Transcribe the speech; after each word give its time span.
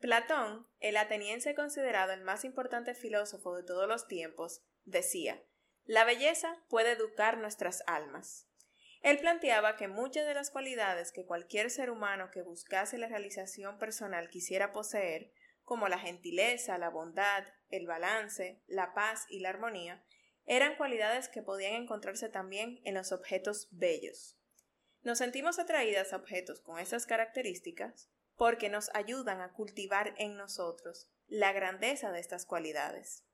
Platón, 0.00 0.66
el 0.80 0.96
ateniense 0.96 1.54
considerado 1.54 2.12
el 2.12 2.22
más 2.22 2.46
importante 2.46 2.94
filósofo 2.94 3.54
de 3.54 3.62
todos 3.62 3.86
los 3.86 4.08
tiempos, 4.08 4.62
decía, 4.86 5.42
la 5.84 6.04
belleza 6.04 6.56
puede 6.70 6.92
educar 6.92 7.36
nuestras 7.36 7.82
almas. 7.86 8.48
Él 9.02 9.18
planteaba 9.18 9.76
que 9.76 9.88
muchas 9.88 10.26
de 10.26 10.32
las 10.32 10.50
cualidades 10.50 11.12
que 11.12 11.26
cualquier 11.26 11.70
ser 11.70 11.90
humano 11.90 12.30
que 12.30 12.40
buscase 12.40 12.96
la 12.96 13.08
realización 13.08 13.78
personal 13.78 14.30
quisiera 14.30 14.72
poseer, 14.72 15.32
como 15.64 15.86
la 15.86 15.98
gentileza, 15.98 16.78
la 16.78 16.88
bondad, 16.88 17.44
el 17.68 17.86
balance, 17.86 18.62
la 18.66 18.94
paz 18.94 19.26
y 19.28 19.40
la 19.40 19.50
armonía, 19.50 20.02
eran 20.46 20.76
cualidades 20.76 21.28
que 21.28 21.42
podían 21.42 21.74
encontrarse 21.74 22.30
también 22.30 22.80
en 22.84 22.94
los 22.94 23.12
objetos 23.12 23.68
bellos. 23.70 24.38
Nos 25.02 25.18
sentimos 25.18 25.58
atraídas 25.58 26.14
a 26.14 26.16
objetos 26.16 26.62
con 26.62 26.78
estas 26.78 27.04
características 27.04 28.10
porque 28.40 28.70
nos 28.70 28.88
ayudan 28.94 29.42
a 29.42 29.52
cultivar 29.52 30.14
en 30.16 30.38
nosotros 30.38 31.10
la 31.26 31.52
grandeza 31.52 32.10
de 32.10 32.20
estas 32.20 32.46
cualidades. 32.46 33.26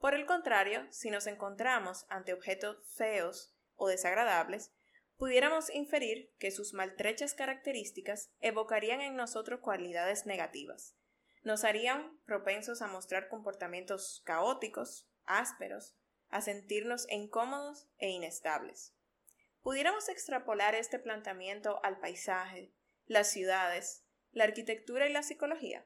Por 0.00 0.12
el 0.12 0.26
contrario, 0.26 0.88
si 0.90 1.08
nos 1.12 1.28
encontramos 1.28 2.04
ante 2.08 2.32
objetos 2.32 2.78
feos 2.96 3.54
o 3.76 3.86
desagradables, 3.86 4.72
pudiéramos 5.16 5.70
inferir 5.72 6.34
que 6.40 6.50
sus 6.50 6.74
maltrechas 6.74 7.32
características 7.32 8.32
evocarían 8.40 9.00
en 9.00 9.14
nosotros 9.14 9.60
cualidades 9.60 10.26
negativas. 10.26 10.96
Nos 11.44 11.62
harían 11.62 12.20
propensos 12.26 12.82
a 12.82 12.88
mostrar 12.88 13.28
comportamientos 13.28 14.20
caóticos, 14.24 15.08
ásperos, 15.26 15.96
a 16.28 16.40
sentirnos 16.40 17.06
incómodos 17.08 17.88
e 17.98 18.08
inestables. 18.08 18.96
Pudiéramos 19.62 20.08
extrapolar 20.08 20.74
este 20.74 20.98
planteamiento 20.98 21.78
al 21.84 22.00
paisaje, 22.00 22.74
las 23.06 23.30
ciudades, 23.30 24.09
la 24.32 24.44
arquitectura 24.44 25.08
y 25.08 25.12
la 25.12 25.22
psicología. 25.22 25.84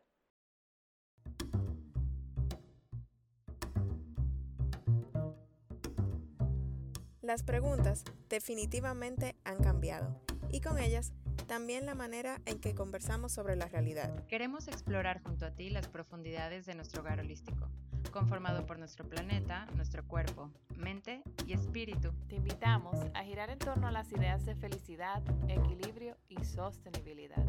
Las 7.23 7.42
preguntas 7.42 8.04
definitivamente 8.28 9.34
han 9.45 9.62
cambiado 9.62 10.20
y 10.51 10.60
con 10.60 10.78
ellas 10.78 11.12
también 11.46 11.86
la 11.86 11.95
manera 11.95 12.40
en 12.45 12.60
que 12.60 12.74
conversamos 12.74 13.32
sobre 13.32 13.56
la 13.56 13.66
realidad. 13.66 14.26
Queremos 14.26 14.68
explorar 14.68 15.23
junto 15.23 15.46
a 15.46 15.51
ti 15.51 15.70
las 15.70 15.88
profundidades 15.88 16.66
de 16.66 16.74
nuestro 16.74 17.01
hogar 17.01 17.20
holístico, 17.20 17.70
conformado 18.12 18.66
por 18.66 18.79
nuestro 18.79 19.08
planeta, 19.08 19.66
nuestro 19.74 20.06
cuerpo, 20.06 20.51
mente 20.76 21.23
y 21.46 21.54
espíritu. 21.54 22.12
Te 22.29 22.36
invitamos 22.36 22.98
a 23.14 23.24
girar 23.24 23.51
en 23.51 23.58
torno 23.58 23.86
a 23.86 23.92
las 23.92 24.12
ideas 24.12 24.45
de 24.45 24.54
felicidad, 24.54 25.23
equilibrio 25.48 26.16
y 26.29 26.45
sostenibilidad, 26.45 27.45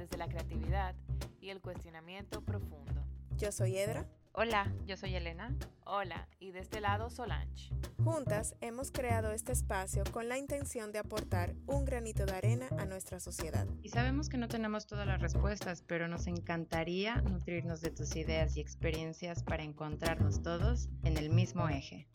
desde 0.00 0.16
la 0.16 0.28
creatividad 0.28 0.94
y 1.42 1.50
el 1.50 1.60
cuestionamiento 1.60 2.40
profundo. 2.40 3.04
Yo 3.36 3.52
soy 3.52 3.76
Edra. 3.76 4.08
Hola, 4.32 4.72
yo 4.86 4.96
soy 4.96 5.14
Elena. 5.14 5.54
Hola, 5.84 6.26
y 6.38 6.52
de 6.52 6.60
este 6.60 6.80
lado 6.80 7.10
Solange. 7.10 7.70
Juntas 8.02 8.54
hemos 8.62 8.92
creado 8.92 9.30
este 9.32 9.52
espacio 9.52 10.04
con 10.10 10.26
la 10.26 10.38
intención 10.38 10.90
de 10.90 11.00
aportar 11.00 11.54
un 11.66 11.84
granito 11.84 12.24
de 12.24 12.32
arena 12.32 12.68
a 12.78 12.86
nuestra 12.86 13.20
sociedad. 13.20 13.66
Y 13.82 13.90
sabemos 13.90 14.30
que 14.30 14.38
no 14.38 14.48
tenemos 14.48 14.86
todas 14.86 15.06
las 15.06 15.20
respuestas, 15.20 15.82
pero 15.82 16.08
nos 16.08 16.26
encantaría 16.26 17.16
nutrirnos 17.20 17.82
de 17.82 17.90
tus 17.90 18.16
ideas 18.16 18.56
y 18.56 18.60
experiencias 18.60 19.42
para 19.42 19.64
encontrarnos 19.64 20.42
todos 20.42 20.88
en 21.02 21.18
el 21.18 21.28
mismo 21.28 21.68
eje. 21.68 22.08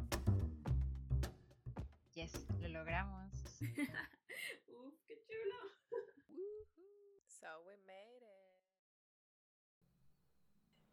Yes, 2.14 2.48
lo 2.60 2.68
logramos. 2.70 3.30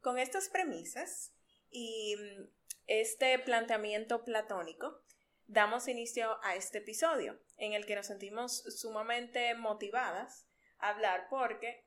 Con 0.02 0.18
estas 0.18 0.48
premisas 0.48 1.32
y 1.70 2.16
mm, 2.16 2.48
este 2.88 3.38
planteamiento 3.38 4.24
platónico, 4.24 5.00
damos 5.46 5.86
inicio 5.86 6.42
a 6.42 6.56
este 6.56 6.78
episodio 6.78 7.40
en 7.56 7.72
el 7.72 7.86
que 7.86 7.94
nos 7.94 8.08
sentimos 8.08 8.64
sumamente 8.80 9.54
motivadas 9.54 10.48
a 10.78 10.88
hablar 10.88 11.28
porque 11.30 11.86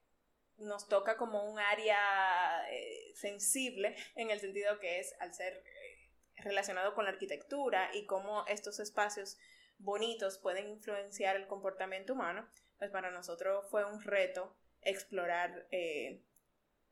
nos 0.58 0.88
toca 0.88 1.18
como 1.18 1.44
un 1.44 1.60
área 1.60 2.66
eh, 2.72 3.12
sensible 3.16 3.98
en 4.16 4.32
el 4.32 4.40
sentido 4.40 4.80
que 4.80 5.00
es 5.00 5.14
al 5.20 5.34
ser 5.34 5.54
eh, 5.54 6.12
relacionado 6.38 6.94
con 6.96 7.04
la 7.04 7.12
arquitectura 7.12 7.94
y 7.94 8.06
cómo 8.06 8.46
estos 8.48 8.80
espacios 8.80 9.38
bonitos 9.78 10.38
pueden 10.38 10.70
influenciar 10.70 11.36
el 11.36 11.48
comportamiento 11.48 12.14
humano, 12.14 12.48
pues 12.78 12.92
para 12.92 13.12
nosotros 13.12 13.66
fue 13.70 13.84
un 13.84 14.02
reto 14.02 14.56
explorar 14.84 15.68
eh, 15.72 16.24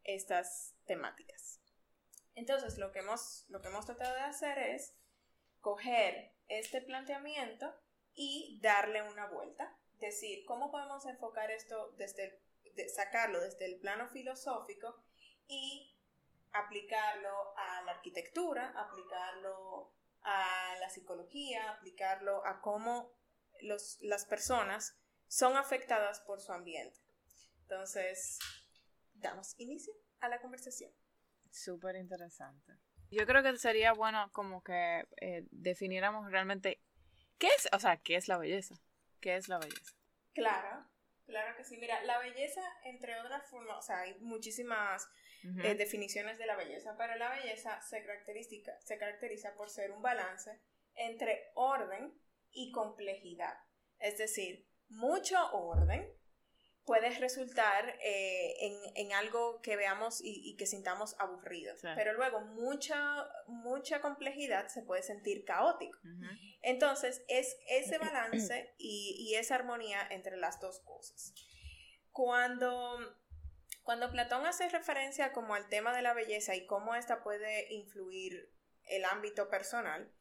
estas 0.04 0.76
temáticas. 0.86 1.60
Entonces, 2.36 2.78
lo 2.78 2.92
que 2.92 3.00
hemos, 3.00 3.46
lo 3.50 3.62
que 3.62 3.68
hemos 3.68 3.86
tratado 3.86 4.16
de 4.16 4.22
hacer 4.22 4.58
es 4.58 4.96
coger 5.62 6.34
este 6.48 6.82
planteamiento 6.82 7.74
y 8.14 8.60
darle 8.62 9.02
una 9.04 9.28
vuelta. 9.28 9.78
Decir, 10.00 10.44
cómo 10.46 10.72
podemos 10.72 11.06
enfocar 11.06 11.52
esto 11.52 11.94
desde 11.98 12.42
sacarlo 12.94 13.40
desde 13.40 13.66
el 13.66 13.80
plano 13.80 14.08
filosófico 14.10 14.96
y 15.48 15.96
aplicarlo 16.52 17.58
a 17.58 17.82
la 17.84 17.92
arquitectura, 17.94 18.74
aplicarlo 18.76 19.92
a 20.22 20.76
la 20.80 20.90
psicología, 20.90 21.72
aplicarlo 21.72 22.46
a 22.46 22.62
cómo 22.62 23.12
las 23.62 24.26
personas 24.26 24.98
son 25.28 25.58
afectadas 25.58 26.20
por 26.22 26.42
su 26.42 26.52
ambiente. 26.52 27.00
Entonces, 27.62 28.40
damos 29.24 29.56
inicio 29.58 29.94
a 30.20 30.30
la 30.30 30.40
conversación. 30.40 30.92
Súper 31.50 31.96
interesante. 31.96 32.74
Yo 33.10 33.26
creo 33.26 33.44
que 33.44 33.58
sería 33.58 33.94
bueno 33.94 34.32
como 34.32 34.64
que 34.64 35.08
eh, 35.22 35.46
definiéramos 35.52 36.32
realmente 36.32 36.82
qué 37.38 37.48
es, 37.48 37.68
o 37.72 37.80
sea, 37.80 37.98
qué 37.98 38.16
es 38.16 38.28
la 38.28 38.38
belleza. 38.38 38.76
¿Qué 39.20 39.36
es 39.36 39.48
la 39.48 39.58
belleza? 39.58 39.94
Claro, 40.34 40.86
claro 41.26 41.56
que 41.56 41.64
sí. 41.64 41.78
Mira, 41.78 42.04
la 42.04 42.20
belleza, 42.20 42.62
entre 42.84 43.20
otras 43.20 43.50
formas, 43.50 43.78
o 43.78 43.82
sea, 43.82 44.00
hay 44.00 44.16
muchísimas 44.20 45.08
eh, 45.64 45.76
definiciones 45.76 46.38
de 46.38 46.46
la 46.46 46.56
belleza, 46.56 46.96
pero 46.98 47.16
la 47.16 47.30
belleza 47.30 47.82
se 47.82 48.04
caracteriza, 48.04 48.80
se 48.82 48.98
caracteriza 48.98 49.56
por 49.56 49.70
ser 49.70 49.92
un 49.92 50.02
balance 50.02 50.60
entre 50.96 51.52
orden 51.56 52.14
y 52.52 52.72
complejidad. 52.72 53.58
Es 54.00 54.18
decir, 54.18 54.68
mucho 54.90 55.38
orden, 55.54 56.12
puede 56.86 57.10
resultar 57.20 57.98
eh, 58.02 58.92
en, 58.96 59.14
algo 59.14 59.62
que 59.62 59.76
veamos 59.76 60.20
y, 60.22 60.56
que 60.58 60.66
sintamos 60.66 61.16
aburrido. 61.20 61.74
Pero 61.96 62.14
luego 62.14 62.42
mucha, 62.42 63.28
mucha 63.48 64.02
complejidad 64.02 64.68
se 64.68 64.82
puede 64.82 65.02
sentir 65.02 65.46
caótico. 65.46 65.98
Entonces 66.62 67.24
es 67.28 67.58
ese 67.68 67.98
balance 68.00 68.74
y, 68.78 69.36
esa 69.36 69.56
armonía 69.56 70.06
entre 70.10 70.38
las 70.38 70.60
dos 70.60 70.80
cosas. 70.82 71.34
Cuando, 72.12 73.00
cuando 73.84 74.12
Platón 74.12 74.46
hace 74.46 74.70
referencia 74.70 75.32
como 75.32 75.56
al 75.56 75.70
tema 75.70 75.96
de 75.96 76.02
la 76.02 76.14
belleza 76.14 76.56
y 76.56 76.66
cómo 76.66 76.96
ésta 76.96 77.24
puede 77.24 77.74
influir 77.74 78.52
el 78.84 79.06
ámbito 79.06 79.50
personal, 79.50 80.12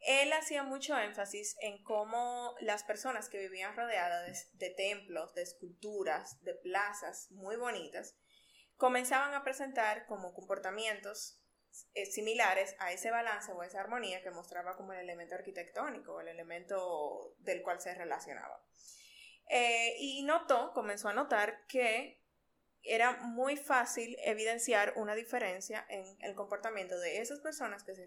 él 0.00 0.32
hacía 0.32 0.62
mucho 0.62 0.98
énfasis 0.98 1.56
en 1.60 1.82
cómo 1.82 2.54
las 2.60 2.84
personas 2.84 3.28
que 3.28 3.38
vivían 3.38 3.76
rodeadas 3.76 4.48
de, 4.54 4.70
templos, 4.70 5.34
de 5.34 5.42
esculturas, 5.42 6.42
de 6.42 6.54
plazas 6.54 7.30
muy 7.32 7.56
bonitas, 7.56 8.16
comenzaban 8.76 9.34
a 9.34 9.42
presentar 9.42 10.06
como 10.06 10.34
comportamientos 10.34 11.42
eh, 11.94 12.06
similares 12.06 12.76
a 12.78 12.92
ese 12.92 13.10
balance 13.10 13.52
o 13.52 13.62
esa 13.62 13.80
armonía 13.80 14.22
que 14.22 14.30
mostraba 14.30 14.76
como 14.76 14.92
el 14.92 15.00
elemento 15.00 15.34
arquitectónico, 15.34 16.20
el 16.20 16.28
elemento 16.28 17.34
del 17.38 17.62
cual 17.62 17.80
se 17.80 17.94
relacionaba. 17.94 18.64
Eh, 19.50 19.96
y 19.98 20.22
notó, 20.22 20.72
comenzó 20.74 21.08
a 21.08 21.14
notar 21.14 21.66
que 21.66 22.22
era 22.82 23.12
muy 23.18 23.56
fácil 23.56 24.16
evidenciar 24.22 24.92
una 24.96 25.14
diferencia 25.14 25.84
en 25.88 26.04
el 26.20 26.34
comportamiento 26.34 26.98
de 26.98 27.20
esas 27.20 27.40
personas 27.40 27.82
que 27.82 27.94
se 27.94 28.06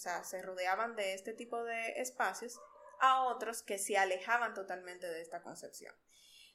sea, 0.00 0.24
se 0.24 0.42
rodeaban 0.42 0.96
de 0.96 1.14
este 1.14 1.32
tipo 1.32 1.62
de 1.64 2.00
espacios 2.00 2.60
a 3.00 3.22
otros 3.22 3.62
que 3.62 3.78
se 3.78 3.96
alejaban 3.96 4.54
totalmente 4.54 5.06
de 5.06 5.20
esta 5.20 5.42
concepción. 5.42 5.94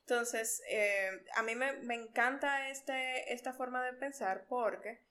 Entonces, 0.01 0.61
eh, 0.69 1.09
a 1.35 1.41
mí 1.41 1.55
me, 1.55 1.95
encanta 1.95 2.69
este, 2.69 3.33
esta 3.33 3.53
forma 3.53 3.83
de 3.83 3.93
pensar 3.93 4.45
porque 4.47 5.01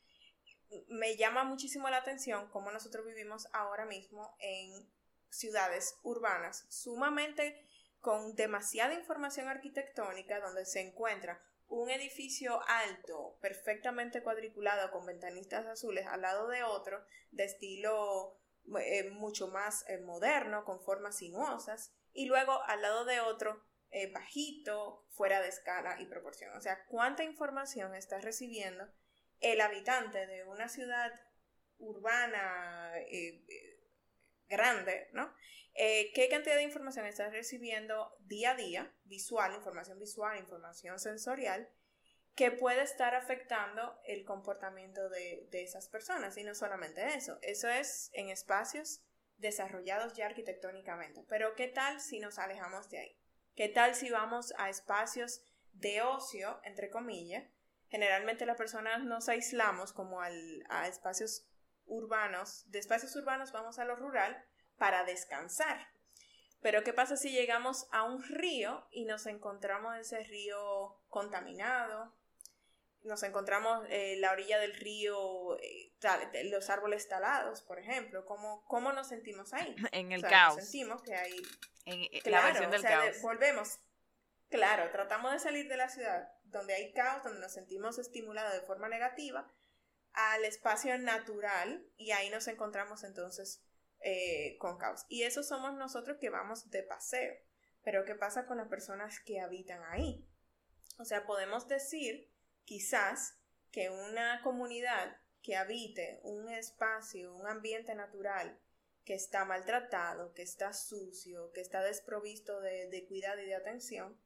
me 0.89 1.17
llama 1.17 1.45
muchísimo 1.45 1.89
la 1.91 1.99
atención 1.99 2.49
cómo 2.51 2.71
nosotros 2.71 3.05
vivimos 3.05 3.49
ahora 3.53 3.87
mismo 3.87 4.37
en 4.39 4.89
ciudades 5.31 5.97
urbanas 6.03 6.65
sumamente 6.69 7.67
con 8.01 8.37
demasiada 8.37 8.95
información 8.95 9.49
arquitectónica 9.49 10.39
donde 10.41 10.65
se 10.65 10.81
encuentra 10.81 11.43
un 11.75 11.91
edificio 11.91 12.61
alto, 12.67 13.37
perfectamente 13.41 14.23
cuadriculado 14.23 14.91
con 14.91 15.07
ventanistas 15.07 15.67
azules 15.67 16.07
al 16.07 16.23
lado 16.23 16.49
de 16.49 16.63
otro, 16.63 17.05
de 17.33 17.45
estilo 17.45 18.41
eh, 18.81 19.11
mucho 19.11 19.49
más 19.49 19.85
eh, 19.89 19.99
moderno, 19.99 20.65
con 20.65 20.81
formas 20.81 21.19
sinuosas, 21.19 21.93
y 22.13 22.27
luego 22.27 22.63
al 22.65 22.81
lado 22.81 23.05
de 23.05 23.21
otro 23.21 23.63
eh, 23.91 24.11
bajito, 24.13 25.07
fuera 25.11 25.41
de 25.43 25.49
escala 25.49 26.01
y 26.01 26.07
proporción. 26.07 26.57
O 26.57 26.61
sea, 26.61 26.85
cuánta 26.87 27.25
información 27.25 27.95
estás 27.95 28.25
recibiendo 28.25 28.89
el 29.41 29.61
habitante 29.61 30.27
de 30.27 30.45
una 30.45 30.69
ciudad 30.69 31.13
urbana 31.79 32.93
grande, 34.49 35.09
¿no? 35.13 35.33
Eh, 35.75 36.13
¿Qué 36.15 36.29
cantidad 36.29 36.55
de 36.55 36.63
información 36.63 37.07
estás 37.07 37.33
recibiendo 37.33 38.17
día 38.21 38.53
a 38.53 38.55
día, 38.55 38.95
visual, 39.05 39.55
información 39.55 39.99
visual, 39.99 40.39
información 40.39 40.99
sensorial, 41.01 41.69
que 42.37 42.51
puede 42.53 42.83
estar 42.83 43.15
afectando 43.15 43.99
el 44.05 44.25
comportamiento 44.25 45.09
de, 45.09 45.49
de 45.51 45.63
esas 45.63 45.89
personas? 45.89 46.37
Y 46.37 46.45
no 46.45 46.55
solamente 46.55 47.05
eso, 47.17 47.39
eso 47.43 47.69
es 47.69 48.11
en 48.13 48.29
espacios 48.29 49.03
desarrollados 49.39 50.15
ya 50.15 50.27
arquitectónicamente. 50.27 51.25
Pero 51.29 51.55
¿qué 51.55 51.67
tal 51.67 52.01
si 52.01 52.21
nos 52.21 52.39
alejamos 52.39 52.89
de 52.91 52.99
ahí? 52.99 53.19
¿Qué 53.57 53.69
tal 53.69 53.95
si 53.95 54.11
vamos 54.11 54.53
a 54.59 54.69
espacios 54.69 55.43
de 55.73 56.03
ocio, 56.03 56.61
entre 56.65 56.91
comillas? 56.91 57.45
Generalmente 57.89 58.47
las 58.47 58.57
personas 58.57 59.05
nos 59.05 59.29
aislamos 59.29 59.93
como 59.93 60.21
al, 60.21 60.65
a 60.69 60.89
espacios 60.89 61.47
urbanos. 61.87 62.71
De 62.71 62.79
espacios 62.79 63.15
urbanos 63.17 63.53
vamos 63.53 63.79
a 63.79 63.85
lo 63.85 63.97
rural 63.97 64.45
para 64.79 65.05
descansar. 65.05 65.89
Pero 66.61 66.83
¿qué 66.83 66.93
pasa 66.93 67.17
si 67.17 67.31
llegamos 67.31 67.87
a 67.93 68.05
un 68.05 68.23
río 68.23 68.87
y 68.91 69.05
nos 69.05 69.27
encontramos 69.27 69.97
ese 69.99 70.23
río 70.25 70.97
contaminado? 71.11 72.15
Nos 73.03 73.23
encontramos 73.23 73.87
en 73.91 74.23
la 74.23 74.33
orilla 74.33 74.59
del 74.59 74.75
río, 74.75 75.59
eh, 75.59 75.93
los 76.45 76.71
árboles 76.71 77.07
talados, 77.07 77.61
por 77.61 77.79
ejemplo. 77.79 78.25
¿Cómo, 78.25 78.65
cómo 78.67 78.93
nos 78.93 79.09
sentimos 79.09 79.53
ahí? 79.53 79.77
En 79.93 80.13
el 80.13 80.23
caos. 80.23 80.57
sentimos 80.57 81.03
que 81.03 81.15
hay... 81.15 81.37
En 81.85 82.09
claro, 82.23 82.71
del 82.71 82.83
caos. 82.83 83.21
volvemos. 83.21 83.79
Claro, 84.49 84.91
tratamos 84.91 85.33
de 85.33 85.41
salir 85.41 85.69
de 85.69 85.77
la 85.77 85.91
ciudad 85.91 86.35
donde 86.55 86.75
hay 86.75 86.93
caos, 86.93 87.25
donde 87.25 87.41
nos 87.41 87.53
sentimos 87.53 87.99
estimulados 87.99 88.55
de 88.55 88.61
forma 88.61 88.89
negativa, 88.89 89.47
al 90.15 90.45
espacio 90.45 90.97
natural 90.99 91.85
y 91.97 92.13
ahí 92.13 92.31
nos 92.31 92.47
encontramos 92.49 93.05
entonces 93.05 93.63
eh, 94.01 94.57
con 94.59 94.79
caos. 94.79 95.05
Y 95.09 95.25
eso 95.25 95.43
somos 95.43 95.75
nosotros 95.75 96.19
que 96.21 96.31
vamos 96.31 96.71
de 96.71 96.83
paseo. 96.83 97.35
Pero 97.83 98.05
¿qué 98.05 98.15
pasa 98.15 98.47
con 98.47 98.59
las 98.59 98.69
personas 98.69 99.21
que 99.21 99.41
habitan 99.41 99.83
ahí? 99.91 100.27
O 100.99 101.05
sea, 101.05 101.27
podemos 101.27 101.69
decir 101.69 102.31
quizás 102.65 103.39
que 103.71 103.91
una 103.91 104.41
comunidad 104.43 105.17
que 105.43 105.57
habite 105.57 106.21
un 106.23 106.49
espacio, 106.49 107.35
un 107.35 107.47
ambiente 107.47 107.95
natural 107.95 108.59
que 109.05 109.15
está 109.15 109.45
maltratado, 109.45 110.33
que 110.33 110.43
está 110.43 110.73
sucio, 110.73 111.51
que 111.53 111.61
está 111.61 111.83
desprovisto 111.83 112.61
de, 112.61 113.05
cuidado 113.07 113.43
y 113.43 113.47
de 113.47 113.55
atención, 113.55 114.19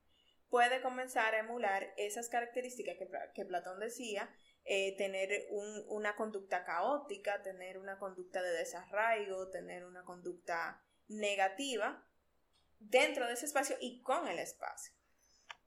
puede 0.49 0.81
comenzar 0.83 1.35
a 1.35 1.41
emular 1.41 1.93
esas 1.97 2.29
características 2.29 2.97
que, 2.97 3.09
que 3.35 3.45
Platón 3.45 3.81
decía 3.81 4.31
eh, 4.71 4.95
tener 4.99 5.47
una 5.87 6.15
conducta 6.15 6.63
caótica, 6.63 7.41
tener 7.43 7.79
una 7.79 7.99
conducta 7.99 8.43
de 8.43 8.51
desarraigo, 8.51 9.49
tener 9.49 9.87
una 9.87 10.05
conducta 10.05 10.85
negativa 11.09 12.07
dentro 12.79 13.27
de 13.27 13.33
ese 13.33 13.47
espacio 13.47 13.77
y 13.81 14.03
con 14.03 14.29
el 14.29 14.39
espacio. 14.39 14.93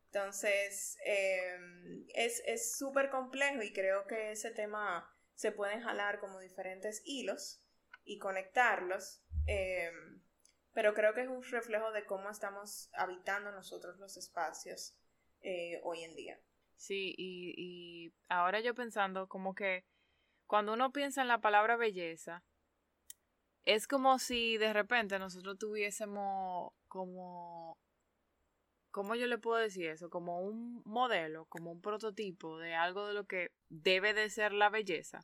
Entonces, 0.06 0.98
em, 1.04 2.06
es 2.14 2.78
súper 2.78 3.10
complejo 3.10 3.64
y 3.64 3.74
creo 3.74 4.06
que 4.06 4.34
ese 4.34 4.52
tema 4.52 5.12
se 5.34 5.52
pueden 5.52 5.82
jalar 5.82 6.20
como 6.20 6.40
diferentes 6.40 7.02
hilos 7.04 7.64
y 8.04 8.20
conectarlos, 8.20 9.24
em, 9.48 10.22
pero 10.74 10.94
creo 10.94 11.16
que 11.16 11.22
es 11.22 11.28
un 11.28 11.42
reflejo 11.44 11.92
de 11.92 12.06
cómo 12.06 12.30
estamos 12.30 12.92
habitando 12.94 13.52
nosotros 13.52 13.98
los 13.98 14.16
espacios 14.16 14.96
eh, 15.42 15.80
hoy 15.84 16.04
en 16.04 16.14
día. 16.14 16.40
Sí, 16.82 17.14
y, 17.16 17.54
y 17.58 18.14
ahora 18.28 18.60
yo 18.60 18.74
pensando 18.74 19.28
como 19.28 19.54
que 19.54 19.86
cuando 20.48 20.74
uno 20.74 20.92
piensa 20.92 21.22
en 21.22 21.28
la 21.28 21.40
palabra 21.40 21.78
belleza, 21.78 22.44
es 23.66 23.88
como 23.88 24.18
si 24.18 24.58
de 24.58 24.74
repente 24.74 25.20
nosotros 25.20 25.60
tuviésemos 25.60 26.74
como, 26.88 27.78
¿cómo 28.90 29.14
yo 29.14 29.28
le 29.28 29.38
puedo 29.38 29.58
decir 29.58 29.90
eso? 29.90 30.10
Como 30.10 30.42
un 30.42 30.82
modelo, 30.84 31.46
como 31.46 31.72
un 31.72 31.82
prototipo 31.82 32.58
de 32.58 32.74
algo 32.74 33.08
de 33.08 33.14
lo 33.14 33.26
que 33.26 33.52
debe 33.70 34.16
de 34.16 34.32
ser 34.32 34.52
la 34.52 34.72
belleza. 34.72 35.20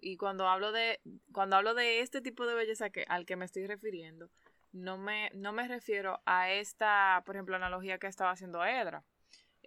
Y 0.00 0.16
cuando 0.16 0.48
hablo 0.48 0.72
de, 0.72 0.98
cuando 1.30 1.56
hablo 1.56 1.74
de 1.74 2.00
este 2.00 2.22
tipo 2.22 2.46
de 2.46 2.54
belleza 2.54 2.88
que, 2.88 3.04
al 3.06 3.26
que 3.26 3.36
me 3.36 3.44
estoy 3.44 3.66
refiriendo, 3.66 4.30
no 4.72 4.96
me, 4.96 5.30
no 5.34 5.52
me 5.52 5.68
refiero 5.68 6.22
a 6.24 6.50
esta, 6.50 7.22
por 7.26 7.36
ejemplo, 7.36 7.56
analogía 7.56 7.98
que 7.98 8.06
estaba 8.06 8.30
haciendo 8.30 8.64
Edra. 8.64 9.04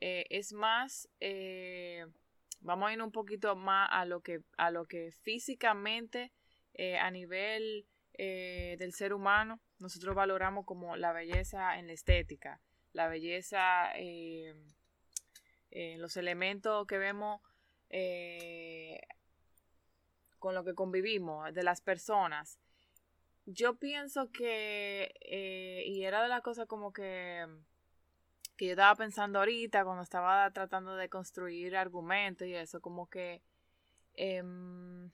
Eh, 0.05 0.27
es 0.31 0.51
más, 0.51 1.07
eh, 1.21 2.05
vamos 2.59 2.89
a 2.89 2.93
ir 2.93 3.01
un 3.01 3.13
poquito 3.13 3.55
más 3.55 3.87
a 3.89 4.03
lo 4.03 4.19
que, 4.19 4.41
a 4.57 4.69
lo 4.69 4.85
que 4.85 5.13
físicamente 5.13 6.33
eh, 6.73 6.97
a 6.97 7.09
nivel 7.09 7.87
del 8.17 8.93
ser 8.93 9.13
humano 9.13 9.61
nosotros 9.79 10.13
valoramos 10.13 10.65
como 10.65 10.97
la 10.97 11.13
belleza 11.13 11.79
en 11.79 11.87
la 11.87 11.93
estética, 11.93 12.59
la 12.91 13.07
belleza 13.07 13.91
en 13.95 14.61
los 15.71 16.17
elementos 16.17 16.85
que 16.85 16.97
vemos 16.97 17.41
con 20.37 20.53
lo 20.53 20.65
que 20.65 20.75
convivimos, 20.75 21.53
de 21.53 21.63
las 21.63 21.79
personas. 21.79 22.59
Yo 23.45 23.79
pienso 23.79 24.31
que, 24.31 25.13
y 25.87 26.03
era 26.03 26.21
de 26.21 26.29
las 26.29 26.41
cosas 26.41 26.67
como 26.67 26.91
que 26.91 27.47
que 28.55 28.65
yo 28.67 28.71
estaba 28.71 28.95
pensando 28.95 29.39
ahorita 29.39 29.83
cuando 29.83 30.03
estaba 30.03 30.49
tratando 30.51 30.95
de 30.95 31.09
construir 31.09 31.75
argumentos 31.75 32.47
y 32.47 32.55
eso, 32.55 32.81
como 32.81 33.09
que 33.09 33.41
em, 34.15 35.11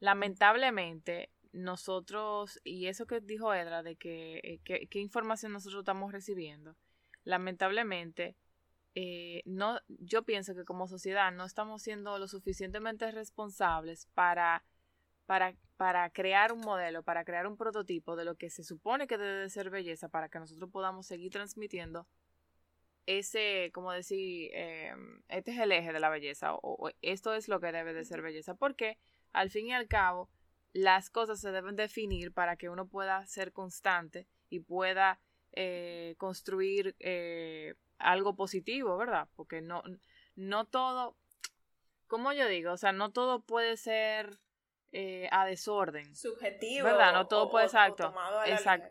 lamentablemente 0.00 1.30
nosotros, 1.52 2.60
y 2.64 2.86
eso 2.86 3.06
que 3.06 3.20
dijo 3.20 3.54
Edra, 3.54 3.82
de 3.82 3.96
que, 3.96 4.40
eh, 4.64 4.86
qué 4.88 4.98
información 5.00 5.52
nosotros 5.52 5.80
estamos 5.82 6.12
recibiendo, 6.12 6.76
lamentablemente, 7.24 8.36
eh, 8.94 9.42
no, 9.46 9.80
yo 9.88 10.22
pienso 10.22 10.54
que 10.54 10.64
como 10.64 10.86
sociedad 10.86 11.32
no 11.32 11.44
estamos 11.44 11.82
siendo 11.82 12.18
lo 12.18 12.28
suficientemente 12.28 13.10
responsables 13.10 14.06
para, 14.14 14.64
para, 15.26 15.54
para 15.76 16.10
crear 16.10 16.52
un 16.52 16.60
modelo, 16.60 17.02
para 17.02 17.24
crear 17.24 17.46
un 17.46 17.56
prototipo 17.56 18.16
de 18.16 18.24
lo 18.24 18.36
que 18.36 18.50
se 18.50 18.64
supone 18.64 19.06
que 19.06 19.18
debe 19.18 19.40
de 19.40 19.50
ser 19.50 19.70
belleza 19.70 20.08
para 20.08 20.28
que 20.28 20.38
nosotros 20.38 20.70
podamos 20.70 21.06
seguir 21.06 21.30
transmitiendo 21.30 22.06
ese, 23.06 23.70
como 23.74 23.92
decir, 23.92 24.50
em, 24.54 25.22
este 25.28 25.52
es 25.52 25.58
el 25.58 25.72
eje 25.72 25.92
de 25.92 26.00
la 26.00 26.10
belleza 26.10 26.54
o, 26.54 26.90
esto 27.02 27.34
es 27.34 27.48
lo 27.48 27.60
que 27.60 27.72
debe 27.72 27.92
de 27.92 28.04
ser 28.04 28.22
belleza, 28.22 28.54
porque 28.54 28.98
al 29.32 29.50
fin 29.50 29.66
y 29.66 29.72
al 29.72 29.88
cabo 29.88 30.30
las 30.72 31.10
cosas 31.10 31.40
se 31.40 31.50
deben 31.50 31.76
definir 31.76 32.32
para 32.32 32.56
que 32.56 32.68
uno 32.68 32.86
pueda 32.86 33.26
ser 33.26 33.52
constante 33.52 34.26
y 34.48 34.60
pueda 34.60 35.20
eh, 35.52 36.14
construir 36.18 36.96
eh, 37.00 37.74
algo 37.98 38.36
positivo, 38.36 38.96
¿verdad? 38.96 39.28
Porque 39.34 39.60
no, 39.60 39.82
no 40.34 40.64
todo, 40.66 41.16
como 42.06 42.32
yo 42.32 42.46
digo, 42.48 42.72
o 42.72 42.76
sea, 42.76 42.92
no 42.92 43.10
todo 43.10 43.42
puede 43.42 43.76
ser 43.76 44.38
eh, 44.94 45.26
a 45.32 45.46
desorden. 45.46 46.14
Subjetivo. 46.14 46.84
¿Verdad? 46.84 47.14
No 47.14 47.26
todo 47.26 47.50
puede, 47.50 47.64
exacto. 47.64 48.12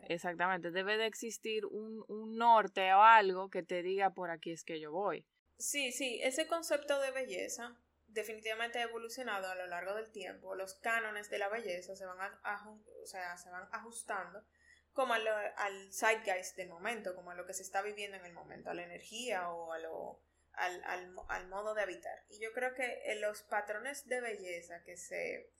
exactamente. 0.08 0.72
Debe 0.72 0.96
de 0.96 1.06
existir 1.06 1.64
un, 1.66 2.02
norte 2.36 2.92
o 2.92 3.02
algo 3.02 3.50
que 3.50 3.62
te 3.62 3.82
diga 3.82 4.10
por 4.10 4.30
aquí 4.30 4.50
es 4.50 4.64
que 4.64 4.80
yo 4.80 4.90
voy. 4.90 5.24
Sí, 5.58 5.92
sí, 5.92 6.18
ese 6.24 6.48
concepto 6.48 6.98
de 7.00 7.12
belleza 7.12 7.76
definitivamente 8.08 8.80
ha 8.80 8.82
evolucionado 8.82 9.48
a 9.48 9.54
lo 9.54 9.68
largo 9.68 9.94
del 9.94 10.10
tiempo. 10.10 10.56
Los 10.56 10.74
cánones 10.74 11.30
de 11.30 11.38
la 11.38 11.48
belleza 11.48 11.94
se 11.94 12.04
van, 12.04 12.18
o 12.18 13.06
sea, 13.06 13.36
se 13.36 13.50
van 13.50 13.68
ajustando 13.70 14.44
como 14.92 15.14
al, 15.14 15.24
al 15.28 15.92
zeitgeist 15.92 16.56
del 16.56 16.68
momento, 16.68 17.14
como 17.14 17.30
a 17.30 17.36
lo 17.36 17.46
que 17.46 17.54
se 17.54 17.62
está 17.62 17.80
viviendo 17.80 18.16
en 18.16 18.26
el 18.26 18.32
momento, 18.32 18.70
a 18.70 18.74
la 18.74 18.82
energía 18.82 19.50
o 19.52 19.72
a 19.72 19.78
lo, 19.78 20.20
al, 20.54 20.82
al, 20.82 21.14
al 21.28 21.46
modo 21.46 21.74
de 21.74 21.82
habitar. 21.82 22.24
Y 22.28 22.40
yo 22.40 22.52
creo 22.52 22.74
que 22.74 23.00
los 23.20 23.42
patrones 23.42 24.06
de 24.08 24.20
belleza 24.20 24.82
que 24.82 24.96
se 24.96 25.52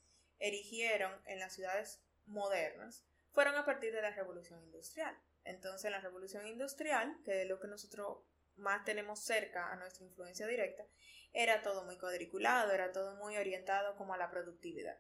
erigieron 0.43 1.13
en 1.27 1.39
las 1.39 1.55
ciudades 1.55 2.03
modernas 2.27 3.05
fueron 3.33 3.55
a 3.57 3.65
partir 3.65 3.93
de 3.93 4.03
la 4.03 4.11
revolución 4.11 4.63
industrial. 4.63 5.17
Entonces, 5.45 5.91
la 5.91 6.01
revolución 6.01 6.47
industrial, 6.47 7.17
que 7.25 7.43
es 7.43 7.49
lo 7.49 7.59
que 7.59 7.69
nosotros 7.69 8.19
más 8.57 8.85
tenemos 8.85 9.21
cerca 9.25 9.73
a 9.73 9.77
nuestra 9.77 10.05
influencia 10.05 10.47
directa, 10.47 10.85
era 11.33 11.63
todo 11.63 11.85
muy 11.85 11.97
cuadriculado, 11.97 12.73
era 12.73 12.93
todo 12.93 13.17
muy 13.17 13.37
orientado 13.37 13.97
como 13.97 14.15
a 14.15 14.19
la 14.19 14.31
productividad. 14.31 14.99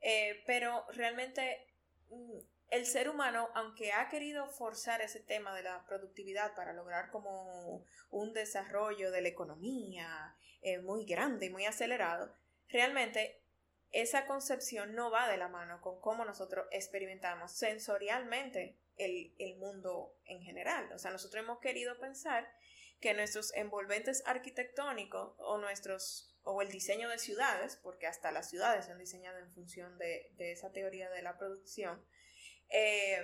Eh, 0.00 0.42
pero 0.46 0.86
realmente 0.92 1.66
mm, 2.08 2.38
el 2.70 2.86
ser 2.86 3.08
humano, 3.08 3.50
aunque 3.54 3.92
ha 3.92 4.08
querido 4.08 4.48
forzar 4.48 5.02
ese 5.02 5.20
tema 5.20 5.54
de 5.54 5.64
la 5.64 5.84
productividad 5.86 6.54
para 6.54 6.72
lograr 6.72 7.10
como 7.10 7.84
un 8.10 8.32
desarrollo 8.32 9.10
de 9.10 9.22
la 9.22 9.28
economía 9.28 10.36
eh, 10.62 10.78
muy 10.78 11.04
grande 11.04 11.46
y 11.46 11.50
muy 11.50 11.66
acelerado, 11.66 12.34
realmente 12.68 13.42
esa 13.92 14.26
concepción 14.26 14.94
no 14.94 15.10
va 15.10 15.28
de 15.28 15.38
la 15.38 15.48
mano 15.48 15.80
con 15.80 16.00
cómo 16.00 16.24
nosotros 16.24 16.66
experimentamos 16.70 17.52
sensorialmente 17.52 18.78
el, 18.96 19.56
mundo 19.58 20.14
en 20.24 20.42
general. 20.42 20.90
O 20.92 20.98
sea, 20.98 21.10
nosotros 21.10 21.42
hemos 21.42 21.60
querido 21.60 21.98
pensar 21.98 22.50
que 23.00 23.14
nuestros 23.14 23.54
envolventes 23.54 24.22
arquitectónicos 24.26 25.34
o 25.38 25.58
nuestros 25.58 26.36
o 26.42 26.62
el 26.62 26.70
diseño 26.70 27.08
de 27.08 27.18
ciudades, 27.18 27.76
porque 27.76 28.06
hasta 28.06 28.32
las 28.32 28.48
ciudades 28.48 28.86
se 28.86 28.92
han 28.92 28.98
diseñado 28.98 29.38
en 29.38 29.52
función 29.52 29.98
de, 29.98 30.32
esa 30.38 30.72
teoría 30.72 31.10
de 31.10 31.22
la 31.22 31.36
producción, 31.36 32.02
eh, 32.70 33.22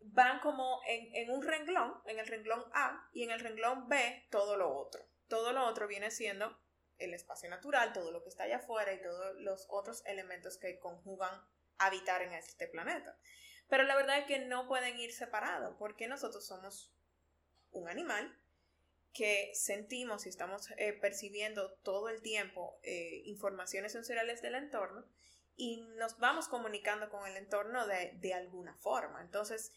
van 0.00 0.40
como 0.40 0.80
en, 0.86 1.14
en, 1.14 1.30
un 1.30 1.42
renglón, 1.42 1.94
en 2.06 2.18
el 2.18 2.26
renglón 2.26 2.62
A 2.74 3.08
y 3.12 3.24
en 3.24 3.30
el 3.30 3.40
renglón 3.40 3.88
B 3.88 4.26
todo 4.30 4.56
lo 4.56 4.76
otro. 4.76 5.02
Todo 5.28 5.52
lo 5.52 5.64
otro 5.66 5.88
viene 5.88 6.10
siendo 6.10 6.58
el 6.98 7.14
espacio 7.14 7.48
natural, 7.48 7.92
todo 7.92 8.10
lo 8.10 8.22
que 8.22 8.28
está 8.28 8.44
allá 8.44 8.58
afuera 8.58 8.92
y 8.92 9.02
todos 9.02 9.36
los 9.36 9.66
otros 9.68 10.02
elementos 10.06 10.58
que 10.58 10.78
conjugan 10.78 11.42
habitar 11.78 12.22
en 12.22 12.32
este 12.32 12.66
planeta. 12.66 13.16
Pero 13.68 13.84
la 13.84 13.96
verdad 13.96 14.18
es 14.18 14.24
que 14.26 14.40
no 14.40 14.66
pueden 14.66 14.98
ir 14.98 15.12
separados 15.12 15.76
porque 15.78 16.08
nosotros 16.08 16.46
somos 16.46 16.92
un 17.70 17.88
animal 17.88 18.36
que 19.12 19.50
sentimos 19.54 20.26
y 20.26 20.28
estamos 20.28 20.70
eh, 20.76 20.92
percibiendo 20.92 21.72
todo 21.82 22.08
el 22.08 22.22
tiempo 22.22 22.78
eh, 22.82 23.22
informaciones 23.24 23.92
sensoriales 23.92 24.42
del 24.42 24.54
entorno 24.54 25.04
y 25.56 25.80
nos 25.96 26.18
vamos 26.18 26.48
comunicando 26.48 27.10
con 27.10 27.26
el 27.26 27.36
entorno 27.36 27.86
de, 27.86 28.12
de 28.20 28.34
alguna 28.34 28.74
forma. 28.76 29.20
Entonces, 29.20 29.72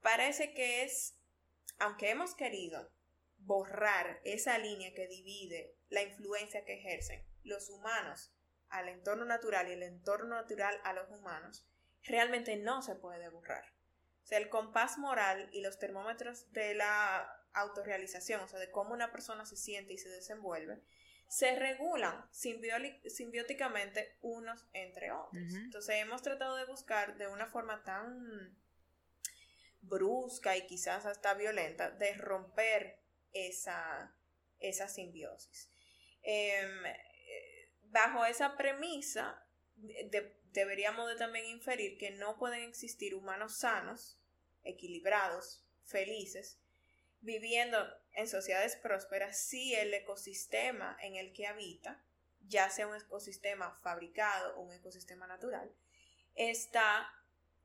parece 0.00 0.54
que 0.54 0.84
es, 0.84 1.18
aunque 1.78 2.10
hemos 2.10 2.34
querido 2.34 2.90
borrar 3.38 4.20
esa 4.24 4.56
línea 4.58 4.94
que 4.94 5.08
divide 5.08 5.75
la 5.90 6.02
influencia 6.02 6.64
que 6.64 6.74
ejercen 6.74 7.24
los 7.44 7.68
humanos 7.70 8.32
al 8.68 8.88
entorno 8.88 9.24
natural 9.24 9.68
y 9.68 9.72
el 9.72 9.82
entorno 9.82 10.34
natural 10.34 10.80
a 10.84 10.92
los 10.92 11.08
humanos, 11.10 11.66
realmente 12.02 12.56
no 12.56 12.82
se 12.82 12.96
puede 12.96 13.28
borrar. 13.28 13.64
O 14.22 14.26
sea, 14.26 14.38
el 14.38 14.48
compás 14.48 14.98
moral 14.98 15.48
y 15.52 15.60
los 15.60 15.78
termómetros 15.78 16.50
de 16.52 16.74
la 16.74 17.30
autorrealización, 17.52 18.40
o 18.40 18.48
sea, 18.48 18.58
de 18.58 18.70
cómo 18.70 18.92
una 18.92 19.12
persona 19.12 19.46
se 19.46 19.56
siente 19.56 19.92
y 19.94 19.98
se 19.98 20.08
desenvuelve, 20.08 20.82
se 21.28 21.56
regulan 21.56 22.28
simbióticamente 22.32 24.16
unos 24.22 24.66
entre 24.72 25.10
otros. 25.12 25.54
Entonces 25.54 25.96
hemos 25.96 26.22
tratado 26.22 26.56
de 26.56 26.66
buscar 26.66 27.16
de 27.16 27.26
una 27.26 27.46
forma 27.46 27.82
tan 27.84 28.56
brusca 29.80 30.56
y 30.56 30.66
quizás 30.66 31.06
hasta 31.06 31.34
violenta 31.34 31.90
de 31.90 32.14
romper 32.14 33.00
esa, 33.32 34.14
esa 34.58 34.88
simbiosis. 34.88 35.70
Em, 36.28 36.82
bajo 37.84 38.24
esa 38.24 38.56
premisa, 38.56 39.46
deberíamos 40.50 41.08
de 41.08 41.14
también 41.14 41.46
inferir 41.46 41.98
que 41.98 42.10
no 42.10 42.36
pueden 42.36 42.68
existir 42.68 43.14
humanos 43.14 43.58
sanos, 43.58 44.18
equilibrados, 44.64 45.64
felices, 45.84 46.58
viviendo 47.20 47.78
en 48.12 48.26
sociedades 48.26 48.74
prósperas 48.74 49.38
si 49.38 49.76
el 49.76 49.94
ecosistema 49.94 50.98
en 51.00 51.14
el 51.14 51.32
que 51.32 51.46
habita, 51.46 52.04
ya 52.40 52.70
sea 52.70 52.88
un 52.88 52.96
ecosistema 52.96 53.76
fabricado 53.76 54.56
o 54.56 54.62
un 54.62 54.72
ecosistema 54.72 55.28
natural, 55.28 55.72
está 56.34 57.08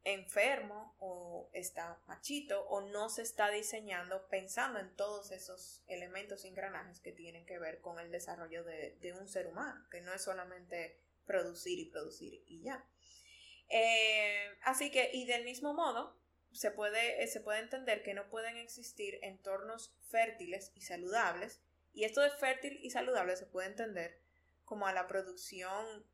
enfermo 0.04 0.96
o 1.00 1.50
está 1.54 2.02
machito 2.08 2.66
o 2.68 2.82
no 2.82 3.10
se 3.10 3.22
está 3.22 3.50
diseñando 3.50 4.28
pensando 4.30 4.80
en 4.80 4.96
todos 4.96 5.32
esos 5.32 5.84
elementos 5.88 6.44
engranajes 6.46 7.00
que 7.00 7.12
tienen 7.12 7.46
que 7.46 7.60
ver 7.60 7.82
con 7.82 8.00
el 8.00 8.12
desarrollo 8.12 8.64
de, 8.64 9.16
un 9.20 9.28
ser 9.28 9.48
humano, 9.48 9.86
que 9.92 10.02
no 10.02 10.14
es 10.14 10.24
solamente 10.24 11.00
producir 11.26 11.80
y 11.80 11.92
producir 11.92 12.44
y 12.48 12.64
ya. 12.64 12.84
Eh, 13.70 14.50
así 14.64 14.92
que, 14.92 15.12
y 15.14 15.26
del 15.26 15.46
mismo 15.46 15.74
modo, 15.74 16.20
se 16.52 16.72
puede, 16.72 17.26
se 17.28 17.40
puede 17.40 17.60
entender 17.60 18.04
que 18.04 18.14
no 18.14 18.28
pueden 18.30 18.58
existir 18.58 19.20
entornos 19.22 19.96
fértiles 20.10 20.72
y 20.76 20.82
saludables, 20.82 21.62
y 21.94 22.06
esto 22.06 22.22
de 22.22 22.32
fértil 22.32 22.80
y 22.82 22.90
saludable 22.90 23.36
se 23.36 23.46
puede 23.46 23.68
entender 23.68 24.20
como 24.66 24.88
a 24.88 24.94
la 24.94 25.08
producción 25.08 26.06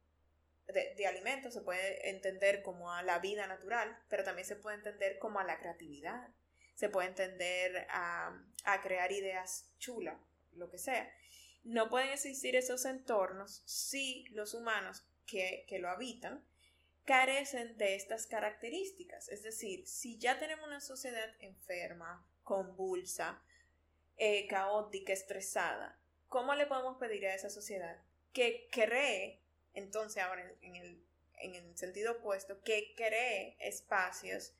de, 0.68 1.08
alimentos, 1.08 1.54
se 1.54 1.62
puede 1.62 2.10
entender 2.10 2.62
como 2.62 2.92
a 2.92 3.02
la 3.02 3.20
vida 3.20 3.48
natural, 3.48 3.98
pero 4.10 4.24
también 4.24 4.48
se 4.48 4.56
puede 4.56 4.78
entender 4.78 5.18
como 5.18 5.40
a 5.40 5.44
la 5.44 5.60
creatividad, 5.60 6.30
se 6.76 6.90
puede 6.90 7.08
entender 7.08 7.88
a, 7.90 8.44
crear 8.84 9.12
ideas 9.12 9.72
chulas, 9.80 10.20
lo 10.52 10.70
que 10.70 10.78
sea. 10.78 11.10
No 11.64 11.90
pueden 11.90 12.10
existir 12.10 12.56
esos 12.56 12.86
entornos 12.86 13.64
si 13.66 14.26
los 14.30 14.54
humanos 14.54 15.04
que, 15.26 15.66
lo 15.80 15.90
habitan 15.90 16.46
carecen 17.06 17.78
de 17.78 17.96
estas 17.96 18.28
características. 18.28 19.30
Es 19.30 19.44
decir, 19.44 19.88
si 19.88 20.18
ya 20.18 20.38
tenemos 20.38 20.68
una 20.68 20.82
sociedad 20.82 21.30
enferma, 21.40 22.28
convulsa, 22.44 23.42
eh, 24.18 24.48
caótica, 24.48 25.14
estresada, 25.14 25.98
¿cómo 26.28 26.56
le 26.56 26.66
podemos 26.66 26.98
pedir 26.98 27.26
a 27.28 27.36
esa 27.36 27.50
sociedad 27.50 28.02
que 28.34 28.68
cree 28.72 29.47
entonces, 29.74 30.24
ahora 30.24 30.52
en, 30.62 30.76
el, 30.76 31.78
sentido 31.78 32.14
opuesto, 32.14 32.62
que 32.64 32.94
cree 32.96 33.56
espacios 33.60 34.54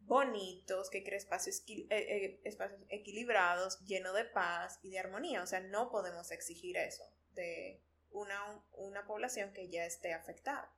bonitos, 0.00 0.90
que 0.90 1.04
cree 1.04 1.18
espacios, 1.18 1.62
eh, 1.68 2.40
eh, 2.44 2.86
equilibrados, 2.88 3.78
llenos 3.84 4.14
de 4.14 4.24
paz 4.24 4.80
y 4.82 4.90
de 4.90 4.98
armonía. 4.98 5.42
O 5.42 5.46
sea, 5.46 5.60
no 5.60 5.90
podemos 5.90 6.30
exigir 6.32 6.76
eso 6.76 7.04
de 7.34 7.80
una, 8.10 8.64
una 8.72 9.06
población 9.06 9.52
que 9.52 9.68
ya 9.68 9.84
esté 9.84 10.12
afectada. 10.12 10.74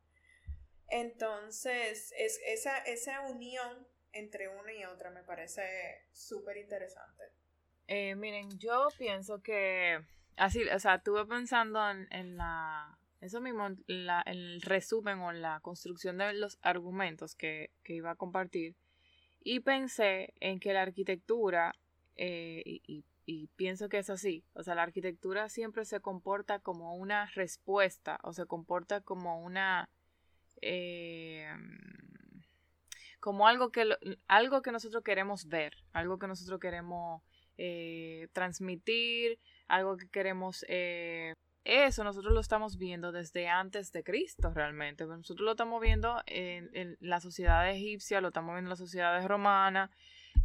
Entonces, 0.88 2.12
es, 2.18 2.40
esa, 2.46 2.76
esa 2.78 3.22
unión 3.22 3.88
entre 4.12 4.48
una 4.48 4.74
y 4.74 4.84
otra 4.84 5.10
me 5.10 5.22
parece 5.22 6.06
súper 6.12 6.58
interesante. 6.58 7.24
Eh, 7.86 8.14
miren, 8.14 8.58
yo 8.58 8.88
pienso 8.98 9.42
que, 9.42 9.98
así, 10.36 10.62
o 10.68 10.78
sea, 10.78 10.96
estuve 10.96 11.24
pensando 11.24 11.80
en 11.90 12.36
la 12.36 12.98
eso 13.22 13.40
mismo, 13.40 13.68
la, 13.86 14.20
el 14.26 14.60
resumen 14.62 15.20
o 15.20 15.30
la 15.30 15.60
construcción 15.60 16.18
de 16.18 16.32
los 16.34 16.58
argumentos 16.60 17.36
que, 17.36 17.70
iba 17.86 18.10
a 18.10 18.16
compartir. 18.16 18.74
Y 19.44 19.60
pensé 19.60 20.34
en 20.40 20.58
que 20.58 20.72
la 20.72 20.82
arquitectura, 20.82 21.72
eh, 22.16 22.62
y, 22.64 23.04
pienso 23.54 23.88
que 23.88 23.98
es 23.98 24.10
así, 24.10 24.44
o 24.54 24.64
sea, 24.64 24.74
la 24.74 24.82
arquitectura 24.82 25.48
siempre 25.48 25.84
se 25.84 26.00
comporta 26.00 26.58
como 26.58 26.96
una 26.96 27.26
respuesta 27.26 28.18
o 28.24 28.32
se 28.32 28.44
comporta 28.46 29.00
como 29.00 29.40
una... 29.40 29.88
Eh, 30.60 31.48
como 33.20 33.46
algo 33.46 33.70
que, 33.70 33.88
algo 34.26 34.62
que 34.62 34.72
nosotros 34.72 35.04
queremos 35.04 35.46
ver, 35.46 35.76
algo 35.92 36.18
que 36.18 36.26
nosotros 36.26 36.58
queremos 36.58 37.22
eh, 37.56 38.26
transmitir, 38.32 39.38
algo 39.68 39.96
que 39.96 40.08
queremos 40.08 40.66
eso 41.64 42.02
nosotros 42.02 42.32
lo 42.32 42.40
estamos 42.40 42.76
viendo 42.76 43.12
desde 43.12 43.48
antes 43.48 43.92
de 43.92 44.02
Cristo 44.02 44.50
realmente. 44.52 45.06
Nosotros 45.06 45.44
lo 45.44 45.52
estamos 45.52 45.80
viendo 45.80 46.20
en, 46.26 46.96
la 47.00 47.20
sociedad 47.20 47.70
egipcia, 47.70 48.20
lo 48.20 48.28
estamos 48.28 48.54
viendo 48.54 48.66
en 48.66 48.70
la 48.70 48.76
sociedad 48.76 49.24
romana, 49.26 49.90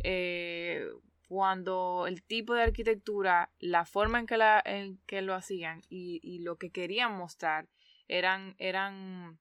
eh, 0.03 0.87
cuando 1.27 2.05
el 2.07 2.23
tipo 2.23 2.53
de 2.53 2.63
arquitectura, 2.63 3.49
la 3.59 3.85
forma 3.85 4.19
en 4.19 4.27
que, 4.27 4.37
la, 4.37 4.61
en 4.63 4.97
que 5.07 5.21
lo 5.21 5.33
hacían 5.33 5.81
y, 5.89 6.39
lo 6.39 6.57
que 6.57 6.69
querían 6.69 7.13
mostrar 7.17 7.67
eran, 8.07 8.55
eran 8.59 9.39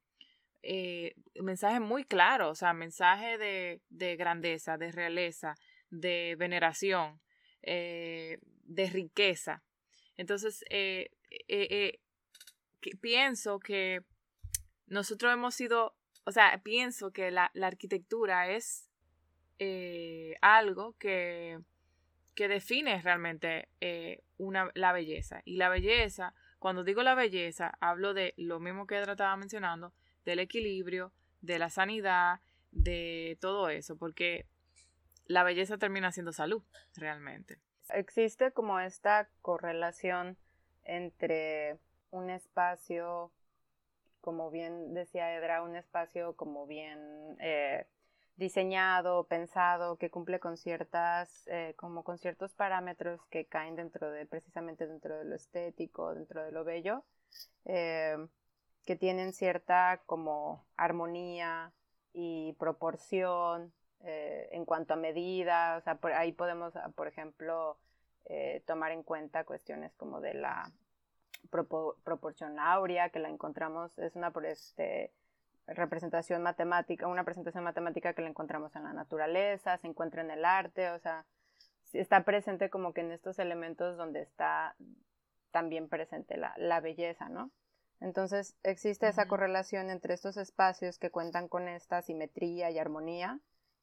eh, 0.62 1.14
mensajes 1.40 1.80
muy 1.80 2.04
claros, 2.04 2.50
o 2.50 2.54
sea, 2.54 2.73
mensajes 2.73 3.38
de, 3.38 4.16
grandeza, 4.16 4.78
de 4.78 4.90
realeza, 4.90 5.54
de 5.90 6.37
veneración, 6.38 7.21
eh, 7.62 8.38
de 8.64 8.90
riqueza. 8.90 9.62
Entonces, 10.16 10.64
eh, 11.30 11.99
eh, 12.80 12.97
pienso 13.00 13.59
que 13.59 14.00
nosotros 14.87 15.33
hemos 15.33 15.54
sido, 15.54 15.97
o 16.25 16.33
sea, 16.33 16.61
pienso 16.62 17.12
que 17.12 17.30
la, 17.30 17.50
arquitectura 17.62 18.50
es 18.50 18.88
eh, 19.59 20.37
algo 20.40 20.97
que, 20.99 21.59
que, 22.35 22.49
define 22.49 23.00
realmente 23.02 23.68
una, 24.37 24.71
la 24.75 24.92
belleza. 24.92 25.42
Y 25.45 25.56
la 25.56 25.68
belleza, 25.68 26.35
cuando 26.59 26.85
digo 26.85 27.02
la 27.02 27.14
belleza, 27.14 27.76
hablo 27.80 28.14
de 28.14 28.35
lo 28.37 28.61
mismo 28.61 28.87
que 28.87 29.00
estaba 29.00 29.37
mencionando, 29.37 29.92
del 30.25 30.38
equilibrio, 30.38 31.12
de 31.40 31.59
la 31.59 31.71
sanidad, 31.71 32.40
de 32.71 33.38
todo 33.40 33.68
eso, 33.68 33.97
porque 33.97 34.47
la 35.26 35.42
belleza 35.42 35.78
termina 35.78 36.12
siendo 36.12 36.33
salud, 36.33 36.62
realmente. 36.95 37.59
Existe 37.88 38.52
como 38.52 38.80
esta 38.80 39.28
correlación 39.42 40.37
entre 40.87 41.78
un 42.11 42.31
espacio, 42.31 43.33
como 44.21 44.50
bien 44.50 44.95
decía 44.95 45.35
Edra, 45.35 45.62
un 45.62 45.76
espacio 45.76 46.35
como 46.37 46.66
bien 46.66 47.37
eh, 47.40 47.87
diseñado, 48.37 49.25
pensado, 49.25 49.97
que 49.97 50.11
cumple 50.11 50.40
con 50.40 50.57
ciertas, 50.57 51.47
eh, 51.47 51.75
como 51.76 52.05
con 52.05 52.19
ciertos 52.19 52.55
parámetros 52.55 53.25
que 53.26 53.47
caen 53.47 53.76
dentro 53.76 54.11
de, 54.11 54.26
precisamente 54.26 54.87
dentro 54.87 55.19
de 55.19 55.25
lo 55.25 55.37
estético, 55.37 56.14
dentro 56.14 56.45
de 56.45 56.52
lo 56.52 56.64
bello, 56.64 57.05
eh, 57.64 58.16
que 58.85 58.97
tienen 58.97 59.33
cierta 59.33 60.02
como 60.07 60.66
armonía 60.76 61.73
y 62.12 62.55
proporción 62.59 63.73
en 64.09 64.64
cuanto 64.64 64.95
a 64.95 64.97
medidas, 64.97 65.83
ahí 66.14 66.31
podemos, 66.31 66.75
por 66.95 67.09
ejemplo, 67.09 67.76
eh, 68.28 68.62
tomar 68.66 68.92
en 68.92 69.02
cuenta 69.02 69.45
cuestiones 69.45 69.95
como 69.95 70.21
de 70.21 70.35
la 70.35 70.73
proporción 71.50 72.59
áurea, 72.59 73.11
que 73.11 73.21
la 73.21 73.28
encontramos, 73.28 73.97
es 73.99 74.16
una 74.16 74.33
este, 74.45 75.12
representación 75.66 76.42
matemática, 76.42 77.06
una 77.06 77.25
presentación 77.25 77.62
matemática 77.62 78.14
que 78.14 78.23
la 78.23 78.28
encontramos 78.28 78.75
en 78.75 78.83
la 78.83 78.92
naturaleza, 78.92 79.78
se 79.78 79.87
encuentra 79.87 80.23
en 80.23 80.33
el 80.33 80.45
arte, 80.45 80.90
o 80.90 80.99
sea, 80.99 81.25
está 81.92 82.25
presente 82.25 82.68
como 82.68 82.92
que 82.92 83.02
en 83.02 83.12
estos 83.12 83.38
elementos 83.38 83.97
donde 83.97 84.23
está 84.23 84.75
también 85.52 85.88
presente 85.88 86.37
la, 86.37 86.52
la 86.56 86.80
belleza, 86.80 87.28
¿no? 87.28 87.52
Entonces 88.00 88.56
existe 88.62 89.09
esa 89.09 89.26
correlación 89.26 89.88
entre 89.88 90.14
estos 90.14 90.37
espacios 90.37 90.99
que 90.99 91.11
cuentan 91.11 91.49
con 91.49 91.68
esta 91.68 92.02
simetría 92.02 92.71
y 92.71 92.78
armonía 92.78 93.40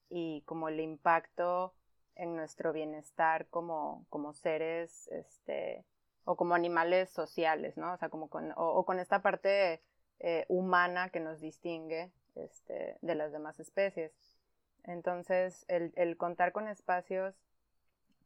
y 0.08 0.42
como 0.42 0.68
el 0.68 0.80
impacto 0.80 1.74
en 2.16 2.36
nuestro 2.36 2.72
bienestar 2.72 3.46
como, 3.48 4.06
como 4.08 4.32
seres 4.32 5.08
este, 5.08 5.84
o 6.24 6.36
como 6.36 6.54
animales 6.54 7.10
sociales, 7.10 7.76
¿no? 7.76 7.92
O 7.92 7.96
sea, 7.96 8.08
como 8.08 8.28
con, 8.28 8.52
o, 8.56 8.84
con 8.84 8.98
esta 8.98 9.22
parte 9.22 9.82
eh, 10.20 10.44
humana 10.48 11.10
que 11.10 11.20
nos 11.20 11.40
distingue 11.40 12.12
este, 12.34 12.96
de 13.00 13.14
las 13.14 13.32
demás 13.32 13.60
especies. 13.60 14.12
Entonces, 14.84 15.64
el, 15.68 16.16
contar 16.16 16.52
con 16.52 16.68
espacios 16.68 17.34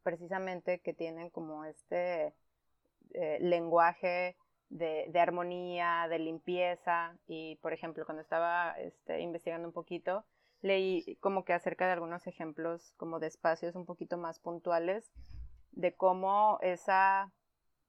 precisamente 0.03 0.79
que 0.79 0.93
tienen 0.93 1.29
como 1.29 1.65
este 1.65 2.33
eh, 3.13 3.37
lenguaje 3.41 4.35
de, 4.69 5.05
de, 5.09 5.19
armonía, 5.19 6.07
de 6.09 6.19
limpieza 6.19 7.17
y, 7.27 7.55
por 7.57 7.73
ejemplo, 7.73 8.05
cuando 8.05 8.21
estaba 8.21 8.73
este, 8.79 9.21
investigando 9.21 9.67
un 9.67 9.73
poquito, 9.73 10.25
leí 10.61 11.17
como 11.21 11.45
que 11.45 11.53
acerca 11.53 11.85
de 11.85 11.93
algunos 11.93 12.27
ejemplos 12.27 12.93
como 12.97 13.19
de 13.19 13.27
espacios 13.27 13.75
un 13.75 13.85
poquito 13.85 14.17
más 14.17 14.39
puntuales 14.39 15.11
de 15.71 15.93
cómo 15.95 16.59
esa 16.61 17.31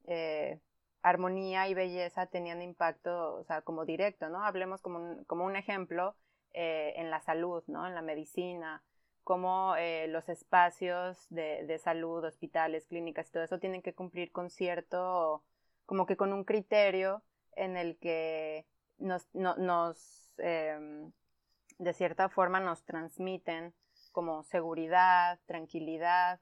eh, 0.05 0.59
armonía 1.01 1.67
y 1.67 1.73
belleza 1.73 2.27
tenían 2.27 2.61
impacto, 2.61 3.35
o 3.35 3.43
sea, 3.43 3.61
como 3.61 3.85
directo, 3.85 4.29
¿no? 4.29 4.43
Hablemos 4.43 4.81
como 4.81 4.99
un, 4.99 5.23
como 5.25 5.45
un 5.45 5.55
ejemplo 5.55 6.15
eh, 6.53 6.93
en 6.97 7.09
la 7.09 7.21
salud, 7.21 7.63
¿no? 7.67 7.87
En 7.87 7.95
la 7.95 8.01
medicina, 8.01 8.83
cómo 9.23 9.75
eh, 9.77 10.07
los 10.07 10.29
espacios 10.29 11.27
de, 11.29 11.65
de, 11.65 11.79
salud, 11.79 12.23
hospitales, 12.23 12.85
clínicas 12.85 13.29
y 13.29 13.31
todo 13.31 13.43
eso 13.43 13.59
tienen 13.59 13.81
que 13.81 13.93
cumplir 13.93 14.31
con 14.31 14.49
cierto, 14.49 15.43
como 15.85 16.05
que 16.05 16.17
con 16.17 16.33
un 16.33 16.43
criterio 16.43 17.23
en 17.55 17.77
el 17.77 17.97
que 17.97 18.65
nos, 18.97 19.27
nos 19.33 20.31
em, 20.37 21.11
de 21.81 21.93
cierta 21.93 22.29
forma 22.29 22.59
nos 22.59 22.83
transmiten 22.83 23.73
como 24.11 24.43
seguridad, 24.43 25.39
tranquilidad, 25.47 26.39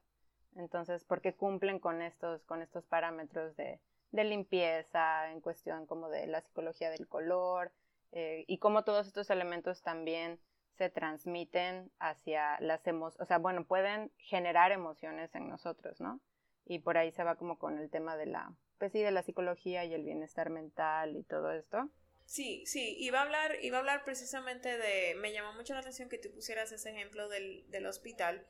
entonces, 0.54 1.04
porque 1.04 1.34
cumplen 1.34 1.78
con 1.78 2.02
estos, 2.02 2.44
con 2.44 2.60
estos 2.60 2.84
parámetros 2.84 3.56
de, 3.56 3.80
de 4.10 4.24
limpieza, 4.24 5.30
en 5.30 5.40
cuestión 5.40 5.86
como 5.86 6.10
de 6.10 6.26
la 6.26 6.42
psicología 6.42 6.90
del 6.90 7.08
color, 7.08 7.72
eh, 8.12 8.44
y 8.48 8.58
cómo 8.58 8.84
todos 8.84 9.06
estos 9.06 9.30
elementos 9.30 9.82
también 9.82 10.38
se 10.76 10.90
transmiten 10.90 11.90
hacia 11.98 12.60
las 12.60 12.86
emociones, 12.86 13.22
o 13.22 13.24
sea, 13.24 13.38
bueno, 13.38 13.64
pueden 13.64 14.12
generar 14.18 14.72
emociones 14.72 15.34
en 15.34 15.48
nosotros, 15.48 16.02
¿no? 16.02 16.20
Y 16.66 16.80
por 16.80 16.98
ahí 16.98 17.12
se 17.12 17.24
va 17.24 17.36
como 17.36 17.58
con 17.58 17.78
el 17.78 17.88
tema 17.88 18.16
de 18.16 18.26
la, 18.26 18.52
pues 18.76 18.92
sí, 18.92 19.00
de 19.00 19.10
la 19.10 19.22
psicología 19.22 19.86
y 19.86 19.94
el 19.94 20.04
bienestar 20.04 20.50
mental 20.50 21.16
y 21.16 21.22
todo 21.22 21.50
esto. 21.52 21.88
Sí, 22.30 22.62
sí, 22.64 22.94
iba 23.00 23.18
a 23.18 23.22
hablar, 23.22 23.56
iba 23.60 23.78
a 23.78 23.80
hablar 23.80 24.04
precisamente 24.04 24.78
de, 24.78 25.16
me 25.16 25.32
llamó 25.32 25.52
mucho 25.52 25.74
la 25.74 25.80
atención 25.80 26.08
que 26.08 26.16
tú 26.16 26.30
pusieras 26.30 26.70
ese 26.70 26.90
ejemplo 26.90 27.28
del, 27.28 27.68
del 27.70 27.86
hospital, 27.86 28.46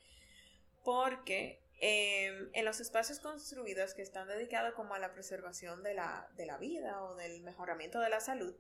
porque 0.85 1.61
Em, 1.83 2.51
en 2.53 2.67
los 2.67 2.79
espacios 2.79 3.21
construidos 3.21 3.95
que 3.95 4.03
están 4.03 4.29
dedicados 4.29 4.75
como 4.75 4.93
a 4.93 4.99
la 4.99 5.15
preservación 5.15 5.83
de 5.83 5.95
la, 5.95 6.29
de 6.37 6.45
la 6.45 6.59
vida 6.59 7.03
o 7.03 7.15
del 7.15 7.41
mejoramiento 7.41 8.01
de 8.01 8.11
la 8.11 8.21
salud, 8.21 8.55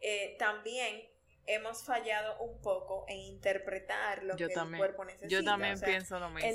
eh, 0.00 0.36
también 0.38 1.02
hemos 1.46 1.84
fallado 1.84 2.40
un 2.42 2.60
poco 2.60 3.04
en 3.08 3.18
interpretar 3.18 4.22
lo 4.22 4.36
que 4.36 4.44
el 4.44 4.76
cuerpo 4.76 5.04
necesita. 5.04 5.28
Yo 5.28 5.44
también 5.44 5.80
pienso 5.80 6.18
lo 6.18 6.30
mismo. 6.30 6.50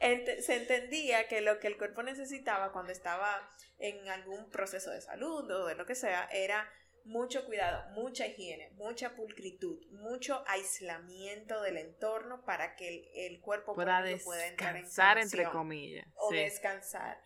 se 0.00 0.56
entendía 0.56 1.28
que 1.28 1.40
lo 1.40 1.58
que 1.58 1.66
el 1.68 1.76
cuerpo 1.76 2.02
necesitaba 2.02 2.72
cuando 2.72 2.92
estaba 2.92 3.50
en 3.78 4.08
algún 4.08 4.50
proceso 4.50 4.90
de 4.90 5.00
salud 5.00 5.50
o 5.50 5.66
de 5.66 5.74
lo 5.74 5.86
que 5.86 5.94
sea 5.94 6.28
era 6.32 6.68
mucho 7.04 7.44
cuidado, 7.46 7.90
mucha 7.90 8.26
higiene, 8.26 8.70
mucha 8.74 9.14
pulcritud, 9.16 9.84
mucho 9.90 10.44
aislamiento 10.46 11.60
del 11.62 11.78
entorno 11.78 12.44
para 12.44 12.76
que 12.76 13.10
el, 13.14 13.40
cuerpo 13.40 13.74
pueda, 13.74 14.04
pueda 14.24 14.46
entrar 14.46 14.76
en 14.76 15.22
entre 15.24 15.44
comillas. 15.50 16.06
O 16.14 16.30
descansar. 16.30 17.20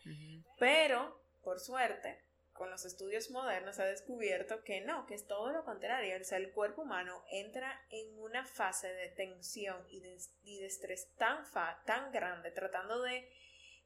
Pero, 0.58 1.22
por 1.42 1.60
suerte, 1.60 2.25
con 2.56 2.70
los 2.70 2.84
estudios 2.84 3.30
modernos 3.30 3.76
se 3.76 3.82
ha 3.82 3.86
descubierto 3.86 4.62
que 4.64 4.80
no, 4.80 5.06
que 5.06 5.14
es 5.14 5.26
todo 5.26 5.50
lo 5.50 5.64
contrario. 5.64 6.16
O 6.20 6.24
sea, 6.24 6.38
el 6.38 6.52
cuerpo 6.52 6.82
humano 6.82 7.24
entra 7.30 7.80
en 7.90 8.18
una 8.18 8.44
fase 8.44 8.92
de 8.92 9.08
tensión 9.08 9.84
y 9.88 10.00
de, 10.00 10.18
y 10.42 10.60
de 10.60 10.66
estrés 10.66 11.12
tan, 11.16 11.46
fa, 11.46 11.82
tan 11.86 12.12
grande, 12.12 12.50
tratando 12.50 13.02
de, 13.02 13.30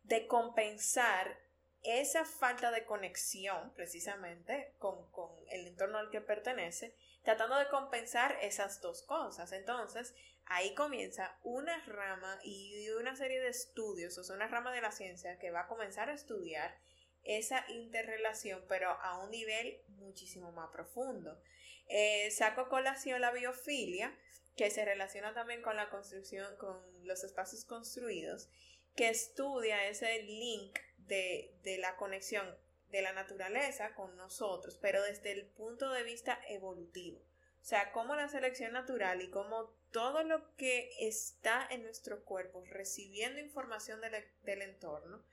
de 0.02 0.26
compensar 0.26 1.38
esa 1.82 2.24
falta 2.24 2.70
de 2.70 2.84
conexión 2.84 3.72
precisamente 3.74 4.74
con, 4.78 5.08
el 5.50 5.66
entorno 5.66 5.98
al 5.98 6.10
que 6.10 6.20
pertenece, 6.20 6.94
tratando 7.22 7.56
de 7.56 7.68
compensar 7.68 8.36
esas 8.42 8.80
dos 8.80 9.02
cosas. 9.02 9.52
Entonces, 9.52 10.14
ahí 10.44 10.74
comienza 10.74 11.38
una 11.42 11.82
rama 11.86 12.38
y 12.42 12.90
una 12.90 13.16
serie 13.16 13.40
de 13.40 13.48
estudios, 13.48 14.16
o 14.18 14.24
sea, 14.24 14.36
una 14.36 14.48
rama 14.48 14.72
de 14.72 14.82
la 14.82 14.92
ciencia 14.92 15.38
que 15.38 15.50
va 15.50 15.62
a 15.62 15.68
comenzar 15.68 16.10
a 16.10 16.14
estudiar 16.14 16.78
esa 17.24 17.64
interrelación, 17.68 18.64
pero 18.68 18.90
a 18.90 19.18
un 19.22 19.30
nivel 19.30 19.82
muchísimo 19.88 20.52
más 20.52 20.70
profundo. 20.70 21.40
Eh, 21.88 22.30
saco 22.30 22.68
colación 22.68 23.20
la 23.20 23.32
biofilia, 23.32 24.16
que 24.56 24.70
se 24.70 24.84
relaciona 24.84 25.34
también 25.34 25.62
con 25.62 25.76
la 25.76 25.90
construcción, 25.90 26.56
con 26.56 26.80
los 27.04 27.24
espacios 27.24 27.64
construidos, 27.64 28.48
que 28.94 29.08
estudia 29.08 29.88
ese 29.88 30.22
link 30.22 30.78
de, 30.98 31.78
la 31.78 31.96
conexión 31.96 32.46
de 32.90 33.02
la 33.02 33.12
naturaleza 33.12 33.94
con 33.94 34.16
nosotros, 34.16 34.78
pero 34.80 35.02
desde 35.02 35.32
el 35.32 35.46
punto 35.46 35.90
de 35.90 36.02
vista 36.02 36.40
evolutivo. 36.48 37.18
O 37.18 37.64
sea, 37.64 37.92
cómo 37.92 38.16
la 38.16 38.28
selección 38.28 38.72
natural 38.72 39.20
y 39.22 39.30
cómo 39.30 39.74
todo 39.90 40.22
lo 40.22 40.54
que 40.56 40.90
está 41.00 41.66
en 41.70 41.82
nuestro 41.82 42.24
cuerpo 42.24 42.64
recibiendo 42.66 43.40
información 43.40 44.00
del, 44.00 44.62
entorno 44.62 45.24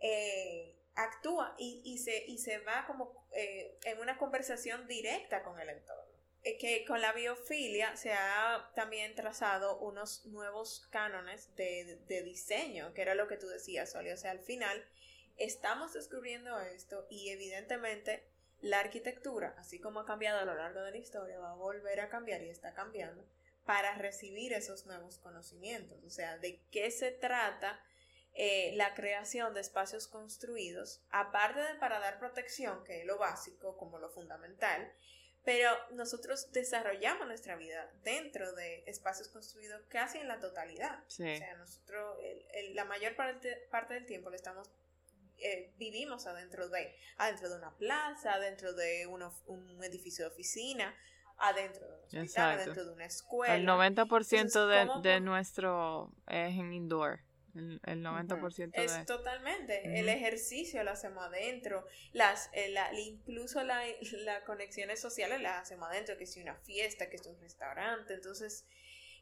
eh, 0.00 0.81
actúa 0.94 1.54
y, 1.58 1.98
se, 1.98 2.24
y 2.26 2.38
se 2.38 2.58
va 2.58 2.84
como 2.86 3.26
eh, 3.32 3.78
en 3.84 3.98
una 4.00 4.18
conversación 4.18 4.86
directa 4.86 5.42
con 5.42 5.58
el 5.58 5.70
entorno. 5.70 6.12
que 6.42 6.84
con 6.86 7.00
la 7.00 7.12
biofilia 7.12 7.96
se 7.96 8.12
ha 8.12 8.70
también 8.74 9.14
trazado 9.14 9.78
unos 9.78 10.26
nuevos 10.26 10.86
cánones 10.90 11.54
de, 11.56 12.00
de 12.06 12.22
diseño, 12.22 12.92
que 12.94 13.02
era 13.02 13.14
lo 13.14 13.28
que 13.28 13.36
tú 13.36 13.46
decías, 13.48 13.94
Oli. 13.94 14.10
O 14.10 14.16
sea, 14.16 14.32
al 14.32 14.40
final 14.40 14.84
Estamos 15.36 15.92
descubriendo 15.92 16.60
esto 16.60 17.06
y 17.10 17.30
evidentemente 17.30 18.22
la 18.60 18.80
arquitectura, 18.80 19.54
así 19.58 19.80
como 19.80 20.00
ha 20.00 20.06
cambiado 20.06 20.40
a 20.40 20.44
lo 20.44 20.54
largo 20.54 20.82
de 20.82 20.92
la 20.92 20.98
historia, 20.98 21.38
va 21.38 21.52
a 21.52 21.56
volver 21.56 22.00
a 22.00 22.08
cambiar 22.08 22.42
y 22.42 22.48
está 22.48 22.74
cambiando 22.74 23.26
para 23.64 23.96
recibir 23.96 24.52
esos 24.52 24.86
nuevos 24.86 25.18
conocimientos. 25.18 26.04
O 26.04 26.10
sea, 26.10 26.38
de 26.38 26.60
qué 26.70 26.90
se 26.90 27.10
trata 27.10 27.80
eh, 28.34 28.72
la 28.76 28.94
creación 28.94 29.54
de 29.54 29.60
espacios 29.60 30.08
construidos, 30.08 31.02
aparte 31.10 31.60
de 31.60 31.74
para 31.74 32.00
dar 32.00 32.18
protección, 32.18 32.82
que 32.84 33.00
es 33.00 33.06
lo 33.06 33.18
básico, 33.18 33.76
como 33.76 33.98
lo 33.98 34.10
fundamental, 34.10 34.92
pero 35.44 35.70
nosotros 35.92 36.50
desarrollamos 36.52 37.26
nuestra 37.26 37.56
vida 37.56 37.90
dentro 38.04 38.52
de 38.54 38.84
espacios 38.86 39.28
construidos 39.28 39.82
casi 39.88 40.18
en 40.18 40.28
la 40.28 40.38
totalidad. 40.38 41.02
O 41.04 41.10
sea, 41.10 41.56
nosotros 41.56 42.16
la 42.74 42.84
mayor 42.84 43.16
parte, 43.16 43.66
parte 43.70 43.94
del 43.94 44.06
tiempo 44.06 44.30
estamos 44.30 44.70
eh, 45.44 45.72
vivimos 45.76 46.26
adentro 46.26 46.68
de, 46.68 46.94
adentro 47.16 47.48
de 47.50 47.56
una 47.56 47.76
plaza, 47.76 48.34
adentro 48.34 48.72
de 48.74 49.08
un 49.08 49.82
edificio 49.82 50.24
de 50.24 50.30
oficina, 50.30 50.94
adentro 51.38 51.88
de 51.88 51.94
un 51.94 52.22
hospital, 52.22 52.60
adentro 52.60 52.84
de 52.84 52.92
una 52.92 53.06
escuela. 53.06 53.56
El 53.56 53.66
90% 53.66 55.02
de, 55.02 55.08
de, 55.08 55.20
nuestro 55.20 56.12
es 56.28 56.56
en 56.56 56.72
indoor. 56.72 57.20
El, 57.54 57.80
90% 57.82 58.70
de... 58.70 58.84
Es 58.84 59.06
totalmente. 59.06 59.98
El 59.98 60.08
ejercicio 60.08 60.82
lo 60.84 60.92
hacemos 60.92 61.24
adentro. 61.24 61.86
Las, 62.12 62.48
eh, 62.52 62.74
incluso 63.04 63.62
las 63.62 63.84
conexiones 64.46 65.00
sociales 65.00 65.40
las 65.40 65.62
hacemos 65.62 65.88
adentro. 65.88 66.16
Que 66.16 66.26
si 66.26 66.40
una 66.40 66.56
fiesta, 66.56 67.10
que 67.10 67.16
es 67.16 67.26
un 67.26 67.38
restaurante. 67.40 68.14
Entonces, 68.14 68.64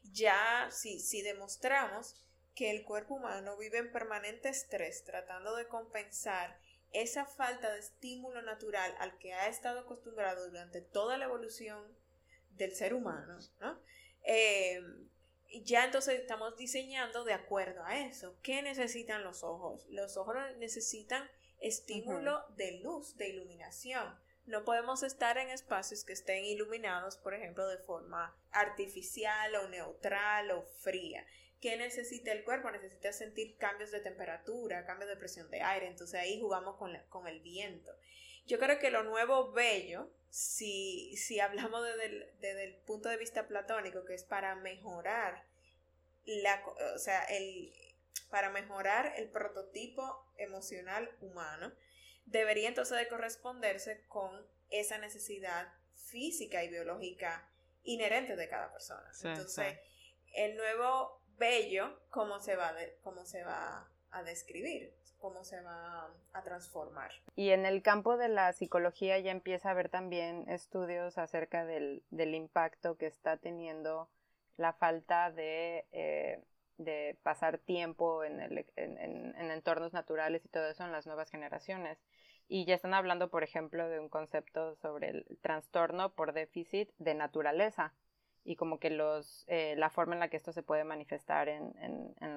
ya 0.03 0.69
si, 0.71 0.99
si 0.99 1.21
demostramos 1.21 2.15
que 2.55 2.71
el 2.71 2.83
cuerpo 2.83 3.15
humano 3.15 3.57
vive 3.57 3.77
en 3.77 3.91
permanente 3.91 4.49
estrés 4.49 5.03
tratando 5.03 5.55
de 5.55 5.67
compensar 5.67 6.59
esa 6.91 7.25
falta 7.25 7.71
de 7.71 7.79
estímulo 7.79 8.41
natural 8.41 8.93
al 8.99 9.17
que 9.17 9.33
ha 9.33 9.47
estado 9.47 9.79
acostumbrado 9.79 10.47
durante 10.47 10.81
toda 10.81 11.17
la 11.17 11.25
evolución 11.25 11.83
del 12.51 12.75
ser 12.75 12.93
humano, 12.93 13.39
¿no? 13.59 13.79
Eh, 14.23 14.81
ya 15.51 15.85
entonces 15.85 16.19
estamos 16.19 16.57
diseñando 16.57 17.23
de 17.23 17.33
acuerdo 17.33 17.83
a 17.83 17.99
eso. 17.99 18.35
¿Qué 18.41 18.61
necesitan 18.61 19.23
los 19.23 19.43
ojos? 19.43 19.85
Los 19.89 20.17
ojos 20.17 20.35
necesitan 20.57 21.29
estímulo 21.59 22.43
de 22.55 22.79
luz, 22.79 23.17
de 23.17 23.29
iluminación. 23.29 24.17
No 24.45 24.65
podemos 24.65 25.03
estar 25.03 25.37
en 25.37 25.49
espacios 25.49 26.03
que 26.03 26.13
estén 26.13 26.43
iluminados, 26.45 27.17
por 27.17 27.33
ejemplo, 27.33 27.67
de 27.67 27.77
forma 27.77 28.35
artificial 28.51 29.55
o 29.55 29.67
neutral 29.67 30.51
o 30.51 30.63
fría. 30.63 31.25
¿Qué 31.61 31.77
necesita 31.77 32.31
el 32.31 32.43
cuerpo? 32.43 32.71
Necesita 32.71 33.13
sentir 33.13 33.55
cambios 33.57 33.91
de 33.91 33.99
temperatura, 33.99 34.85
cambios 34.85 35.09
de 35.09 35.15
presión 35.15 35.49
de 35.51 35.61
aire. 35.61 35.87
Entonces 35.87 36.19
ahí 36.19 36.39
jugamos 36.39 36.75
con, 36.77 36.97
con 37.09 37.27
el 37.27 37.39
viento. 37.41 37.91
Yo 38.45 38.59
creo 38.59 38.79
que 38.79 38.91
lo 38.91 39.03
nuevo 39.03 39.51
bello, 39.51 40.11
si, 40.29 41.15
si 41.17 41.39
hablamos 41.39 41.85
desde 41.85 42.63
el, 42.63 42.75
punto 42.85 43.09
de 43.09 43.17
vista 43.17 43.47
platónico, 43.47 44.05
que 44.05 44.13
es 44.13 44.23
para 44.23 44.55
mejorar 44.55 45.45
la, 46.25 46.63
o 46.95 46.99
sea, 46.99 47.23
el, 47.25 47.73
para 48.29 48.49
mejorar 48.49 49.13
el 49.17 49.29
prototipo 49.29 50.31
emocional 50.37 51.09
humano, 51.21 51.73
debería 52.25 52.69
entonces 52.69 52.97
de 52.97 53.07
corresponderse 53.07 54.05
con 54.07 54.45
esa 54.69 54.97
necesidad 54.97 55.73
física 55.93 56.63
y 56.63 56.69
biológica 56.69 57.49
inherente 57.83 58.35
de 58.35 58.47
cada 58.47 58.71
persona. 58.71 59.11
entonces, 59.23 59.79
el 60.33 60.55
nuevo 60.55 61.21
bello, 61.37 61.99
¿cómo 62.09 62.39
se 62.39 62.55
va, 62.55 62.75
cómo 63.01 63.25
se 63.25 63.43
va 63.43 63.90
a 64.11 64.23
describir? 64.23 64.93
cómo 65.21 65.43
se 65.43 65.61
va 65.61 66.09
a 66.33 66.43
transformar. 66.43 67.11
Y 67.35 67.51
en 67.51 67.65
el 67.65 67.81
campo 67.81 68.17
de 68.17 68.27
la 68.27 68.51
psicología 68.51 69.17
ya 69.19 69.31
empieza 69.31 69.69
a 69.69 69.71
haber 69.71 69.87
también 69.87 70.49
estudios 70.49 71.17
acerca 71.17 71.65
del, 71.65 72.03
impacto 72.11 72.97
que 72.97 73.05
está 73.05 73.37
teniendo 73.37 74.09
la 74.57 74.73
falta 74.73 75.31
de, 75.31 75.85
eh, 75.91 76.43
de 76.77 77.17
pasar 77.23 77.59
tiempo 77.59 78.23
en, 78.23 78.41
en, 78.41 79.51
entornos 79.51 79.93
naturales 79.93 80.43
y 80.43 80.49
todo 80.49 80.67
eso 80.69 80.83
en 80.83 80.91
las 80.91 81.05
nuevas 81.05 81.29
generaciones. 81.29 81.99
Y 82.47 82.65
ya 82.65 82.75
están 82.75 82.93
hablando, 82.93 83.29
por 83.29 83.43
ejemplo, 83.43 83.87
de 83.87 83.99
un 83.99 84.09
concepto 84.09 84.75
sobre 84.75 85.09
el 85.09 85.25
trastorno 85.41 86.13
por 86.13 86.33
déficit 86.33 86.89
de 86.97 87.13
naturaleza 87.13 87.93
y 88.43 88.55
como 88.55 88.79
que 88.79 88.89
los, 88.89 89.45
eh, 89.47 89.75
la 89.77 89.89
forma 89.89 90.15
en 90.15 90.19
la 90.19 90.29
que 90.29 90.37
esto 90.37 90.51
se 90.51 90.63
puede 90.63 90.83
manifestar 90.83 91.47
en, 91.49 91.75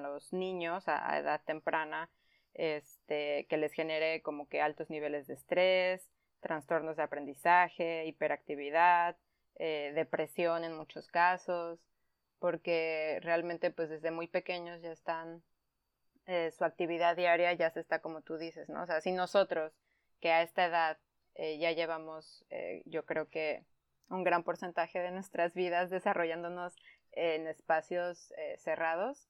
los 0.03 0.31
niños 0.33 0.87
a 0.87 1.17
edad 1.17 1.41
temprana 1.43 2.09
este, 2.55 3.45
que 3.49 3.57
les 3.57 3.73
genere 3.73 4.21
como 4.21 4.47
que 4.47 4.61
altos 4.61 4.89
niveles 4.89 5.27
de 5.27 5.33
estrés, 5.33 6.09
trastornos 6.39 6.95
de 6.95 7.03
aprendizaje, 7.03 8.05
hiperactividad, 8.05 9.17
eh, 9.57 9.91
depresión 9.93 10.63
en 10.63 10.75
muchos 10.75 11.07
casos, 11.07 11.85
porque 12.39 13.19
realmente 13.21 13.71
pues 13.71 13.89
desde 13.89 14.11
muy 14.11 14.27
pequeños 14.27 14.81
ya 14.81 14.91
están, 14.91 15.43
eh, 16.27 16.51
su 16.51 16.63
actividad 16.63 17.15
diaria 17.15 17.53
ya 17.53 17.69
se 17.71 17.81
está 17.81 17.99
como 17.99 18.21
tú 18.21 18.37
dices, 18.37 18.69
¿no? 18.69 18.83
O 18.83 18.85
sea, 18.85 19.01
si 19.01 19.11
nosotros 19.11 19.73
que 20.21 20.31
a 20.31 20.41
esta 20.41 20.65
edad 20.65 20.97
eh, 21.35 21.57
ya 21.57 21.73
llevamos, 21.73 22.45
yo 22.85 23.05
creo 23.05 23.29
que 23.29 23.65
un 24.09 24.23
gran 24.23 24.43
porcentaje 24.43 24.99
de 24.99 25.11
nuestras 25.11 25.53
vidas 25.53 25.89
desarrollándonos 25.89 26.75
en 27.11 27.47
espacios 27.47 28.33
cerrados, 28.57 29.29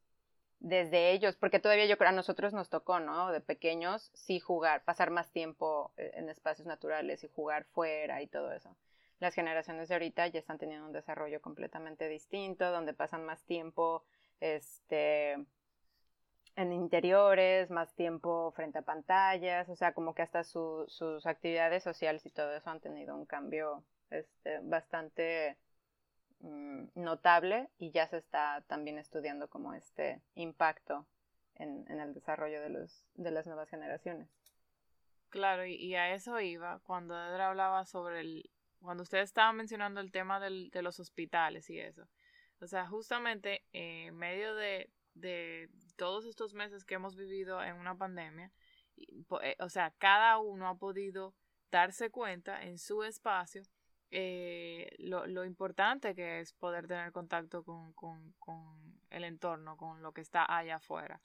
desde 0.59 1.11
ellos, 1.11 1.35
porque 1.35 1.59
todavía 1.59 1.85
yo 1.85 1.97
creo 1.97 2.09
a 2.09 2.13
nosotros 2.13 2.53
nos 2.53 2.69
tocó, 2.69 2.99
¿no? 2.99 3.31
De 3.31 3.41
pequeños, 3.41 4.09
sí 4.13 4.39
jugar, 4.39 4.83
pasar 4.83 5.11
más 5.11 5.31
tiempo 5.31 5.93
eh, 5.97 6.11
en 6.15 6.29
espacios 6.29 6.67
naturales 6.67 7.23
y 7.23 7.27
jugar 7.27 7.65
fuera 7.65 8.21
y 8.21 8.27
todo 8.27 8.51
eso. 8.51 8.75
Las 9.19 9.33
generaciones 9.33 9.89
de 9.89 9.95
ahorita 9.95 10.27
ya 10.27 10.39
están 10.39 10.57
teniendo 10.57 10.87
un 10.87 10.91
desarrollo 10.91 11.41
completamente 11.41 12.07
distinto, 12.09 12.71
donde 12.71 12.93
pasan 12.93 13.25
más 13.25 13.43
tiempo, 13.43 14.03
este, 14.39 15.33
en 16.55 16.73
interiores, 16.73 17.69
más 17.69 17.93
tiempo 17.93 18.51
frente 18.55 18.79
a 18.79 18.81
pantallas, 18.81 19.69
o 19.69 19.75
sea, 19.75 19.93
como 19.93 20.15
que 20.15 20.21
hasta 20.21 20.43
sus 20.43 21.25
actividades 21.25 21.83
sociales 21.83 22.25
y 22.25 22.29
todo 22.29 22.53
eso 22.55 22.69
han 22.69 22.81
tenido 22.81 23.15
un 23.15 23.25
cambio 23.25 23.83
este, 24.09 24.59
bastante 24.63 25.57
Mm, 26.45 26.89
notable 26.95 27.69
y 27.79 27.89
ya 27.91 28.07
se 28.07 28.17
está 28.17 28.63
también 28.67 28.99
estudiando 28.99 29.47
como 29.49 29.73
este 29.73 30.21
impacto 30.35 31.07
en, 31.55 31.89
el 31.89 32.13
desarrollo 32.13 32.61
de, 32.61 32.69
los, 32.69 33.03
de 33.15 33.31
las 33.31 33.47
nuevas 33.47 33.67
generaciones. 33.67 34.29
Claro, 35.29 35.65
y, 35.65 35.95
a 35.95 36.13
eso 36.13 36.39
iba 36.39 36.79
cuando 36.83 37.15
Edra 37.15 37.49
hablaba 37.49 37.85
sobre 37.85 38.19
el, 38.19 38.51
cuando 38.79 39.01
ustedes 39.01 39.23
estaban 39.23 39.55
mencionando 39.55 40.01
el 40.01 40.11
tema 40.11 40.39
del, 40.39 40.69
de 40.69 40.83
los 40.83 40.99
hospitales 40.99 41.69
y 41.71 41.79
eso. 41.79 42.07
O 42.61 42.67
sea, 42.67 42.85
justamente 42.85 43.65
en 43.73 44.15
medio 44.15 44.53
de, 44.55 44.91
de 45.15 45.69
todos 45.95 46.25
estos 46.25 46.53
meses 46.53 46.85
que 46.85 46.95
hemos 46.95 47.15
vivido 47.15 47.63
en 47.63 47.75
una 47.75 47.97
pandemia, 47.97 48.51
eh, 48.97 49.55
o 49.59 49.69
sea, 49.69 49.91
cada 49.97 50.37
uno 50.37 50.67
ha 50.67 50.77
podido 50.77 51.33
darse 51.71 52.11
cuenta 52.11 52.61
en 52.61 52.77
su 52.77 53.03
espacio 53.03 53.63
eh, 54.11 54.95
lo, 54.99 55.25
lo, 55.25 55.45
importante 55.45 56.15
que 56.15 56.39
es 56.39 56.53
poder 56.53 56.87
tener 56.87 57.11
contacto 57.11 57.63
con, 57.63 57.93
con, 57.93 58.33
con 58.39 58.99
el 59.09 59.23
entorno, 59.23 59.77
con 59.77 60.01
lo 60.01 60.13
que 60.13 60.21
está 60.21 60.45
allá 60.47 60.77
afuera. 60.77 61.19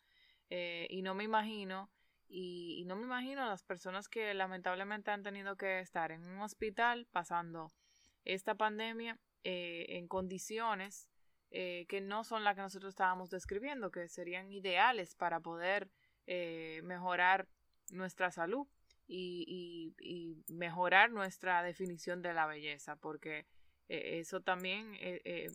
Eh, 0.49 0.87
y 0.91 1.03
no 1.03 1.15
me 1.15 1.25
imagino, 1.25 1.91
y, 2.29 2.85
no 2.87 2.97
me 2.97 3.03
imagino 3.03 3.47
las 3.47 3.65
personas 3.65 4.09
que 4.09 4.33
lamentablemente 4.35 5.11
han 5.11 5.23
tenido 5.23 5.57
que 5.57 5.81
estar 5.81 6.11
en 6.11 6.27
un 6.27 6.41
hospital 6.41 7.07
pasando 7.11 7.73
esta 8.25 8.55
pandemia 8.55 9.19
eh, 9.45 9.87
en 9.91 10.09
condiciones 10.09 11.09
que 11.53 12.01
no 12.01 12.23
son 12.23 12.45
las 12.45 12.55
que 12.55 12.61
nosotros 12.61 12.91
estábamos 12.91 13.29
describiendo, 13.29 13.91
que 13.91 14.09
serían 14.09 14.53
ideales 14.53 15.17
para 15.17 15.41
poder 15.41 15.91
mejorar 16.85 17.49
nuestra 17.91 18.31
salud 18.31 18.69
y, 19.13 19.95
y, 19.99 20.53
mejorar 20.53 21.11
nuestra 21.11 21.63
definición 21.63 22.23
de 22.23 22.33
la 22.33 22.47
belleza, 22.47 22.97
porque 22.97 23.47
eh, 23.89 24.21
eso 24.21 24.41
también 24.41 24.95
eh, 25.01 25.21
eh, 25.25 25.51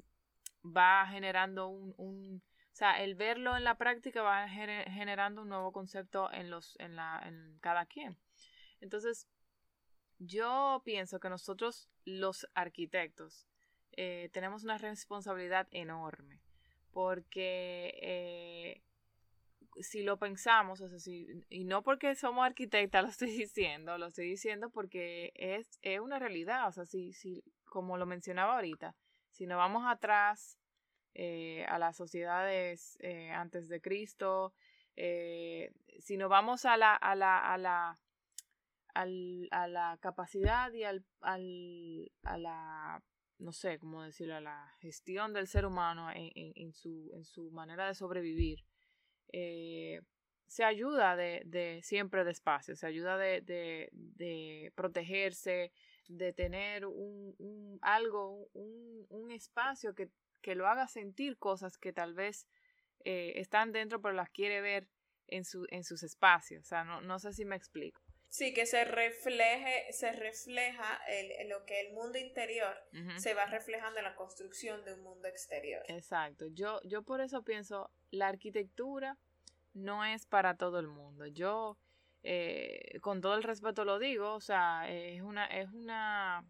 va 0.65 1.08
generando 1.08 1.68
un, 1.70 1.94
un, 1.98 2.44
o 2.74 2.76
sea, 2.76 3.02
el 3.02 3.15
verlo 3.15 3.56
en 3.56 3.63
la 3.63 3.78
práctica 3.78 4.22
va 4.22 4.50
generando 4.50 5.44
un 5.44 5.50
nuevo 5.50 5.72
concepto 5.72 6.32
en, 6.34 6.50
los, 6.50 6.76
en, 6.80 6.98
la, 6.98 7.22
en 7.26 7.58
cada 7.62 7.86
quien. 7.86 8.18
Entonces, 8.82 9.28
yo 10.20 10.82
pienso 10.84 11.20
que 11.20 11.30
nosotros, 11.30 11.89
los 12.04 12.48
arquitectos, 12.54 13.48
tenemos 14.34 14.65
una 14.65 14.78
responsabilidad 14.78 15.70
enorme, 15.72 16.41
porque 16.91 18.84
si 19.82 20.04
lo 20.04 20.18
pensamos, 20.18 20.82
o 20.82 20.88
sea, 20.88 21.14
y 21.50 21.64
no 21.66 21.84
porque 21.84 22.16
somos 22.16 22.46
arquitectas 22.46 23.04
lo 23.04 23.10
estoy 23.10 23.32
diciendo, 23.32 23.98
lo 23.98 24.08
estoy 24.08 24.30
diciendo 24.30 24.70
porque 24.70 25.32
es, 25.36 25.80
es 25.82 26.00
una 26.00 26.20
realidad, 26.20 26.68
o 26.68 26.72
sea, 26.72 26.86
si, 26.86 27.14
si, 27.14 27.44
como 27.66 27.98
lo 27.98 28.06
mencionaba 28.06 28.56
ahorita, 28.56 28.96
si 29.32 29.46
nos 29.46 29.58
vamos 29.58 29.84
atrás 29.86 30.58
eh, 31.14 31.66
a 31.68 31.78
las 31.78 31.96
sociedades 31.96 32.98
eh, 33.02 33.32
antes 33.32 33.68
de 33.68 33.82
Cristo, 33.82 34.54
eh, 34.96 35.74
si 36.00 36.18
nos 36.18 36.30
vamos 36.30 36.66
a 36.66 36.78
la, 36.78 36.96
a 36.96 37.16
la, 37.16 37.54
a 37.54 37.58
la, 37.58 38.00
al, 38.94 39.48
a 39.52 39.68
la 39.68 39.98
capacidad 40.02 40.72
y 40.72 40.84
al, 40.84 41.06
al, 41.22 42.12
a 42.24 42.38
la, 42.38 43.04
no 43.40 43.52
sé 43.52 43.78
cómo 43.80 44.04
decirlo, 44.04 44.36
a 44.36 44.42
la 44.42 44.74
gestión 44.80 45.34
del 45.34 45.48
ser 45.48 45.66
humano 45.66 46.10
en, 46.12 46.32
en, 46.34 46.74
su, 46.74 47.12
en 47.14 47.26
su 47.26 47.52
manera 47.52 47.88
de 47.88 47.96
sobrevivir, 47.96 48.64
eh, 49.38 50.02
se 50.48 50.63
ayuda 50.63 51.17
de, 51.17 51.41
de, 51.45 51.82
siempre 51.84 52.24
de 52.24 52.32
espacio, 52.32 52.78
se 52.78 52.88
ayuda 52.88 53.17
de, 53.17 53.41
de, 53.41 53.89
de 53.91 54.71
protegerse, 54.76 55.74
de 56.08 56.32
tener 56.32 56.86
un, 56.86 57.36
un 57.38 57.78
algo, 57.82 58.48
un, 58.54 59.06
un 59.10 59.32
espacio 59.32 59.93
que, 59.93 60.08
que, 60.41 60.56
lo 60.56 60.67
haga 60.67 60.88
sentir 60.88 61.38
cosas 61.38 61.78
que 61.78 61.91
tal 61.91 62.13
vez 62.13 62.48
eh, 63.04 63.34
están 63.36 63.74
dentro 63.74 64.02
pero 64.02 64.13
las 64.13 64.30
quiere 64.30 64.62
ver 64.62 64.88
en, 65.28 65.43
su, 65.43 65.65
en 65.69 65.84
sus 65.84 66.02
espacios. 66.04 66.63
O 66.63 66.67
sea, 66.67 66.86
no, 66.86 67.02
no 67.02 67.19
sé 67.19 67.34
si 67.34 67.43
me 67.43 67.58
explico. 67.58 68.02
Sí, 68.30 68.54
que 68.54 68.65
se 68.65 68.86
refleje, 68.86 69.91
se 69.91 70.13
refleja 70.13 71.02
el, 71.08 71.50
lo 71.50 71.65
que 71.65 71.82
el 71.82 71.93
mundo 71.93 72.17
interior 72.17 72.76
se 73.17 73.34
va 73.34 73.45
reflejando 73.45 74.00
en 74.00 74.06
la 74.06 74.15
construcción 74.15 74.84
de 74.86 74.93
un 74.93 75.04
mundo 75.04 75.28
exterior. 75.28 75.84
Exacto. 75.88 76.45
Yo, 76.48 76.80
yo 76.84 77.04
por 77.04 77.21
eso 77.21 77.43
pienso, 77.43 77.91
la 78.12 78.28
arquitectura 78.28 79.17
no 79.76 80.04
es 80.04 80.26
para 80.26 80.58
todo 80.58 80.80
el 80.80 80.88
mundo. 80.88 81.28
Yo, 81.28 81.78
eh, 82.24 83.00
con 83.02 83.22
todo 83.22 83.36
el 83.36 83.44
respeto 83.44 83.86
lo 83.86 84.00
digo, 84.00 84.34
o 84.34 84.42
sea, 84.42 84.90
es 84.90 85.22
una, 85.22 85.46
es 85.46 85.72
una, 85.72 86.44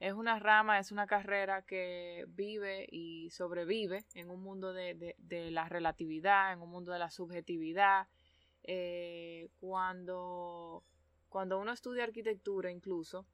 es 0.00 0.14
una 0.14 0.38
rama, 0.40 0.78
es 0.78 0.90
una 0.90 1.06
carrera 1.06 1.62
que 1.62 2.24
vive 2.28 2.86
y 2.90 3.30
sobrevive 3.30 4.04
en 4.14 4.30
un 4.30 4.42
mundo 4.42 4.72
de, 4.72 4.94
de, 4.94 5.14
de 5.18 5.50
la 5.50 5.68
relatividad, 5.68 6.52
en 6.52 6.62
un 6.62 6.70
mundo 6.70 6.92
de 6.92 6.98
la 6.98 7.10
subjetividad, 7.10 8.08
eh, 8.64 9.50
cuando, 9.60 10.82
cuando 11.28 11.58
uno 11.58 11.72
estudia 11.72 12.04
arquitectura 12.04 12.70
incluso, 12.70 13.26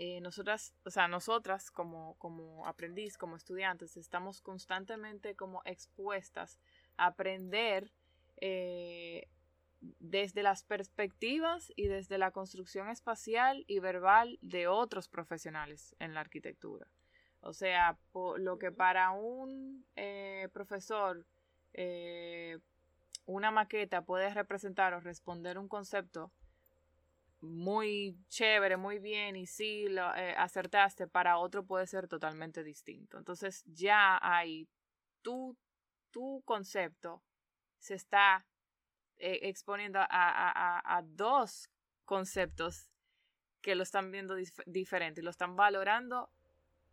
eh, 0.00 0.20
nosotras, 0.20 0.76
o 0.84 0.90
sea, 0.90 1.08
nosotras 1.08 1.72
como, 1.72 2.14
como 2.18 2.64
aprendiz, 2.68 3.18
como 3.18 3.34
estudiantes, 3.34 3.96
estamos 3.96 4.40
constantemente 4.40 5.34
como 5.34 5.60
expuestas 5.64 6.60
aprender 6.98 7.90
eh, 8.40 9.28
desde 9.80 10.42
las 10.42 10.64
perspectivas 10.64 11.72
y 11.76 11.86
desde 11.86 12.18
la 12.18 12.30
construcción 12.30 12.88
espacial 12.88 13.64
y 13.66 13.78
verbal 13.78 14.38
de 14.42 14.66
otros 14.66 15.08
profesionales 15.08 15.96
en 15.98 16.14
la 16.14 16.20
arquitectura. 16.20 16.86
O 17.40 17.52
sea, 17.52 17.98
lo 18.36 18.58
que 18.58 18.72
para 18.72 19.12
un 19.12 19.86
eh, 19.96 20.48
profesor 20.52 21.24
eh, 21.72 22.58
una 23.26 23.50
maqueta 23.50 24.02
puede 24.02 24.32
representar 24.32 24.94
o 24.94 25.00
responder 25.00 25.58
un 25.58 25.68
concepto 25.68 26.32
muy 27.40 28.18
chévere, 28.28 28.76
muy 28.76 28.98
bien 28.98 29.36
y 29.36 29.46
sí 29.46 29.88
lo 29.88 30.12
eh, 30.16 30.34
acertaste, 30.36 31.06
para 31.06 31.38
otro 31.38 31.64
puede 31.64 31.86
ser 31.86 32.08
totalmente 32.08 32.64
distinto. 32.64 33.18
Entonces 33.18 33.62
ya 33.66 34.18
hay 34.22 34.66
tu, 35.22 35.56
tu 36.10 36.42
concepto 36.44 37.22
se 37.78 37.94
está 37.94 38.46
eh, 39.18 39.40
exponiendo 39.42 39.98
a, 40.00 41.02
dos 41.06 41.70
conceptos 42.04 42.90
que 43.60 43.74
lo 43.74 43.82
están 43.82 44.10
viendo 44.10 44.36
diferente 44.66 45.20
y 45.20 45.24
lo 45.24 45.30
están 45.30 45.56
valorando, 45.56 46.30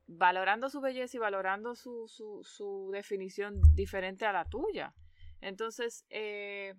valorando 0.08 0.69
su 0.69 0.82
belleza 0.82 1.17
y 1.17 1.19
valorando 1.19 1.75
su, 1.75 2.08
su, 2.08 2.89
definición 2.91 3.62
diferente 3.75 4.25
a 4.25 4.34
la 4.34 4.45
tuya. 4.45 4.93
Entonces, 5.41 6.06
eh, 6.10 6.73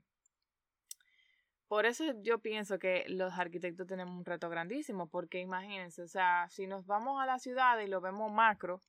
por 1.69 1.87
eso 1.87 2.05
yo 2.23 2.39
pienso 2.41 2.79
que 2.79 3.05
los 3.09 3.33
arquitectos 3.39 3.87
tenemos 3.87 4.17
un 4.17 4.25
reto 4.25 4.49
grandísimo, 4.49 5.09
porque 5.09 5.41
imagínense, 5.41 6.03
o 6.03 6.09
sea, 6.09 6.49
si 6.51 6.67
nos 6.67 6.87
vamos 6.87 7.21
a 7.21 7.27
la 7.27 7.39
ciudad 7.39 7.79
y 7.81 7.87
lo 7.87 8.01
vemos 8.01 8.33
macro 8.33 8.81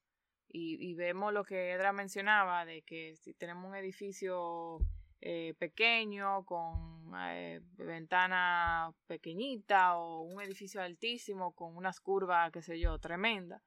y, 0.50 0.78
y 0.90 0.94
vemos 0.96 1.34
lo 1.34 1.44
que 1.44 1.72
Edra 1.72 1.94
mencionaba, 1.94 2.66
de 2.66 2.82
que 2.82 3.16
si 3.16 3.34
tenemos 3.34 3.70
un 3.70 3.76
edificio 3.76 4.80
eh, 5.20 5.56
pequeño, 5.58 6.46
con 6.46 7.12
eh, 7.18 7.60
ventana 7.78 8.94
pequeñita 9.08 9.98
o 9.98 10.22
un 10.22 10.42
edificio 10.42 10.82
altísimo 10.82 11.54
con 11.54 11.76
unas 11.76 12.00
curvas, 12.00 12.52
qué 12.52 12.62
sé 12.62 12.80
yo, 12.80 13.00
tremenda. 13.00 13.62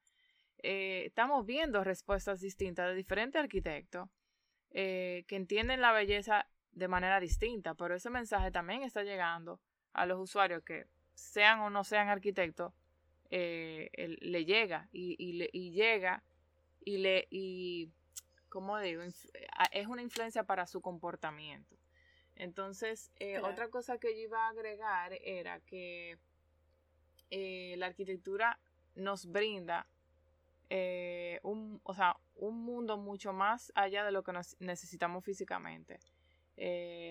Eh, 0.63 1.05
estamos 1.07 1.45
viendo 1.45 1.83
respuestas 1.83 2.41
distintas 2.41 2.87
de 2.89 2.95
diferentes 2.95 3.41
arquitectos 3.41 4.09
que 4.73 5.25
entienden 5.31 5.81
la 5.81 5.91
belleza 5.91 6.47
de 6.71 6.87
manera 6.87 7.19
distinta, 7.19 7.75
pero 7.75 7.97
ese 7.97 8.09
mensaje 8.09 8.53
también 8.53 8.83
está 8.83 9.03
llegando 9.03 9.61
a 9.93 10.07
los 10.07 10.21
usuarios 10.21 10.63
que 10.63 10.87
sean 11.13 11.59
o 11.59 11.71
no 11.71 11.83
sean 11.83 12.09
arquitectos, 12.09 12.73
le 13.31 14.45
llega 14.45 14.89
y, 14.93 15.17
y, 15.19 15.73
llega 15.73 16.23
y 16.85 16.99
le 16.99 17.27
y 17.31 17.91
como 18.51 18.79
digo, 18.81 19.03
es 19.03 19.87
una 19.87 20.03
influencia 20.03 20.45
para 20.45 20.67
su 20.67 20.83
comportamiento. 20.83 21.77
Entonces, 22.35 23.13
eh, 23.21 23.39
otra 23.39 23.69
cosa 23.69 23.99
que 23.99 24.15
yo 24.15 24.23
iba 24.23 24.47
a 24.47 24.49
agregar 24.49 25.13
era 25.23 25.61
que 25.61 26.19
eh, 27.31 27.75
la 27.79 27.87
arquitectura 27.87 28.59
nos 28.95 29.27
brinda 29.27 29.87
eh, 30.69 31.39
un, 31.43 31.81
o 31.85 31.95
sea, 31.95 32.17
un 32.35 32.65
mundo 32.65 32.97
mucho 32.97 33.33
más 33.33 33.73
allá 33.75 34.05
de 34.05 34.11
lo 34.13 34.23
que 34.23 34.33
necesitamos 34.59 35.25
físicamente. 35.25 36.01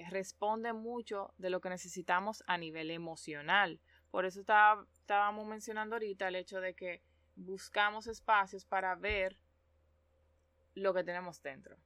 responde 0.09 0.73
mucho 0.73 1.33
de 1.37 1.49
lo 1.49 1.61
que 1.61 1.69
necesitamos 1.69 2.43
a 2.47 2.57
nivel 2.57 2.91
emocional. 2.91 3.79
Por 4.11 4.25
eso 4.25 4.41
estábamos 4.41 5.47
mencionando 5.47 5.95
ahorita 5.95 6.27
el 6.27 6.35
hecho 6.35 6.59
de 6.59 6.73
que 6.73 7.01
buscamos 7.35 8.07
espacios 8.07 8.65
para 8.65 8.95
ver 8.95 9.37
lo 10.79 10.93
que 10.93 11.03
tenemos 11.03 11.41
dentro. 11.41 11.77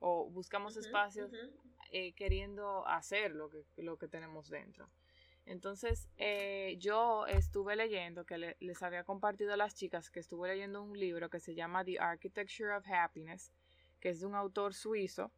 O 0.00 0.28
buscamos 0.30 0.76
espacios 0.76 1.32
eh, 1.90 2.12
queriendo 2.12 2.86
hacer 2.86 3.34
lo 3.34 3.48
que, 3.48 3.64
lo 3.76 3.96
que 3.96 4.08
tenemos 4.08 4.48
dentro. 4.48 4.88
Entonces, 5.46 6.08
eh, 6.16 6.76
yo 6.78 7.26
estuve 7.26 7.76
leyendo, 7.76 8.24
que 8.24 8.56
les 8.58 8.82
había 8.82 9.04
compartido 9.04 9.52
a 9.52 9.56
las 9.56 9.74
chicas, 9.74 10.10
que 10.10 10.20
estuve 10.20 10.48
leyendo 10.48 10.82
un 10.82 10.98
libro 10.98 11.28
que 11.28 11.40
se 11.40 11.54
llama 11.54 11.84
The 11.84 11.98
Architecture 11.98 12.74
of 12.74 12.86
Happiness, 12.88 13.52
que 14.00 14.08
es 14.08 14.20
de 14.20 14.26
un 14.26 14.34
autor 14.34 14.74
suizo, 14.74 15.30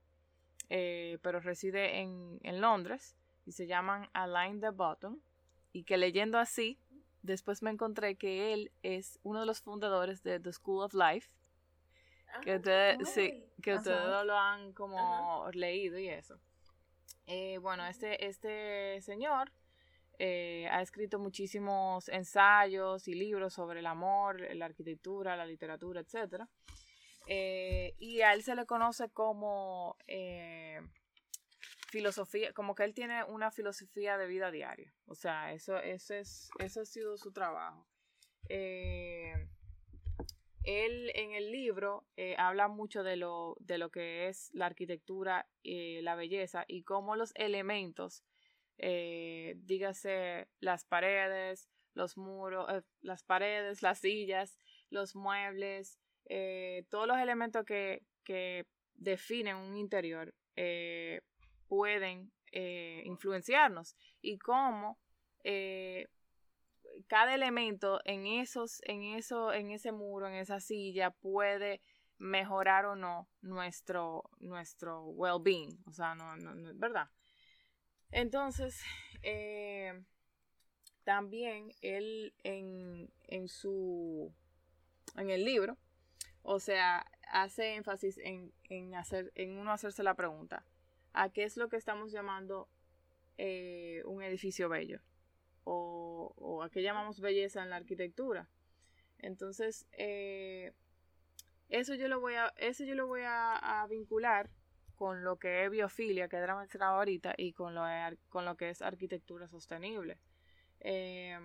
eh, 0.68 1.18
pero 1.22 1.40
reside 1.40 2.00
en, 2.00 2.38
en, 2.42 2.60
Londres, 2.60 3.16
y 3.44 3.52
se 3.52 3.66
llaman 3.66 4.08
Align 4.12 4.60
the 4.60 4.70
Bottom, 4.70 5.20
y 5.72 5.82
que 5.82 5.96
leyendo 5.96 6.38
así, 6.38 6.78
después 7.22 7.62
me 7.62 7.70
encontré 7.70 8.16
que 8.16 8.52
él 8.52 8.72
es 8.82 9.18
uno 9.24 9.40
de 9.40 9.46
los 9.46 9.60
fundadores 9.60 10.22
de 10.22 10.38
The 10.38 10.52
School 10.52 10.84
of 10.84 10.94
Life, 10.94 11.28
que 12.42 12.52
ah, 12.52 12.56
ustedes, 12.56 13.08
sí, 13.08 13.44
que 13.62 13.74
ustedes 13.74 14.24
lo 14.24 14.38
han 14.38 14.72
como 14.72 15.48
leído 15.52 15.98
y 15.98 16.08
eso. 16.08 16.38
Eh, 17.26 17.58
bueno, 17.58 17.86
este, 17.86 18.26
este 18.26 19.00
señor 19.00 19.52
eh, 20.18 20.68
ha 20.70 20.80
escrito 20.82 21.18
muchísimos 21.18 22.08
ensayos 22.08 23.08
y 23.08 23.14
libros 23.14 23.54
sobre 23.54 23.80
el 23.80 23.86
amor, 23.86 24.40
la 24.54 24.66
arquitectura, 24.66 25.36
la 25.36 25.46
literatura, 25.46 26.00
etc. 26.00 26.44
Eh, 27.26 27.94
y 27.98 28.20
a 28.20 28.32
él 28.32 28.42
se 28.42 28.54
le 28.54 28.66
conoce 28.66 29.08
como 29.10 29.96
filosofía, 31.88 32.52
como 32.52 32.74
que 32.74 32.84
él 32.84 32.94
tiene 32.94 33.24
una 33.24 33.50
filosofía 33.50 34.18
de 34.18 34.26
vida 34.26 34.50
diaria. 34.50 34.92
O 35.06 35.14
sea, 35.14 35.52
eso, 35.52 35.78
eso, 35.78 36.14
es, 36.14 36.50
eso 36.58 36.80
ha 36.80 36.84
sido 36.84 37.16
su 37.16 37.32
trabajo. 37.32 37.86
Eh, 38.48 39.32
él 40.66 41.12
en 41.14 41.32
el 41.32 41.52
libro 41.52 42.04
eh, 42.16 42.34
habla 42.38 42.68
mucho 42.68 43.04
de 43.04 43.16
lo, 43.16 43.56
de 43.60 43.78
lo 43.78 43.90
que 43.90 44.28
es 44.28 44.50
la 44.52 44.66
arquitectura, 44.66 45.48
y 45.62 46.02
la 46.02 46.16
belleza 46.16 46.64
y 46.66 46.82
cómo 46.82 47.16
los 47.16 47.32
elementos, 47.36 48.24
eh, 48.78 49.54
dígase 49.58 50.48
las 50.60 50.84
paredes, 50.84 51.68
los 51.94 52.18
muros, 52.18 52.66
eh, 52.68 52.82
las 53.00 53.22
paredes, 53.22 53.80
las 53.80 54.00
sillas, 54.00 54.60
los 54.90 55.14
muebles, 55.14 55.98
todos 56.90 57.06
los 57.06 57.18
elementos 57.18 57.64
que, 57.64 58.02
que 58.24 58.66
definen 58.94 59.56
un 59.56 59.76
interior 59.76 60.34
pueden 61.68 62.32
influenciarnos 63.04 63.96
y 64.20 64.38
cómo 64.38 64.98
cada 67.06 67.34
elemento 67.34 68.00
en 68.04 68.26
esos, 68.26 68.80
en 68.84 69.02
eso, 69.02 69.52
en 69.52 69.70
ese 69.70 69.92
muro, 69.92 70.28
en 70.28 70.34
esa 70.34 70.60
silla, 70.60 71.10
puede 71.10 71.80
mejorar 72.18 72.86
o 72.86 72.96
no 72.96 73.28
nuestro, 73.42 74.24
nuestro 74.38 75.04
well-being. 75.04 75.78
O 75.86 75.92
sea, 75.92 76.14
no, 76.14 76.36
no, 76.36 76.70
es 76.70 76.78
verdad. 76.78 77.08
Entonces, 78.10 78.82
eh, 79.22 80.02
también 81.04 81.72
él 81.82 82.34
en, 82.42 83.10
en 83.24 83.48
su 83.48 84.32
en 85.16 85.30
el 85.30 85.44
libro, 85.44 85.76
o 86.42 86.60
sea, 86.60 87.06
hace 87.28 87.74
énfasis 87.74 88.18
en, 88.18 88.52
en, 88.64 88.94
hacer, 88.94 89.32
en 89.34 89.58
uno 89.58 89.72
hacerse 89.72 90.02
la 90.02 90.14
pregunta, 90.14 90.64
¿a 91.12 91.30
qué 91.30 91.44
es 91.44 91.56
lo 91.56 91.68
que 91.68 91.76
estamos 91.76 92.12
llamando 92.12 92.68
eh, 93.38 94.02
un 94.04 94.22
edificio 94.22 94.68
bello? 94.68 95.00
O, 95.66 96.62
a 96.62 96.70
qué 96.70 96.82
llamamos 96.82 97.20
belleza 97.20 97.62
en 97.62 97.70
la 97.70 97.76
arquitectura. 97.76 98.48
Entonces, 99.18 99.86
eh, 99.92 100.72
eso 101.68 101.94
yo 101.94 102.08
lo 102.08 102.20
voy 102.20 102.34
a, 102.34 102.52
eso 102.56 102.84
yo 102.84 102.94
lo 102.94 103.06
voy 103.06 103.22
a, 103.24 103.86
vincular 103.90 104.48
con 104.94 105.24
lo 105.24 105.38
que 105.38 105.64
es 105.64 105.70
biofilia, 105.70 106.28
que 106.28 106.36
era 106.36 106.56
mencionado 106.56 106.96
ahorita, 106.96 107.34
y 107.36 107.52
con 107.52 107.74
lo, 107.74 107.82
con 108.28 108.44
lo 108.44 108.56
que 108.56 108.70
es 108.70 108.80
arquitectura 108.80 109.48
sostenible. 109.48 110.18
Eh, 110.80 111.38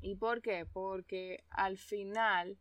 ¿Y 0.00 0.14
por 0.14 0.40
qué? 0.40 0.66
Porque 0.72 1.44
al 1.50 1.76
final 1.76 2.56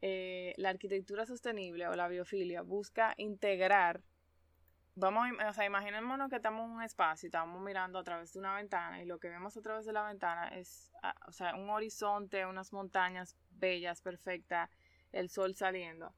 eh, 0.00 0.54
la 0.56 0.70
arquitectura 0.70 1.26
sostenible 1.26 1.86
o 1.88 1.94
la 1.94 2.08
biofilia 2.08 2.62
busca 2.62 3.14
integrar 3.16 4.02
vamos, 4.96 5.28
o 5.48 5.52
sea, 5.52 5.64
imaginémonos 5.64 6.30
que 6.30 6.36
estamos 6.36 6.66
en 6.66 6.76
un 6.76 6.82
espacio 6.82 7.26
y 7.26 7.28
estamos 7.28 7.60
mirando 7.60 7.98
a 7.98 8.04
través 8.04 8.32
de 8.32 8.38
una 8.38 8.54
ventana 8.54 9.02
y 9.02 9.06
lo 9.06 9.18
que 9.18 9.28
vemos 9.28 9.56
a 9.56 9.62
través 9.62 9.86
de 9.86 9.92
la 9.92 10.04
ventana 10.04 10.48
es, 10.48 10.92
ah, 11.02 11.14
o 11.26 11.32
sea, 11.32 11.54
un 11.54 11.68
horizonte, 11.70 12.46
unas 12.46 12.72
montañas 12.72 13.36
bellas, 13.50 14.00
perfectas, 14.00 14.70
el 15.12 15.30
sol 15.30 15.54
saliendo. 15.54 16.14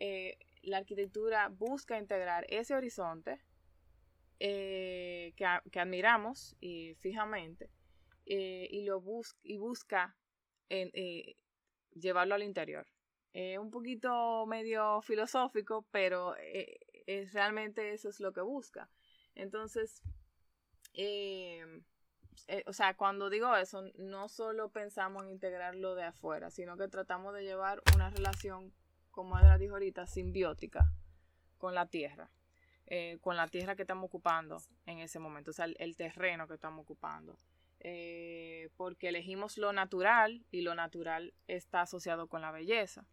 Eh, 0.00 0.38
la 0.62 0.78
arquitectura 0.78 1.48
busca 1.48 1.98
integrar 1.98 2.46
ese 2.48 2.74
horizonte 2.74 3.40
eh, 4.40 5.32
que, 5.36 5.78
admiramos 5.78 6.56
y 6.60 6.94
fijamente 6.96 7.70
eh, 8.26 8.66
y 8.70 8.82
lo 8.82 9.02
y 9.42 9.56
busca 9.58 10.16
llevarlo 11.94 12.34
al 12.34 12.42
interior. 12.42 12.86
un 13.60 13.70
poquito 13.70 14.46
medio 14.46 15.00
filosófico, 15.02 15.86
pero 15.90 16.34
es 17.06 17.32
realmente 17.32 17.92
eso 17.92 18.08
es 18.08 18.20
lo 18.20 18.32
que 18.32 18.40
busca. 18.40 18.88
Entonces, 19.34 20.02
em, 20.94 21.82
eh, 22.48 22.64
o 22.66 22.72
sea, 22.72 22.94
cuando 22.96 23.30
digo 23.30 23.54
eso, 23.56 23.82
no 23.96 24.28
solo 24.28 24.70
pensamos 24.70 25.24
en 25.24 25.30
integrarlo 25.30 25.94
de 25.94 26.04
afuera, 26.04 26.50
sino 26.50 26.76
que 26.76 26.88
tratamos 26.88 27.34
de 27.34 27.44
llevar 27.44 27.82
una 27.94 28.10
relación, 28.10 28.72
como 29.10 29.36
Adra 29.36 29.58
dijo 29.58 29.74
ahorita, 29.74 30.06
simbiótica 30.06 30.90
con 31.58 31.74
la 31.74 31.86
tierra, 31.86 32.30
eh, 32.86 33.18
con 33.20 33.36
la 33.36 33.48
tierra 33.48 33.76
que 33.76 33.82
estamos 33.82 34.06
ocupando 34.06 34.58
en 34.86 34.98
ese 34.98 35.18
momento, 35.18 35.50
o 35.52 35.54
sea, 35.54 35.66
el, 35.66 35.96
terreno 35.96 36.46
que 36.46 36.54
estamos 36.54 36.82
ocupando. 36.82 37.38
Eh, 37.86 38.70
porque 38.76 39.08
elegimos 39.08 39.58
lo 39.58 39.72
natural 39.72 40.42
y 40.50 40.62
lo 40.62 40.74
natural 40.74 41.34
está 41.48 41.82
asociado 41.82 42.28
con 42.28 42.40
la 42.40 42.50
belleza. 42.50 43.06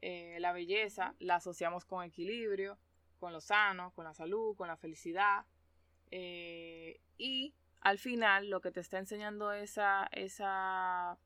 la 0.00 0.52
belleza 0.52 1.14
la 1.18 1.36
asociamos 1.36 1.84
con 1.84 2.04
equilibrio, 2.04 2.78
con 3.18 3.32
lo 3.32 3.40
sano, 3.40 3.92
con 3.94 4.04
la 4.04 4.14
salud, 4.14 4.56
con 4.56 4.68
la 4.68 4.76
felicidad. 4.76 5.44
y 6.10 7.54
al 7.80 7.98
final 7.98 8.50
lo 8.50 8.60
que 8.60 8.70
te 8.72 8.80
está 8.80 8.98
enseñando 8.98 9.52
esa, 9.52 10.08
esa 10.12 11.18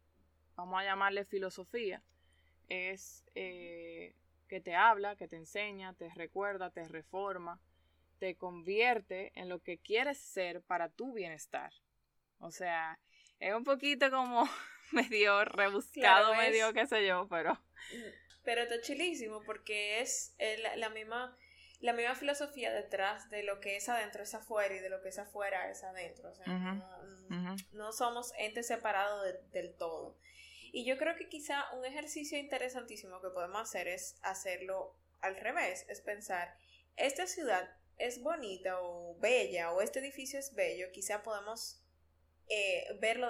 vamos 0.56 0.80
a 0.80 0.84
llamarle 0.84 1.24
filosofía, 1.24 2.02
es 2.68 3.24
eh, 3.34 4.14
que 4.48 4.60
te 4.60 4.74
habla, 4.74 5.16
que 5.16 5.28
te 5.28 5.36
enseña, 5.36 5.94
te 5.94 6.08
recuerda, 6.10 6.70
te 6.70 6.86
reforma, 6.88 7.60
te 8.18 8.36
convierte 8.36 9.32
en 9.34 9.48
lo 9.48 9.60
que 9.60 9.78
quieres 9.78 10.18
ser 10.18 10.62
para 10.62 10.88
tu 10.88 11.12
bienestar. 11.12 11.72
O 12.38 12.50
sea, 12.50 12.98
es 13.40 13.54
un 13.54 13.64
poquito 13.64 14.10
como 14.10 14.48
medio 14.92 15.44
rebuscado, 15.44 16.34
medio 16.34 16.72
qué 16.72 16.86
sé 16.86 17.06
yo, 17.06 17.26
pero... 17.28 17.58
Pero 18.44 18.62
está 18.62 18.80
chilísimo 18.80 19.42
porque 19.44 20.00
es 20.00 20.34
la 20.76 20.88
misma 20.90 21.36
la 21.82 21.92
misma 21.92 22.14
filosofía 22.14 22.72
detrás 22.72 23.28
de 23.28 23.42
lo 23.42 23.60
que 23.60 23.76
es 23.76 23.88
adentro 23.88 24.22
es 24.22 24.32
afuera 24.34 24.72
y 24.74 24.78
de 24.78 24.88
lo 24.88 25.02
que 25.02 25.08
es 25.08 25.18
afuera 25.18 25.68
es 25.68 25.82
adentro. 25.82 26.30
O 26.30 26.34
sea, 26.34 26.46
no, 27.72 27.92
somos 27.92 28.32
entes 28.38 28.68
separados 28.68 29.26
del 29.50 29.74
todo. 29.74 30.16
Y 30.70 30.84
yo 30.84 30.96
creo 30.96 31.16
que 31.16 31.28
quizá 31.28 31.70
un 31.72 31.84
ejercicio 31.84 32.38
interesantísimo 32.38 33.20
que 33.20 33.30
podemos 33.30 33.60
hacer 33.60 33.88
es 33.88 34.16
hacerlo 34.22 34.96
al 35.20 35.36
revés, 35.36 35.84
es 35.88 36.00
pensar, 36.00 36.56
esta 36.96 37.26
ciudad 37.26 37.68
es 37.98 38.22
bonita 38.22 38.80
o 38.80 39.18
bella 39.18 39.72
o 39.72 39.82
este 39.82 39.98
edificio 39.98 40.38
es 40.38 40.54
bello, 40.54 40.86
quizá 40.92 41.22
podemos 41.22 41.82
eh, 42.48 42.96
verlo 43.00 43.28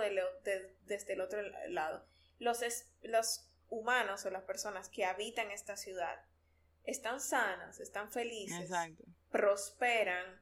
desde 0.84 1.12
el 1.14 1.20
otro 1.22 1.42
lado. 1.68 2.06
Los, 2.38 2.60
los 3.00 3.48
humanos 3.70 4.26
o 4.26 4.30
las 4.30 4.44
personas 4.44 4.90
que 4.90 5.06
habitan 5.06 5.50
esta 5.50 5.76
ciudad 5.78 6.22
están 6.84 7.20
sanas, 7.20 7.80
están 7.80 8.10
felices, 8.10 8.70
prosperan, 9.30 10.40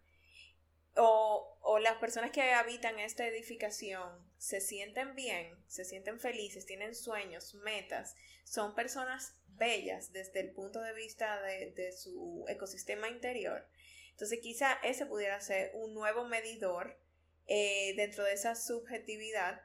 o, 0.97 1.57
o, 1.63 1.79
las 1.79 1.97
personas 1.99 2.33
que 2.33 2.43
habitan 2.43 2.99
esta 2.99 3.25
edificación 3.27 4.29
se 4.39 4.61
sienten 4.61 5.15
bien, 5.15 5.57
se 5.69 5.85
sienten 5.85 6.19
felices, 6.19 6.67
tienen 6.67 6.95
sueños, 6.97 7.55
metas, 7.55 8.17
son 8.45 8.75
personas 8.75 9.37
bellas 9.61 10.13
desde 10.13 10.41
el 10.41 10.51
punto 10.51 10.81
de 10.81 10.93
vista 10.93 11.41
de, 11.43 11.93
su 11.93 12.45
ecosistema 12.49 13.09
interior. 13.09 13.65
Entonces 14.11 14.41
quizá 14.41 14.73
ese 14.83 15.07
pudiera 15.07 15.41
ser 15.41 15.71
un 15.75 15.95
nuevo 15.95 16.25
medidor 16.27 16.99
eh, 17.47 17.95
dentro 17.97 18.25
de 18.25 18.33
esa 18.33 18.55
subjetividad 18.55 19.63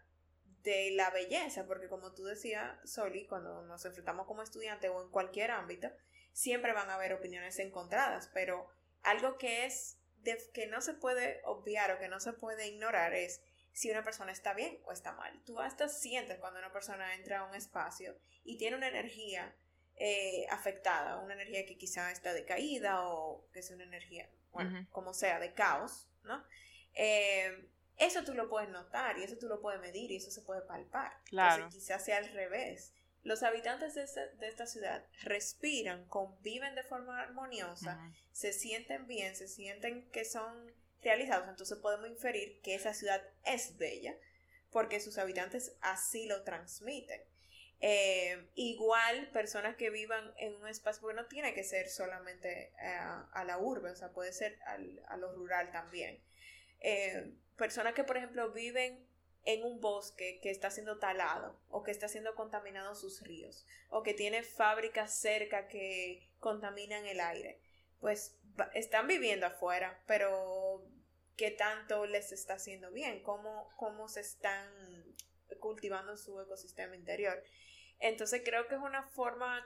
de 0.64 0.92
la 0.92 1.10
belleza, 1.10 1.66
porque 1.66 1.88
como 1.88 2.14
tú 2.14 2.26
decías, 2.26 2.78
Soli, 2.90 3.26
cuando 3.28 3.64
nos 3.64 3.86
enfrentamos 3.86 4.28
como 4.28 4.44
estudiante 4.44 4.90
o 4.90 5.02
en 5.02 5.10
cualquier 5.10 5.52
ámbito, 5.52 5.90
siempre 6.36 6.74
van 6.74 6.89
a 6.89 6.95
haber 6.95 7.13
opiniones 7.13 7.58
encontradas, 7.60 8.30
pero 8.34 8.69
algo 9.04 9.38
que 9.38 9.65
es 9.65 9.98
de, 10.17 10.38
que 10.54 10.67
no 10.67 10.82
se 10.82 10.93
puede 10.93 11.39
obviar 11.45 11.91
o 11.91 11.98
que 11.98 12.10
no 12.10 12.19
se 12.19 12.34
puede 12.34 12.67
ignorar 12.67 13.13
es 13.13 13.41
si 13.71 13.89
una 13.89 14.04
persona 14.04 14.34
está 14.34 14.54
bien 14.54 14.78
o 14.84 14.91
está 14.91 15.13
mal. 15.13 15.41
Tú 15.45 15.62
hasta 15.62 15.88
sientes 15.88 16.38
cuando 16.39 16.60
una 16.60 16.74
persona 16.74 17.15
entra 17.15 17.39
a 17.39 17.45
un 17.45 17.56
espacio 17.56 18.19
y 18.43 18.58
tiene 18.58 18.76
una 18.76 18.89
energía 18.89 19.56
eh, 19.95 20.45
afectada, 20.50 21.19
una 21.19 21.36
energía 21.36 21.65
que 21.65 21.78
quizá 21.78 22.12
está 22.12 22.34
decaída 22.34 23.08
o 23.08 23.48
que 23.54 23.60
es 23.60 23.71
una 23.71 23.86
energía, 23.86 24.30
bueno, 24.52 24.86
como 24.91 25.13
sea, 25.13 25.39
de 25.39 25.54
caos, 25.54 26.10
¿no? 26.24 26.45
Eh, 26.95 27.69
eso 27.95 28.26
tú 28.26 28.34
lo 28.34 28.50
puedes 28.50 28.69
notar 28.69 29.17
y 29.19 29.24
eso 29.24 29.38
tú 29.38 29.48
lo 29.48 29.62
puedes 29.62 29.80
medir 29.80 30.12
y 30.12 30.17
eso 30.17 30.32
se 30.32 30.41
puede 30.41 30.63
palpar. 30.63 31.13
Claro. 31.30 31.63
Entonces 31.63 31.82
quizás 31.82 32.04
sea 32.04 32.17
al 32.17 32.30
revés. 32.34 32.93
Los 33.26 33.42
habitantes 33.42 33.96
de, 33.96 34.04
esta 34.48 34.68
ciudad 34.68 35.04
respiran, 35.24 36.06
conviven 36.06 36.76
de 36.76 36.84
forma 36.84 37.20
armoniosa, 37.20 38.00
se 38.32 38.54
sienten 38.54 39.08
bien, 39.08 39.36
se 39.36 39.48
sienten 39.48 40.08
que 40.12 40.26
son 40.26 40.72
realizados, 41.02 41.50
entonces 41.50 41.80
podemos 41.80 42.08
inferir 42.08 42.62
que 42.62 42.76
esa 42.76 42.94
ciudad 42.94 43.24
es 43.44 43.78
bella 43.78 44.16
porque 44.70 45.00
sus 45.00 45.18
habitantes 45.18 45.76
así 45.82 46.28
lo 46.28 46.44
transmiten. 46.44 47.20
Eh, 47.80 48.48
igual 48.54 49.32
personas 49.32 49.76
que 49.76 49.90
vivan 49.90 50.32
en 50.38 50.54
un 50.54 50.68
espacio, 50.68 51.02
porque 51.02 51.20
no 51.20 51.28
tiene 51.28 51.56
que 51.56 51.64
ser 51.64 51.90
solamente 51.90 52.74
eh, 52.80 52.98
a 53.32 53.44
la 53.44 53.58
urbe, 53.58 53.90
o 53.90 53.96
sea, 53.96 54.12
puede 54.12 54.34
ser 54.34 54.60
a 55.08 55.18
lo 55.18 55.34
rural 55.34 55.72
también. 55.72 56.24
Eh, 56.80 57.34
personas 57.58 57.96
que, 57.96 58.04
por 58.04 58.18
ejemplo, 58.18 58.52
viven 58.52 59.05
en 59.45 59.63
un 59.63 59.79
bosque 59.79 60.39
que 60.41 60.49
está 60.49 60.71
siendo 60.71 60.97
talado 60.97 61.60
o 61.69 61.84
que 61.84 61.91
está 61.91 62.08
siendo 62.08 62.34
contaminado 62.36 62.95
sus 62.95 63.21
ríos 63.21 63.65
o 63.89 64.01
que 64.01 64.15
tiene 64.15 64.43
fábricas 64.43 65.15
cerca 65.15 65.67
que 65.67 66.27
contaminan 66.39 67.05
el 67.05 67.19
aire. 67.19 67.62
Pues 67.99 68.38
están 68.73 69.08
viviendo 69.08 69.45
afuera, 69.45 70.03
pero 70.08 70.84
¿qué 71.38 71.51
tanto 71.51 72.05
les 72.08 72.31
está 72.31 72.55
haciendo 72.55 72.91
bien? 72.91 73.21
¿Cómo, 73.21 73.69
cómo 73.77 74.08
se 74.08 74.21
están 74.21 74.67
cultivando 75.60 76.17
su 76.17 76.41
ecosistema 76.41 76.95
interior? 76.95 77.41
Entonces 77.99 78.41
creo 78.43 78.67
que 78.67 78.75
es 78.75 78.81
una 78.81 79.03
forma 79.03 79.65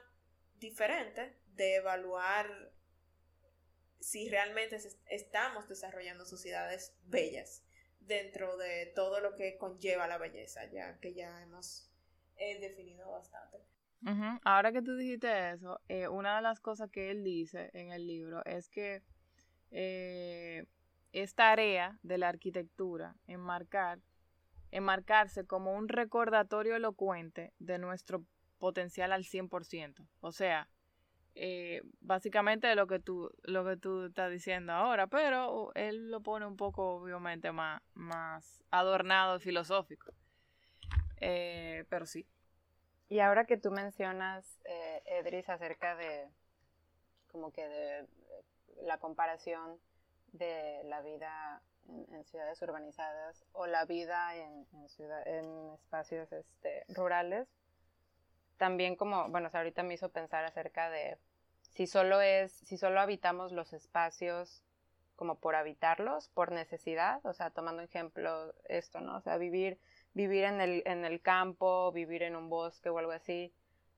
diferente 0.56 1.34
de 1.54 1.76
evaluar 1.76 2.70
si 3.98 4.28
realmente 4.28 4.78
estamos 5.06 5.68
desarrollando 5.68 6.24
sociedades 6.24 6.94
bellas 7.04 7.64
dentro 8.10 8.56
de 8.58 8.92
todo 8.94 9.20
lo 9.20 9.36
que 9.36 9.56
conlleva 9.56 10.06
la 10.08 10.18
belleza, 10.18 10.66
ya 10.66 10.98
que 10.98 11.14
ya 11.14 11.40
hemos 11.42 11.88
eh, 12.36 12.60
definido 12.60 13.10
bastante. 13.10 13.58
Ahora 14.44 14.72
que 14.72 14.82
tú 14.82 14.96
dijiste 14.96 15.50
eso, 15.50 15.78
eh, 15.88 16.08
una 16.08 16.36
de 16.36 16.42
las 16.42 16.58
cosas 16.58 16.90
que 16.90 17.10
él 17.10 17.22
dice 17.22 17.70
en 17.74 17.92
el 17.92 18.06
libro 18.06 18.42
es 18.46 18.68
que 18.70 19.02
eh, 19.70 20.64
es 21.12 21.34
tarea 21.34 21.98
de 22.02 22.16
la 22.16 22.28
arquitectura 22.28 23.14
enmarcar, 23.26 24.00
enmarcarse 24.70 25.46
como 25.46 25.74
un 25.74 25.88
recordatorio 25.88 26.76
elocuente 26.76 27.52
de 27.58 27.78
nuestro 27.78 28.24
potencial 28.58 29.12
al 29.12 29.24
100%. 29.24 30.08
O 30.20 30.32
sea, 30.32 30.68
eh, 31.42 31.80
básicamente 32.02 32.74
lo 32.74 32.86
que 32.86 32.98
tú 32.98 33.30
lo 33.44 33.64
que 33.64 33.78
tú 33.78 34.04
estás 34.04 34.30
diciendo 34.30 34.74
ahora 34.74 35.06
pero 35.06 35.72
él 35.74 36.10
lo 36.10 36.20
pone 36.20 36.44
un 36.44 36.58
poco 36.58 36.96
obviamente 36.96 37.50
más 37.50 37.80
más 37.94 38.62
adornado 38.70 39.40
filosófico. 39.40 40.12
Eh, 41.22 41.86
pero 41.88 42.04
sí. 42.04 42.26
Y 43.08 43.20
ahora 43.20 43.46
que 43.46 43.56
tú 43.56 43.70
mencionas 43.70 44.60
eh, 44.66 45.02
Edris 45.06 45.48
acerca 45.48 45.96
de 45.96 46.28
como 47.32 47.52
que 47.52 47.66
de 47.66 48.06
la 48.82 48.98
comparación 48.98 49.78
de 50.32 50.82
la 50.84 51.00
vida 51.00 51.62
en, 51.88 52.22
ciudades 52.26 52.60
urbanizadas 52.60 53.46
o 53.52 53.66
la 53.66 53.86
vida 53.86 54.36
en, 54.36 54.66
en 55.24 55.72
espacios 55.72 56.30
este, 56.32 56.84
rurales 56.88 57.48
también 58.60 58.94
como, 58.94 59.26
bueno, 59.30 59.48
ahorita 59.50 59.82
me 59.82 59.94
hizo 59.94 60.10
pensar 60.10 60.44
acerca 60.44 60.90
de 60.90 61.16
si 61.70 61.86
solo 61.86 62.20
es, 62.20 62.52
si 62.52 62.76
solo 62.76 63.00
habitamos 63.00 63.52
los 63.52 63.72
espacios 63.72 64.62
como 65.16 65.38
por 65.38 65.54
habitarlos, 65.54 66.28
por 66.30 66.50
necesidad, 66.50 67.20
o 67.24 67.34
sea, 67.34 67.50
tomando 67.50 67.82
ejemplo 67.82 68.54
esto, 68.64 69.00
¿no? 69.00 69.16
O 69.16 69.20
sea, 69.20 69.36
vivir, 69.36 69.78
vivir 70.14 70.44
en 70.44 70.60
el, 70.60 70.82
en 70.86 71.04
el 71.04 71.20
campo, 71.20 71.92
vivir 71.92 72.22
en 72.22 72.36
un 72.36 72.48
bosque 72.48 72.88
o 72.88 72.98
algo 72.98 73.12
así, 73.12 73.52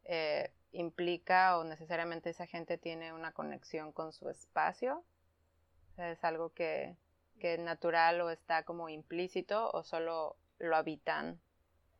eh, 0.05 0.53
implica 0.73 1.59
o 1.59 1.65
necesariamente 1.65 2.31
esa 2.31 2.47
gente 2.47 2.77
tiene 2.77 3.13
una 3.13 3.33
conexión 3.33 3.93
con 3.93 4.13
su 4.13 4.29
espacio. 4.31 5.05
O 5.93 5.95
sea, 5.95 6.11
es 6.11 6.25
algo 6.25 6.53
que, 6.53 6.97
que 7.39 7.55
es 7.55 7.61
natural 7.61 8.21
o 8.21 8.31
está 8.31 8.65
como 8.65 8.89
implícito 8.89 9.71
o 9.71 9.85
solo 9.85 10.37
lo 10.59 10.77
habitan 10.77 11.41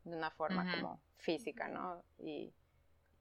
de 0.05 0.17
una 0.17 0.31
forma 0.31 0.69
como 0.75 1.01
física, 1.19 1.69
¿no? 1.69 2.03
Y, 2.19 2.53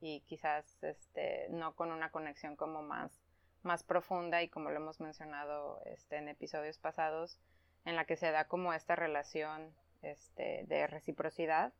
y 0.01 0.21
quizás 0.21 0.83
este, 0.83 1.47
no 1.49 1.75
con 1.75 1.91
una 1.91 2.11
conexión 2.11 2.55
como 2.55 2.81
más, 2.81 3.21
más 3.63 3.83
profunda 3.83 4.41
y 4.41 4.49
como 4.49 4.69
lo 4.69 4.77
hemos 4.77 4.99
mencionado 4.99 5.81
este, 5.85 6.17
en 6.17 6.27
episodios 6.27 6.77
pasados, 6.79 7.37
en 7.85 7.95
la 7.95 8.05
que 8.05 8.17
se 8.17 8.31
da 8.31 8.45
como 8.45 8.73
esta 8.73 8.95
relación 8.95 9.73
este, 10.01 10.65
de 10.67 10.87
reciprocidad 10.87 11.73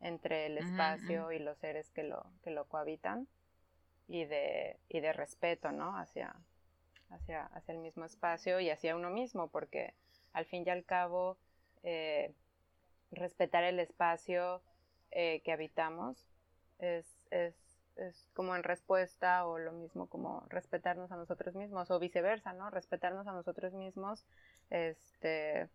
entre 0.00 0.46
el 0.46 0.58
espacio 0.58 1.32
y 1.32 1.38
los 1.38 1.58
seres 1.58 1.90
que 1.90 2.02
lo, 2.02 2.26
que 2.42 2.50
lo 2.50 2.66
cohabitan 2.66 3.28
y 4.08 4.24
de, 4.24 4.78
y 4.88 5.00
de 5.00 5.12
respeto, 5.12 5.72
¿no? 5.72 5.96
Hacia, 5.96 6.34
hacia, 7.10 7.46
hacia 7.46 7.72
el 7.72 7.78
mismo 7.78 8.04
espacio 8.04 8.60
y 8.60 8.70
hacia 8.70 8.96
uno 8.96 9.10
mismo, 9.10 9.48
porque 9.48 9.94
al 10.32 10.44
fin 10.44 10.64
y 10.66 10.70
al 10.70 10.84
cabo, 10.84 11.38
eh, 11.82 12.34
respetar 13.10 13.64
el 13.64 13.80
espacio 13.80 14.62
eh, 15.10 15.40
que 15.44 15.52
habitamos 15.52 16.28
es, 16.78 17.06
es, 17.30 17.54
es, 17.96 18.28
como 18.34 18.54
en 18.54 18.62
respuesta 18.62 19.46
o 19.46 19.58
lo 19.58 19.72
mismo 19.72 20.08
como 20.08 20.44
respetarnos 20.48 21.10
a 21.12 21.16
nosotros 21.16 21.54
mismos 21.54 21.90
o 21.90 21.98
viceversa, 21.98 22.52
¿no? 22.52 22.70
Respetarnos 22.70 23.26
a 23.26 23.32
nosotros 23.32 23.72
mismos 23.72 24.24
este, 24.70 25.68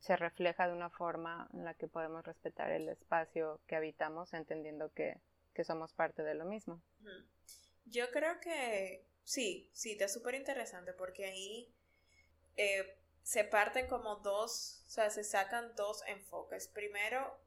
se 0.00 0.16
refleja 0.16 0.66
de 0.66 0.74
una 0.74 0.90
forma 0.90 1.48
en 1.52 1.64
la 1.64 1.74
que 1.74 1.88
podemos 1.88 2.24
respetar 2.24 2.70
el 2.70 2.88
espacio 2.88 3.60
que 3.66 3.76
habitamos 3.76 4.34
entendiendo 4.34 4.92
que, 4.92 5.18
que 5.54 5.64
somos 5.64 5.92
parte 5.92 6.22
de 6.22 6.34
lo 6.34 6.44
mismo. 6.44 6.82
Yo 7.86 8.10
creo 8.10 8.40
que 8.40 9.06
sí, 9.22 9.70
sí, 9.72 9.92
está 9.92 10.08
súper 10.08 10.34
interesante 10.34 10.92
porque 10.92 11.26
ahí 11.26 11.72
eh, 12.56 12.98
se 13.22 13.44
parten 13.44 13.86
como 13.86 14.16
dos, 14.16 14.82
o 14.86 14.90
sea, 14.90 15.10
se 15.10 15.24
sacan 15.24 15.74
dos 15.76 16.02
enfoques. 16.06 16.68
Primero, 16.68 17.38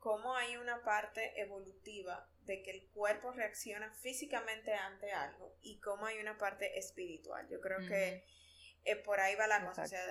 cómo 0.00 0.34
hay 0.34 0.56
una 0.56 0.82
parte 0.82 1.40
evolutiva 1.40 2.28
de 2.46 2.62
que 2.62 2.70
el 2.70 2.88
cuerpo 2.88 3.32
reacciona 3.32 3.92
físicamente 3.92 4.72
ante 4.74 5.12
algo 5.12 5.56
y 5.62 5.78
cómo 5.80 6.06
hay 6.06 6.18
una 6.18 6.38
parte 6.38 6.78
espiritual. 6.78 7.48
Yo 7.48 7.60
creo 7.60 7.78
que 7.86 8.24
eh, 8.84 8.96
por 8.96 9.20
ahí 9.20 9.34
va 9.34 9.46
la 9.46 9.64
cosa. 9.64 9.82
O 9.82 9.86
sea, 9.86 10.02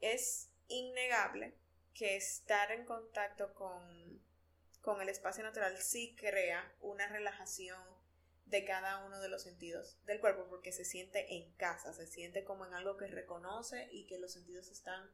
es 0.00 0.50
innegable 0.68 1.54
que 1.94 2.16
estar 2.16 2.70
en 2.72 2.84
contacto 2.84 3.54
con, 3.54 4.22
con 4.80 5.00
el 5.00 5.08
espacio 5.08 5.42
natural 5.42 5.76
sí 5.78 6.14
crea 6.16 6.72
una 6.80 7.08
relajación 7.08 7.82
de 8.44 8.64
cada 8.64 9.04
uno 9.04 9.20
de 9.20 9.28
los 9.28 9.42
sentidos 9.42 9.98
del 10.04 10.20
cuerpo 10.20 10.46
porque 10.48 10.72
se 10.72 10.84
siente 10.84 11.34
en 11.34 11.52
casa, 11.54 11.92
se 11.92 12.06
siente 12.06 12.44
como 12.44 12.64
en 12.64 12.74
algo 12.74 12.96
que 12.96 13.08
reconoce 13.08 13.88
y 13.90 14.06
que 14.06 14.18
los 14.18 14.32
sentidos 14.32 14.68
están 14.68 15.10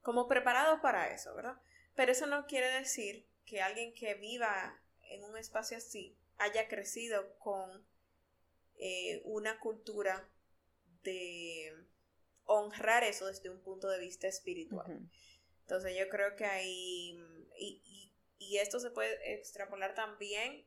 como 0.00 0.28
preparados 0.28 0.80
para 0.80 1.12
eso, 1.12 1.34
¿verdad? 1.34 1.60
Pero 1.94 2.12
eso 2.12 2.26
no 2.26 2.46
quiere 2.46 2.70
decir 2.70 3.28
que 3.44 3.60
alguien 3.60 3.94
que 3.94 4.14
viva 4.14 4.80
en 5.14 5.24
un 5.24 5.36
espacio 5.36 5.76
así 5.76 6.16
haya 6.38 6.68
crecido 6.68 7.38
con 7.38 7.86
eh, 8.76 9.22
una 9.24 9.58
cultura 9.60 10.28
de 11.02 11.72
honrar 12.44 13.04
eso 13.04 13.26
desde 13.26 13.50
un 13.50 13.62
punto 13.62 13.88
de 13.88 14.00
vista 14.00 14.26
espiritual. 14.26 15.08
Entonces 15.60 15.96
yo 15.98 16.08
creo 16.08 16.36
que 16.36 16.44
ahí, 16.44 17.18
y, 17.58 18.12
y, 18.38 18.58
esto 18.58 18.78
se 18.80 18.90
puede 18.90 19.34
extrapolar 19.34 19.94
también 19.94 20.66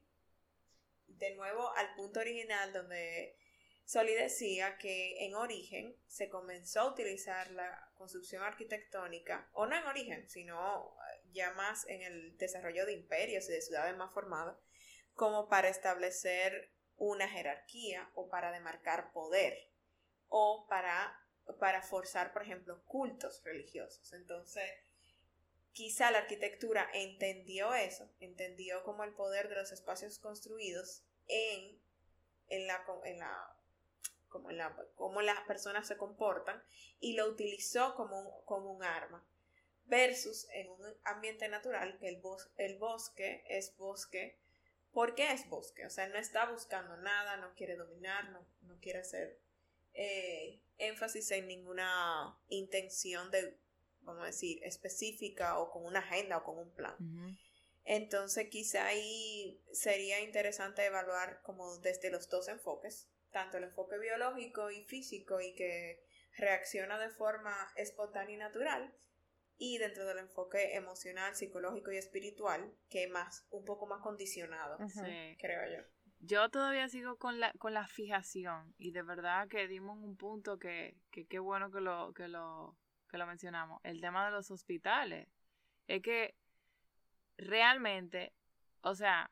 de 1.07 1.35
nuevo 1.35 1.71
al 1.75 1.93
punto 1.95 2.19
original 2.19 2.73
donde 2.73 3.37
Soli 3.85 4.13
decía 4.13 4.77
que 4.77 5.25
en 5.25 5.35
origen 5.35 5.95
se 6.07 6.29
comenzó 6.29 6.81
a 6.81 6.91
utilizar 6.91 7.51
la 7.51 7.89
construcción 7.95 8.43
arquitectónica, 8.43 9.49
o 9.53 9.65
no 9.65 9.77
en 9.77 9.85
origen, 9.85 10.29
sino 10.29 10.97
ya 11.33 11.51
más 11.51 11.85
en 11.87 12.01
el 12.01 12.37
desarrollo 12.37 12.85
de 12.85 12.93
imperios 12.93 13.47
y 13.49 13.53
de 13.53 13.61
ciudades 13.61 13.95
más 13.97 14.13
formadas, 14.13 14.57
como 15.13 15.49
para 15.49 15.69
establecer 15.69 16.71
una 16.97 17.27
jerarquía 17.27 18.09
o 18.15 18.29
para 18.29 18.51
demarcar 18.51 19.11
poder 19.11 19.69
o 20.29 20.65
para, 20.67 21.19
para 21.59 21.81
forzar, 21.81 22.33
por 22.33 22.43
ejemplo, 22.43 22.83
cultos 22.85 23.41
religiosos. 23.43 24.13
Entonces, 24.13 24.69
quizá 25.71 26.11
la 26.11 26.19
arquitectura 26.19 26.89
entendió 26.93 27.73
eso, 27.73 28.09
entendió 28.19 28.83
como 28.83 29.03
el 29.03 29.13
poder 29.13 29.47
de 29.49 29.55
los 29.55 29.71
espacios 29.71 30.19
construidos 30.19 31.03
en, 31.27 31.79
en 32.49 32.67
la, 32.67 32.83
en 33.05 33.19
la 33.19 33.53
como, 34.27 34.51
la, 34.51 34.75
cómo 34.95 35.21
las 35.21 35.39
personas 35.41 35.87
se 35.87 35.97
comportan 35.97 36.61
y 36.99 37.13
lo 37.13 37.27
utilizó 37.27 37.95
como 37.95 38.43
como 38.43 38.71
un 38.71 38.83
arma 38.83 39.25
versus 39.87 40.47
en 40.53 40.69
un 40.69 40.81
ambiente 41.03 41.47
natural 41.49 41.97
que 41.99 42.09
el, 42.09 42.21
el 42.57 42.77
bosque 42.77 43.43
es 43.49 43.75
bosque 43.77 44.37
¿Por 44.97 45.13
qué 45.13 45.31
es 45.31 45.47
bosque? 45.47 45.85
O 45.85 45.91
sea, 45.91 46.07
no 46.07 46.17
está 46.17 46.49
buscando 46.49 46.97
nada, 46.97 47.37
no 47.37 47.53
quiere 47.53 47.75
dominar, 47.75 48.31
no, 48.31 48.43
no 48.61 48.79
quiere 48.79 48.97
hacer 48.97 49.39
eh, 49.93 50.59
énfasis 50.79 51.29
en 51.29 51.47
ninguna 51.47 52.35
intención 52.49 53.29
de, 53.29 53.59
vamos 54.01 54.23
a 54.23 54.25
decir, 54.25 54.57
específica 54.63 55.59
o 55.59 55.69
con 55.69 55.85
una 55.85 55.99
agenda 55.99 56.37
o 56.37 56.43
con 56.43 56.57
un 56.57 56.71
plan. 56.73 56.95
Entonces, 57.85 58.49
quizá 58.49 58.87
ahí 58.87 59.61
sería 59.71 60.19
interesante 60.21 60.83
evaluar 60.83 61.43
como 61.43 61.77
desde 61.77 62.09
los 62.09 62.27
dos 62.27 62.47
enfoques, 62.47 63.07
tanto 63.31 63.57
el 63.57 63.65
enfoque 63.65 63.99
biológico 63.99 64.71
y 64.71 64.83
físico 64.85 65.39
y 65.41 65.53
que 65.53 66.03
reacciona 66.37 66.97
de 66.97 67.11
forma 67.11 67.71
espontánea 67.75 68.33
y 68.33 68.39
natural, 68.39 68.93
y 69.57 69.77
dentro 69.77 70.05
del 70.05 70.19
enfoque 70.19 70.75
emocional, 70.75 71.35
psicológico 71.35 71.91
y 71.91 71.97
espiritual, 71.97 72.73
que 72.89 73.05
es 73.05 73.09
más, 73.09 73.45
un 73.49 73.65
poco 73.65 73.87
más 73.87 74.01
condicionado, 74.01 74.77
creo 75.39 75.77
yo. 75.77 75.83
Yo 76.19 76.49
todavía 76.49 76.89
sigo 76.89 77.17
con 77.17 77.39
la, 77.39 77.51
con 77.53 77.73
la 77.73 77.87
fijación 77.87 78.73
y 78.77 78.91
de 78.91 79.03
verdad 79.03 79.47
que 79.47 79.67
dimos 79.67 79.97
un 79.99 80.17
punto 80.17 80.57
que 80.57 80.97
qué 81.11 81.39
bueno 81.39 81.71
que 81.71 81.79
lo, 81.79 82.11
que, 82.13 82.27
lo, 82.27 82.75
que 83.09 83.17
lo 83.17 83.27
mencionamos, 83.27 83.79
el 83.83 84.01
tema 84.01 84.25
de 84.25 84.31
los 84.31 84.51
hospitales. 84.51 85.27
Es 85.87 86.01
que 86.01 86.35
realmente, 87.37 88.33
o 88.81 88.95
sea, 88.95 89.31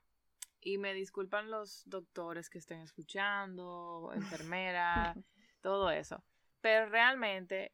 y 0.62 0.78
me 0.78 0.94
disculpan 0.94 1.52
los 1.52 1.84
doctores 1.86 2.50
que 2.50 2.58
estén 2.58 2.82
escuchando, 2.82 4.12
enfermeras, 4.16 5.18
todo 5.62 5.92
eso, 5.92 6.24
pero 6.62 6.88
realmente 6.90 7.74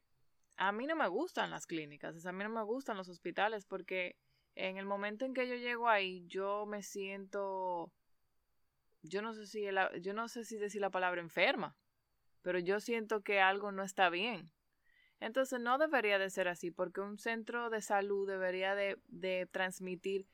a 0.61 0.71
mí 0.71 0.85
no 0.85 0.95
me 0.95 1.07
gustan 1.07 1.49
las 1.49 1.65
clínicas, 1.65 2.23
a 2.23 2.31
mí 2.31 2.43
no 2.43 2.49
me 2.51 2.61
gustan 2.61 2.95
los 2.95 3.09
hospitales 3.09 3.65
porque 3.65 4.15
en 4.53 4.77
el 4.77 4.85
momento 4.85 5.25
en 5.25 5.33
que 5.33 5.47
yo 5.47 5.55
llego 5.55 5.89
ahí, 5.89 6.23
yo 6.27 6.67
me 6.67 6.83
siento, 6.83 7.91
yo 9.01 9.23
no 9.23 9.33
sé 9.33 9.47
si, 9.47 9.65
yo 10.01 10.13
no 10.13 10.27
sé 10.27 10.45
si 10.45 10.57
decir 10.57 10.79
la 10.79 10.91
palabra 10.91 11.19
enferma, 11.19 11.75
pero 12.43 12.59
yo 12.59 12.79
siento 12.79 13.23
que 13.23 13.39
algo 13.41 13.71
no 13.71 13.81
está 13.81 14.11
bien. 14.11 14.51
Entonces 15.19 15.59
no 15.59 15.79
debería 15.79 16.19
de 16.19 16.29
ser 16.29 16.47
así, 16.47 16.69
porque 16.69 17.01
un 17.01 17.17
centro 17.17 17.71
de 17.71 17.81
salud 17.81 18.29
debería 18.29 18.75
de, 18.75 18.99
de 19.07 19.47
transmitir 19.47 20.27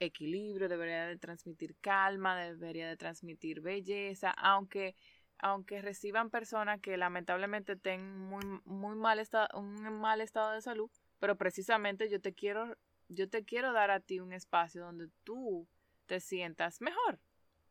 equilibrio, 0.00 0.68
debería 0.68 1.06
de 1.06 1.16
transmitir 1.16 1.76
calma, 1.80 2.36
debería 2.36 2.88
de 2.88 2.96
transmitir 2.96 3.60
belleza, 3.60 4.32
aunque 4.32 4.96
aunque 5.38 5.80
reciban 5.80 6.30
personas 6.30 6.80
que 6.80 6.96
lamentablemente 6.96 7.76
tengan 7.76 8.18
muy, 8.18 8.44
muy 8.64 8.96
mal 8.96 9.18
estado, 9.18 9.48
un 9.58 9.80
mal 9.98 10.20
estado 10.20 10.52
de 10.52 10.62
salud, 10.62 10.90
pero 11.18 11.36
precisamente 11.36 12.08
yo 12.08 12.20
te 12.20 12.34
quiero, 12.34 12.76
yo 13.08 13.28
te 13.28 13.44
quiero 13.44 13.72
dar 13.72 13.90
a 13.90 14.00
ti 14.00 14.20
un 14.20 14.32
espacio 14.32 14.82
donde 14.82 15.08
tú 15.24 15.68
te 16.06 16.20
sientas 16.20 16.80
mejor. 16.80 17.20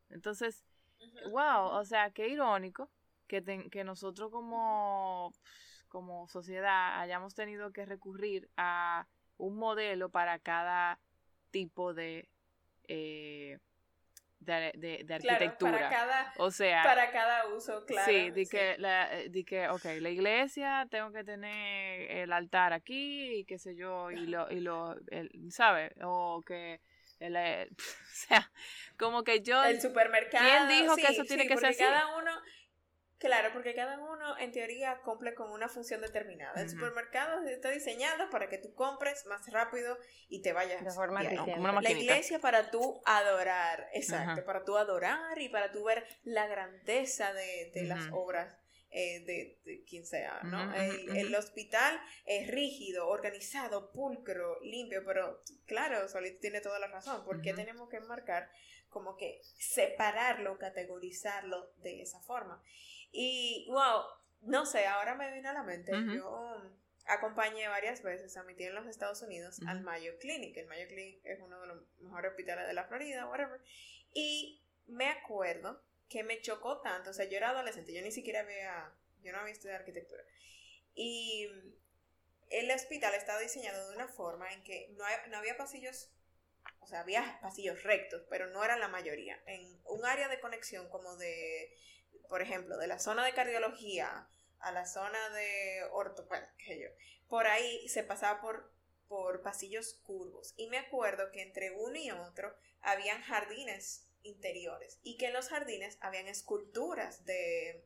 Entonces, 0.08 0.64
wow, 1.30 1.66
o 1.72 1.84
sea, 1.84 2.10
qué 2.10 2.28
irónico 2.28 2.90
que, 3.26 3.68
que 3.70 3.84
nosotros 3.84 4.30
como, 4.30 5.32
como 5.88 6.28
sociedad 6.28 7.00
hayamos 7.00 7.34
tenido 7.34 7.72
que 7.72 7.84
recurrir 7.84 8.50
a 8.56 9.06
un 9.36 9.56
modelo 9.56 10.10
para 10.10 10.38
cada 10.38 10.98
tipo 11.50 11.94
de 11.94 12.28
eh, 12.88 13.58
de, 14.40 15.02
de, 15.04 15.14
arquitectura. 15.14 15.72
para 15.72 15.88
cada, 15.90 16.32
o 16.38 16.50
sea, 16.50 16.82
para 16.82 17.10
cada 17.10 17.46
uso, 17.48 17.84
claro. 17.84 18.10
Sí, 18.10 18.30
di 18.30 18.46
que, 18.46 18.76
la, 18.78 19.12
eh, 19.18 19.28
di 19.28 19.44
que, 19.44 19.68
ok, 19.68 19.84
la 20.00 20.10
iglesia, 20.10 20.86
tengo 20.90 21.12
que 21.12 21.24
tener 21.24 22.10
el 22.10 22.32
altar 22.32 22.72
aquí 22.72 23.40
y 23.40 23.44
qué 23.44 23.58
sé 23.58 23.74
yo, 23.74 24.10
y 24.10 24.26
lo, 24.26 24.50
y 24.50 24.60
lo, 24.60 24.96
¿sabes? 25.50 25.92
O 26.02 26.42
que, 26.46 26.80
el, 27.20 27.36
eh, 27.36 27.68
o 27.78 28.10
sea, 28.12 28.50
como 28.98 29.24
que 29.24 29.42
yo... 29.42 29.62
El 29.64 29.80
supermercado. 29.80 30.44
¿Quién 30.44 30.68
dijo 30.68 30.96
que 30.96 31.08
eso 31.08 31.24
tiene 31.24 31.46
que 31.46 31.56
ser 31.56 31.70
así? 31.70 31.78
cada 31.78 32.16
uno 32.16 32.30
Claro, 33.18 33.50
porque 33.52 33.74
cada 33.74 33.98
uno 33.98 34.38
en 34.38 34.52
teoría 34.52 35.00
cumple 35.04 35.34
con 35.34 35.50
una 35.50 35.68
función 35.68 36.00
determinada. 36.00 36.60
El 36.60 36.70
supermercado 36.70 37.44
está 37.48 37.70
diseñado 37.70 38.30
para 38.30 38.48
que 38.48 38.58
tú 38.58 38.74
compres 38.74 39.26
más 39.26 39.50
rápido 39.50 39.98
y 40.28 40.40
te 40.40 40.52
vayas. 40.52 40.84
De 40.84 40.92
forma 40.92 41.22
La 41.22 41.90
iglesia 41.90 42.38
para 42.38 42.70
tú 42.70 43.02
adorar, 43.04 43.88
exacto, 43.92 44.44
para 44.44 44.64
tú 44.64 44.76
adorar 44.76 45.40
y 45.40 45.48
para 45.48 45.72
tú 45.72 45.84
ver 45.84 46.04
la 46.22 46.46
grandeza 46.46 47.32
de, 47.32 47.72
las 47.88 48.08
obras 48.12 48.56
eh, 48.90 49.24
de, 49.64 49.84
quien 49.88 50.06
sea, 50.06 50.40
¿no? 50.44 50.72
el, 50.74 51.34
hospital 51.34 52.00
es 52.24 52.48
rígido, 52.48 53.08
organizado, 53.08 53.90
pulcro, 53.90 54.60
limpio, 54.62 55.02
pero 55.04 55.42
claro, 55.66 56.08
Solito 56.08 56.38
tiene 56.40 56.60
toda 56.60 56.78
la 56.78 56.86
razón. 56.86 57.24
¿Por 57.24 57.42
qué 57.42 57.52
tenemos 57.52 57.88
que 57.88 57.98
marcar 57.98 58.48
como 58.88 59.16
que 59.16 59.40
separarlo, 59.58 60.56
categorizarlo 60.56 61.72
de 61.82 62.00
esa 62.02 62.20
forma? 62.20 62.62
Y, 63.10 63.66
wow, 63.70 64.02
no 64.42 64.66
sé, 64.66 64.86
ahora 64.86 65.14
me 65.14 65.32
viene 65.32 65.48
a 65.48 65.52
la 65.52 65.62
mente, 65.62 65.92
yo 66.14 66.62
acompañé 67.06 67.66
varias 67.68 68.02
veces 68.02 68.36
a 68.36 68.42
mi 68.42 68.54
tía 68.54 68.68
en 68.68 68.74
los 68.74 68.86
Estados 68.86 69.22
Unidos 69.22 69.60
al 69.66 69.80
Mayo 69.80 70.18
Clinic. 70.18 70.56
El 70.56 70.66
Mayo 70.66 70.86
Clinic 70.88 71.20
es 71.24 71.40
uno 71.40 71.60
de 71.60 71.66
los 71.66 71.82
mejores 72.00 72.30
hospitales 72.30 72.66
de 72.66 72.74
la 72.74 72.84
Florida, 72.84 73.26
whatever. 73.26 73.60
Y 74.12 74.62
me 74.86 75.08
acuerdo 75.08 75.82
que 76.08 76.22
me 76.22 76.40
chocó 76.40 76.80
tanto, 76.80 77.10
o 77.10 77.12
sea, 77.12 77.26
yo 77.26 77.36
era 77.36 77.50
adolescente, 77.50 77.92
yo 77.92 78.02
ni 78.02 78.12
siquiera 78.12 78.40
había, 78.40 78.92
yo 79.22 79.32
no 79.32 79.38
había 79.38 79.52
estudiado 79.52 79.80
arquitectura. 79.80 80.22
Y 80.94 81.48
el 82.50 82.70
hospital 82.70 83.14
estaba 83.14 83.40
diseñado 83.40 83.88
de 83.88 83.96
una 83.96 84.08
forma 84.08 84.52
en 84.52 84.62
que 84.62 84.88
no, 84.96 85.04
no 85.30 85.38
había 85.38 85.56
pasillos, 85.56 86.10
o 86.80 86.86
sea, 86.86 87.00
había 87.00 87.38
pasillos 87.42 87.82
rectos, 87.82 88.24
pero 88.30 88.48
no 88.48 88.64
eran 88.64 88.80
la 88.80 88.88
mayoría. 88.88 89.40
En 89.46 89.80
un 89.84 90.04
área 90.04 90.28
de 90.28 90.40
conexión 90.40 90.88
como 90.88 91.16
de, 91.16 91.74
por 92.28 92.42
ejemplo, 92.42 92.76
de 92.78 92.86
la 92.86 92.98
zona 92.98 93.24
de 93.24 93.32
cardiología 93.32 94.28
a 94.58 94.72
la 94.72 94.86
zona 94.86 95.30
de 95.30 95.84
ortopedia, 95.92 96.92
por 97.28 97.46
ahí 97.46 97.88
se 97.88 98.02
pasaba 98.02 98.40
por, 98.40 98.72
por 99.08 99.42
pasillos 99.42 99.94
curvos. 100.04 100.54
Y 100.56 100.68
me 100.68 100.78
acuerdo 100.78 101.30
que 101.32 101.42
entre 101.42 101.70
uno 101.70 101.96
y 101.96 102.10
otro 102.10 102.54
habían 102.80 103.22
jardines 103.22 104.06
interiores 104.22 104.98
y 105.02 105.16
que 105.16 105.26
en 105.26 105.32
los 105.32 105.48
jardines 105.48 105.96
habían 106.00 106.28
esculturas 106.28 107.24
de 107.24 107.84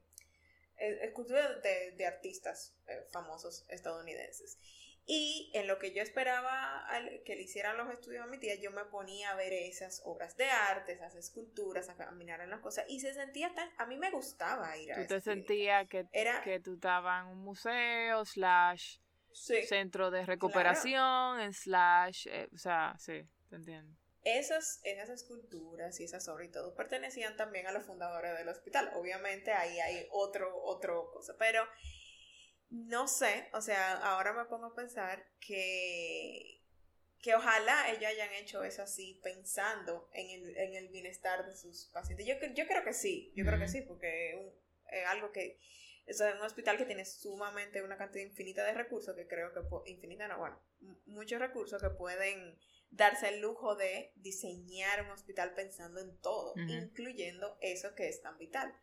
eh, 0.79 0.99
esculturas 1.03 1.63
de, 1.63 2.07
artistas 2.07 2.75
eh, 2.87 3.07
famosos 3.11 3.65
estadounidenses. 3.69 4.59
Y 5.05 5.51
en 5.55 5.67
lo 5.67 5.79
que 5.79 5.93
yo 5.93 6.03
esperaba 6.03 6.87
que 7.25 7.35
le 7.35 7.43
hicieran 7.43 7.77
los 7.77 7.93
estudios 7.93 8.23
a 8.25 8.27
mi 8.29 8.39
tía, 8.39 8.55
yo 8.55 8.71
me 8.71 8.85
ponía 8.85 9.31
a 9.31 9.35
ver 9.35 9.53
esas 9.53 10.01
obras 10.05 10.37
de 10.37 10.45
arte, 10.45 10.93
esas 10.93 11.15
esculturas, 11.17 11.89
a 11.89 11.97
caminar 11.97 12.41
en 12.41 12.51
las 12.51 12.61
cosas. 12.61 12.85
Y 12.89 13.01
se 13.01 13.13
sentía 13.13 13.53
tan. 13.55 13.69
A 13.79 13.87
mí 13.87 13.97
me 13.97 14.11
gustaba 14.11 14.77
ir 14.77 14.93
a 14.93 14.97
Tú 14.97 15.07
te 15.07 15.21
sentías 15.21 15.89
que, 15.89 16.07
Era, 16.13 16.43
que 16.43 16.61
tú 16.61 16.75
estabas 16.75 17.25
en 17.25 17.33
un 17.33 17.39
museo, 17.39 18.25
slash 18.25 18.99
centro 19.33 20.11
de 20.11 20.25
recuperación, 20.25 21.53
slash. 21.53 22.29
Eh, 22.29 22.49
o 22.55 22.59
sea, 22.59 22.95
sí, 22.99 23.23
te 23.49 23.57
entiendo. 23.57 23.97
Esas, 24.25 24.81
esas 24.85 25.11
esculturas 25.11 25.99
y 25.99 26.05
esas 26.05 26.29
obras 26.29 26.47
y 26.47 26.53
todo 26.53 26.77
pertenecían 26.77 27.37
también 27.37 27.67
a 27.67 27.73
los 27.73 27.85
fundadores 27.85 28.39
del 28.39 28.49
hospital. 28.49 28.93
Obviamente 28.95 29.53
ahí 29.53 29.81
hay 29.81 30.07
otro, 30.13 30.63
otro 30.63 31.11
cosa, 31.11 31.35
pero 31.41 31.67
no 32.73 33.07
sé, 33.07 33.51
o 33.53 33.61
sea, 33.61 33.99
ahora 33.99 34.33
me 34.33 34.47
pongo 34.47 34.67
a 34.67 34.75
pensar 34.75 35.27
que, 35.41 36.63
que 37.21 37.35
ojalá 37.35 37.91
ellos 37.91 38.07
hayan 38.07 38.33
hecho 38.33 38.65
eso 38.65 38.83
así 38.83 39.21
pensando 39.23 40.09
en 40.15 40.31
el, 40.31 40.57
en 40.57 40.75
el 40.75 40.89
bienestar 40.89 41.45
de 41.45 41.55
sus 41.55 41.91
pacientes. 41.93 42.27
Yo, 42.27 42.35
yo 42.55 42.67
creo 42.67 42.83
que 42.83 42.95
sí, 42.95 43.31
yo 43.37 43.45
creo 43.45 43.59
que 43.59 43.69
sí, 43.69 43.83
porque 43.83 44.55
es 44.91 45.07
algo 45.07 45.33
que 45.33 45.61
es 46.07 46.19
un 46.21 46.41
hospital 46.41 46.79
que 46.79 46.87
tiene 46.87 47.05
sumamente 47.05 47.83
una 47.83 47.99
cantidad 47.99 48.25
infinita 48.25 48.65
de 48.65 48.73
recursos 48.73 49.15
que 49.15 49.29
creo 49.29 49.53
que, 49.53 49.91
infinita 49.91 50.27
no, 50.27 50.39
bueno, 50.39 50.59
muchos 51.05 51.41
recursos 51.41 51.81
que 51.81 51.91
pueden 51.91 52.59
darse 52.91 53.29
el 53.29 53.41
lujo 53.41 53.77
de 53.77 54.13
diseñar 54.17 55.03
un 55.03 55.11
hospital 55.11 55.53
pensando 55.55 56.01
en 56.01 56.17
todo, 56.21 56.55
incluyendo 56.57 57.59
eso 57.61 57.95
que 57.95 58.09
es 58.09 58.23
tan 58.23 58.39
vital. 58.39 58.75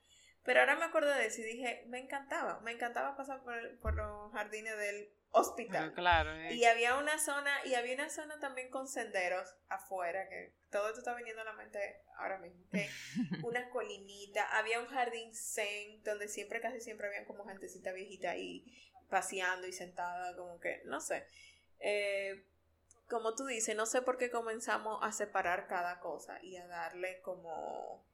Pero 0.44 0.62
ahora 0.62 0.76
me 0.76 0.86
acuerdo 0.86 1.14
de 1.14 1.26
eso 1.26 1.42
y 1.42 1.46
dije, 1.46 1.84
me 1.88 2.00
encantaba, 2.00 2.60
me 2.62 2.72
encantaba 2.72 3.16
pasar 3.16 3.42
por, 3.44 3.94
los 3.94 4.32
jardines 4.32 4.78
del 4.78 5.10
hospital. 5.32 5.90
Ah, 5.90 5.94
claro. 5.94 6.34
Eh. 6.34 6.56
Y 6.56 6.66
había 6.66 6.98
una 6.98 7.20
zona, 7.20 7.52
y 7.66 7.76
había 7.76 7.96
una 7.96 8.10
zona 8.10 8.40
también 8.40 8.70
con 8.70 8.88
senderos 8.88 9.54
afuera, 9.68 10.28
que 10.30 10.56
todo 10.72 10.88
esto 10.88 11.00
está 11.00 11.14
viniendo 11.16 11.42
a 11.42 11.46
la 11.46 11.54
mente 11.54 12.02
ahora 12.18 12.38
mismo. 12.38 12.64
Que 12.72 12.90
una 13.44 13.70
colinita, 13.70 14.58
había 14.58 14.80
un 14.80 14.88
jardín 14.88 15.36
zen, 15.36 16.02
donde 16.04 16.28
siempre, 16.28 16.62
casi 16.62 16.80
siempre 16.80 17.08
había 17.08 17.26
como 17.26 17.46
gentecita 17.46 17.92
viejita 17.92 18.32
ahí 18.32 18.66
paseando 19.10 19.68
y 19.68 19.74
sentada, 19.74 20.36
como 20.36 20.60
que, 20.60 20.82
no 20.86 21.02
sé. 21.02 21.26
Eh, 21.80 22.46
como 23.10 23.36
tú 23.36 23.46
dices, 23.46 23.76
no 23.76 23.86
sé 23.86 24.02
por 24.02 24.18
qué 24.18 24.30
comenzamos 24.30 25.00
a 25.02 25.12
separar 25.12 25.68
cada 25.68 26.00
cosa 26.00 26.42
y 26.44 26.58
a 26.58 26.68
darle 26.68 27.22
como, 27.22 28.06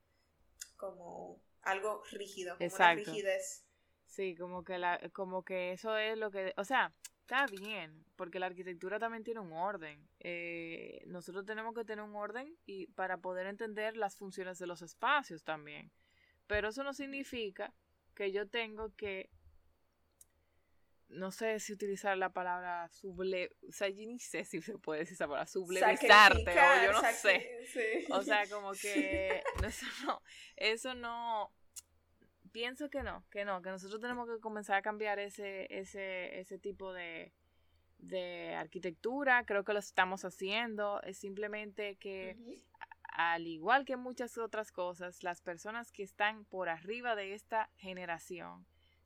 como 0.78 1.41
algo 1.66 2.03
rígido, 2.11 2.57
como 2.57 2.76
una 2.76 2.95
rigidez. 2.95 3.66
Sí, 4.05 4.36
como 4.36 4.63
que, 4.63 4.78
la, 4.78 4.99
como 5.11 5.43
que 5.43 5.74
eso 5.74 5.97
es 5.97 6.18
lo 6.18 6.32
que, 6.32 6.53
o 6.55 6.63
sea, 6.63 6.93
está 7.22 7.47
bien, 7.47 8.05
porque 8.16 8.39
la 8.39 8.45
arquitectura 8.45 8.99
también 8.99 9.24
tiene 9.24 9.41
un 9.41 9.51
orden. 9.51 10.07
Eh, 10.20 11.01
nosotros 11.07 11.45
tenemos 11.45 11.74
que 11.74 11.84
tener 11.84 12.05
un 12.05 12.16
orden 12.16 12.55
y 12.66 12.88
para 12.88 13.18
poder 13.18 13.47
entender 13.47 13.97
las 13.97 14.16
funciones 14.16 14.59
de 14.59 14.68
los 14.68 14.82
espacios 14.82 15.43
también. 15.43 15.91
Pero 16.47 16.70
eso 16.70 16.84
no 16.84 16.93
significa 16.93 17.74
que 18.13 18.32
yo 18.32 18.47
tengo 18.47 18.95
que 18.95 19.30
no 21.10 21.32
sé 21.32 21.60
si 21.60 21.74
utilizar 21.74 22.18
la 22.18 22.30
palabra 22.30 22.89
suble, 22.89 23.51
o 23.68 23.72
sea, 23.72 23.89
yo 23.89 24.06
ni 24.08 24.20
sé 24.20 24.43
si 24.43 24.62
se 24.62 24.78
puede 24.78 25.01
decir 25.01 25.14
esa 25.14 25.28
palabra, 25.28 25.45
sublevisarte, 25.47 26.51
o 26.51 26.86
yo 26.86 26.93
no 26.93 27.01
sé. 27.14 28.06
O 28.12 28.22
sea, 28.22 28.47
como 28.49 28.72
que 28.82 29.43
eso 29.64 29.86
no, 30.06 30.22
eso 30.56 30.95
no, 30.95 31.53
pienso 32.51 32.89
que 32.89 33.03
no, 33.03 33.24
que 33.30 33.45
no, 33.45 33.62
que 33.62 33.70
nosotros 33.70 33.99
tenemos 34.01 34.30
que 34.30 34.39
comenzar 34.39 34.78
a 34.78 34.82
cambiar 34.82 35.20
ese, 35.20 35.68
ese, 35.70 36.39
ese 36.39 36.58
tipo 36.58 36.93
de, 36.93 37.34
de 37.99 38.56
arquitectura, 38.56 39.45
creo 39.45 39.64
que 39.64 39.74
lo 39.74 39.80
estamos 39.80 40.26
haciendo, 40.26 41.01
es 41.03 41.18
simplemente 41.18 41.95
que 41.97 42.64
al 43.16 43.47
igual 43.47 43.86
que 43.86 43.95
muchas 43.95 44.38
otras 44.38 44.72
cosas, 44.72 45.24
las 45.24 45.41
personas 45.41 45.91
que 45.91 46.03
están 46.03 46.43
por 46.45 46.68
arriba 46.68 47.16
de 47.16 47.34
esta 47.34 47.70
generación, 47.78 48.66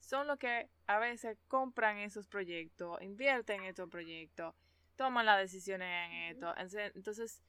son 0.10 0.26
los 0.26 0.40
que 0.40 0.68
a 0.88 0.98
veces 0.98 1.38
compran 1.48 2.00
esos 2.00 2.28
proyectos, 2.28 3.00
invierten 3.00 3.62
en 3.62 3.68
estos 3.68 3.88
proyectos, 3.92 4.56
toman 4.96 5.28
las 5.28 5.38
decisiones 5.38 6.10
en 6.10 6.14
esto. 6.32 6.52
Entonces, 6.96 7.44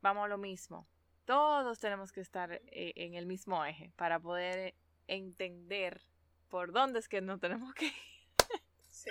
vamos 0.00 0.26
a 0.26 0.28
lo 0.28 0.38
mismo. 0.38 0.86
Todos 1.24 1.80
tenemos 1.80 2.12
que 2.12 2.20
estar 2.20 2.52
eh, 2.52 2.92
en 2.94 3.14
el 3.14 3.26
mismo 3.26 3.64
eje 3.64 3.90
para 3.96 4.20
poder 4.20 4.76
entender 5.08 6.00
por 6.48 6.70
dónde 6.70 7.00
es 7.00 7.08
que 7.08 7.20
no 7.20 7.40
tenemos 7.40 7.74
que 7.74 7.86
ir. 7.86 7.92
Sí, 8.90 9.10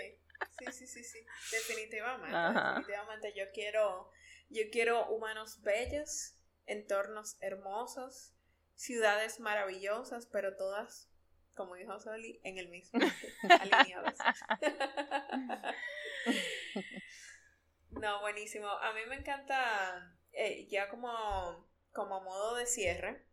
sí, 0.58 0.72
sí, 0.72 0.88
sí, 0.88 1.04
sí. 1.04 1.20
Definitivamente. 1.52 2.38
Definitivamente 2.38 3.34
yo 3.36 3.52
quiero, 3.54 4.10
yo 4.50 4.64
quiero 4.72 5.10
humanos 5.10 5.62
bellos, 5.62 6.36
entornos 6.66 7.36
hermosos, 7.42 8.32
ciudades 8.76 9.42
maravillosas, 9.42 10.26
pero 10.26 10.56
todas 10.56 11.10
como 11.58 11.76
dijo 11.76 12.00
Soli, 12.00 12.40
en 12.44 12.58
el 12.58 12.70
mismo, 12.70 13.00
alineados. 13.62 14.18
no, 17.92 18.22
buenísimo. 18.22 18.68
A 18.68 18.94
mí 18.94 19.02
me 19.10 19.16
encanta, 19.16 20.16
eh, 20.32 20.68
ya 20.70 20.90
como, 20.90 21.68
como 21.92 22.22
modo 22.22 22.56
de 22.56 22.68
cierre, 22.68 23.26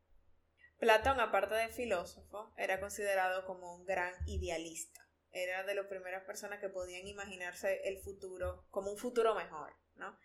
Platón, 0.79 1.20
aparte 1.20 1.55
de 1.55 1.68
filósofo, 1.68 2.53
era 2.57 2.81
considerado 2.81 3.47
como 3.47 3.77
un 3.77 3.85
gran 3.85 4.12
idealista. 4.27 5.01
Era 5.31 5.64
de 5.64 5.75
las 5.75 5.87
primeras 5.87 6.25
personas 6.25 6.61
que 6.61 6.68
podían 6.68 7.07
imaginarse 7.07 7.81
el 7.85 7.99
futuro 7.99 8.66
como 8.70 8.91
un 8.91 8.99
futuro 8.99 9.35
mejor, 9.35 9.75
¿no? 9.95 10.18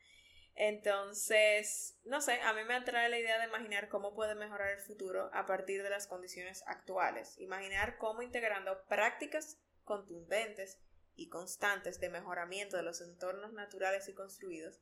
Entonces, 0.62 1.98
no 2.04 2.20
sé, 2.20 2.42
a 2.42 2.52
mí 2.52 2.66
me 2.66 2.76
atrae 2.76 3.08
la 3.08 3.18
idea 3.18 3.40
de 3.40 3.46
imaginar 3.46 3.88
cómo 3.88 4.14
puede 4.14 4.36
mejorar 4.36 4.72
el 4.72 4.82
futuro 4.82 5.30
a 5.34 5.46
partir 5.46 5.84
de 5.84 5.90
las 5.90 6.06
condiciones 6.06 6.64
actuales. 6.68 7.38
Imaginar 7.38 7.98
cómo 7.98 8.22
integrando 8.22 8.84
prácticas 8.90 9.58
contundentes 9.86 10.78
y 11.16 11.30
constantes 11.30 12.02
de 12.02 12.10
mejoramiento 12.10 12.76
de 12.76 12.84
los 12.84 13.00
entornos 13.00 13.54
naturales 13.54 14.10
y 14.10 14.14
construidos, 14.14 14.82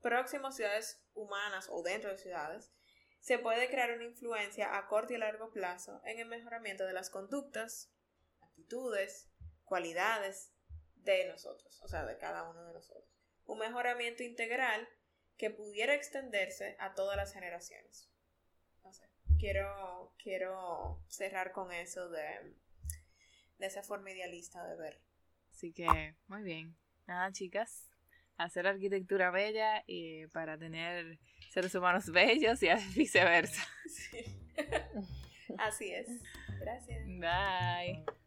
próximos 0.00 0.54
ciudades 0.54 1.04
humanas 1.12 1.66
o 1.72 1.82
dentro 1.82 2.10
de 2.12 2.18
ciudades, 2.18 2.70
se 3.18 3.40
puede 3.40 3.68
crear 3.68 3.90
una 3.90 4.04
influencia 4.04 4.78
a 4.78 4.86
corto 4.86 5.12
y 5.12 5.18
largo 5.18 5.50
plazo 5.50 6.00
en 6.04 6.20
el 6.20 6.28
mejoramiento 6.28 6.84
de 6.84 6.92
las 6.92 7.10
conductas, 7.10 7.92
actitudes, 8.42 9.28
cualidades 9.64 10.52
de 10.94 11.26
nosotros, 11.26 11.82
o 11.82 11.88
sea, 11.88 12.06
de 12.06 12.16
cada 12.16 12.48
uno 12.48 12.64
de 12.64 12.74
nosotros. 12.74 13.10
Un 13.44 13.58
mejoramiento 13.58 14.22
integral 14.22 14.88
que 15.36 15.50
pudiera 15.50 15.94
extenderse 15.94 16.76
a 16.78 16.94
todas 16.94 17.16
las 17.16 17.32
generaciones. 17.32 18.10
No 18.82 18.92
sé, 18.92 19.08
quiero, 19.38 20.14
quiero 20.18 21.04
cerrar 21.08 21.52
con 21.52 21.72
eso 21.72 22.08
de, 22.08 22.54
de 23.58 23.66
esa 23.66 23.82
forma 23.82 24.10
idealista 24.10 24.66
de 24.66 24.76
ver. 24.76 25.00
Así 25.50 25.72
que, 25.72 26.14
muy 26.28 26.42
bien. 26.42 26.76
Nada, 27.06 27.32
chicas, 27.32 27.88
hacer 28.36 28.66
arquitectura 28.66 29.30
bella 29.30 29.82
y 29.86 30.26
para 30.28 30.58
tener 30.58 31.18
seres 31.50 31.74
humanos 31.74 32.10
bellos 32.12 32.62
y 32.62 32.68
viceversa. 32.96 33.66
Así 35.58 35.92
es. 35.92 36.08
Gracias. 36.60 37.06
Bye. 37.06 38.25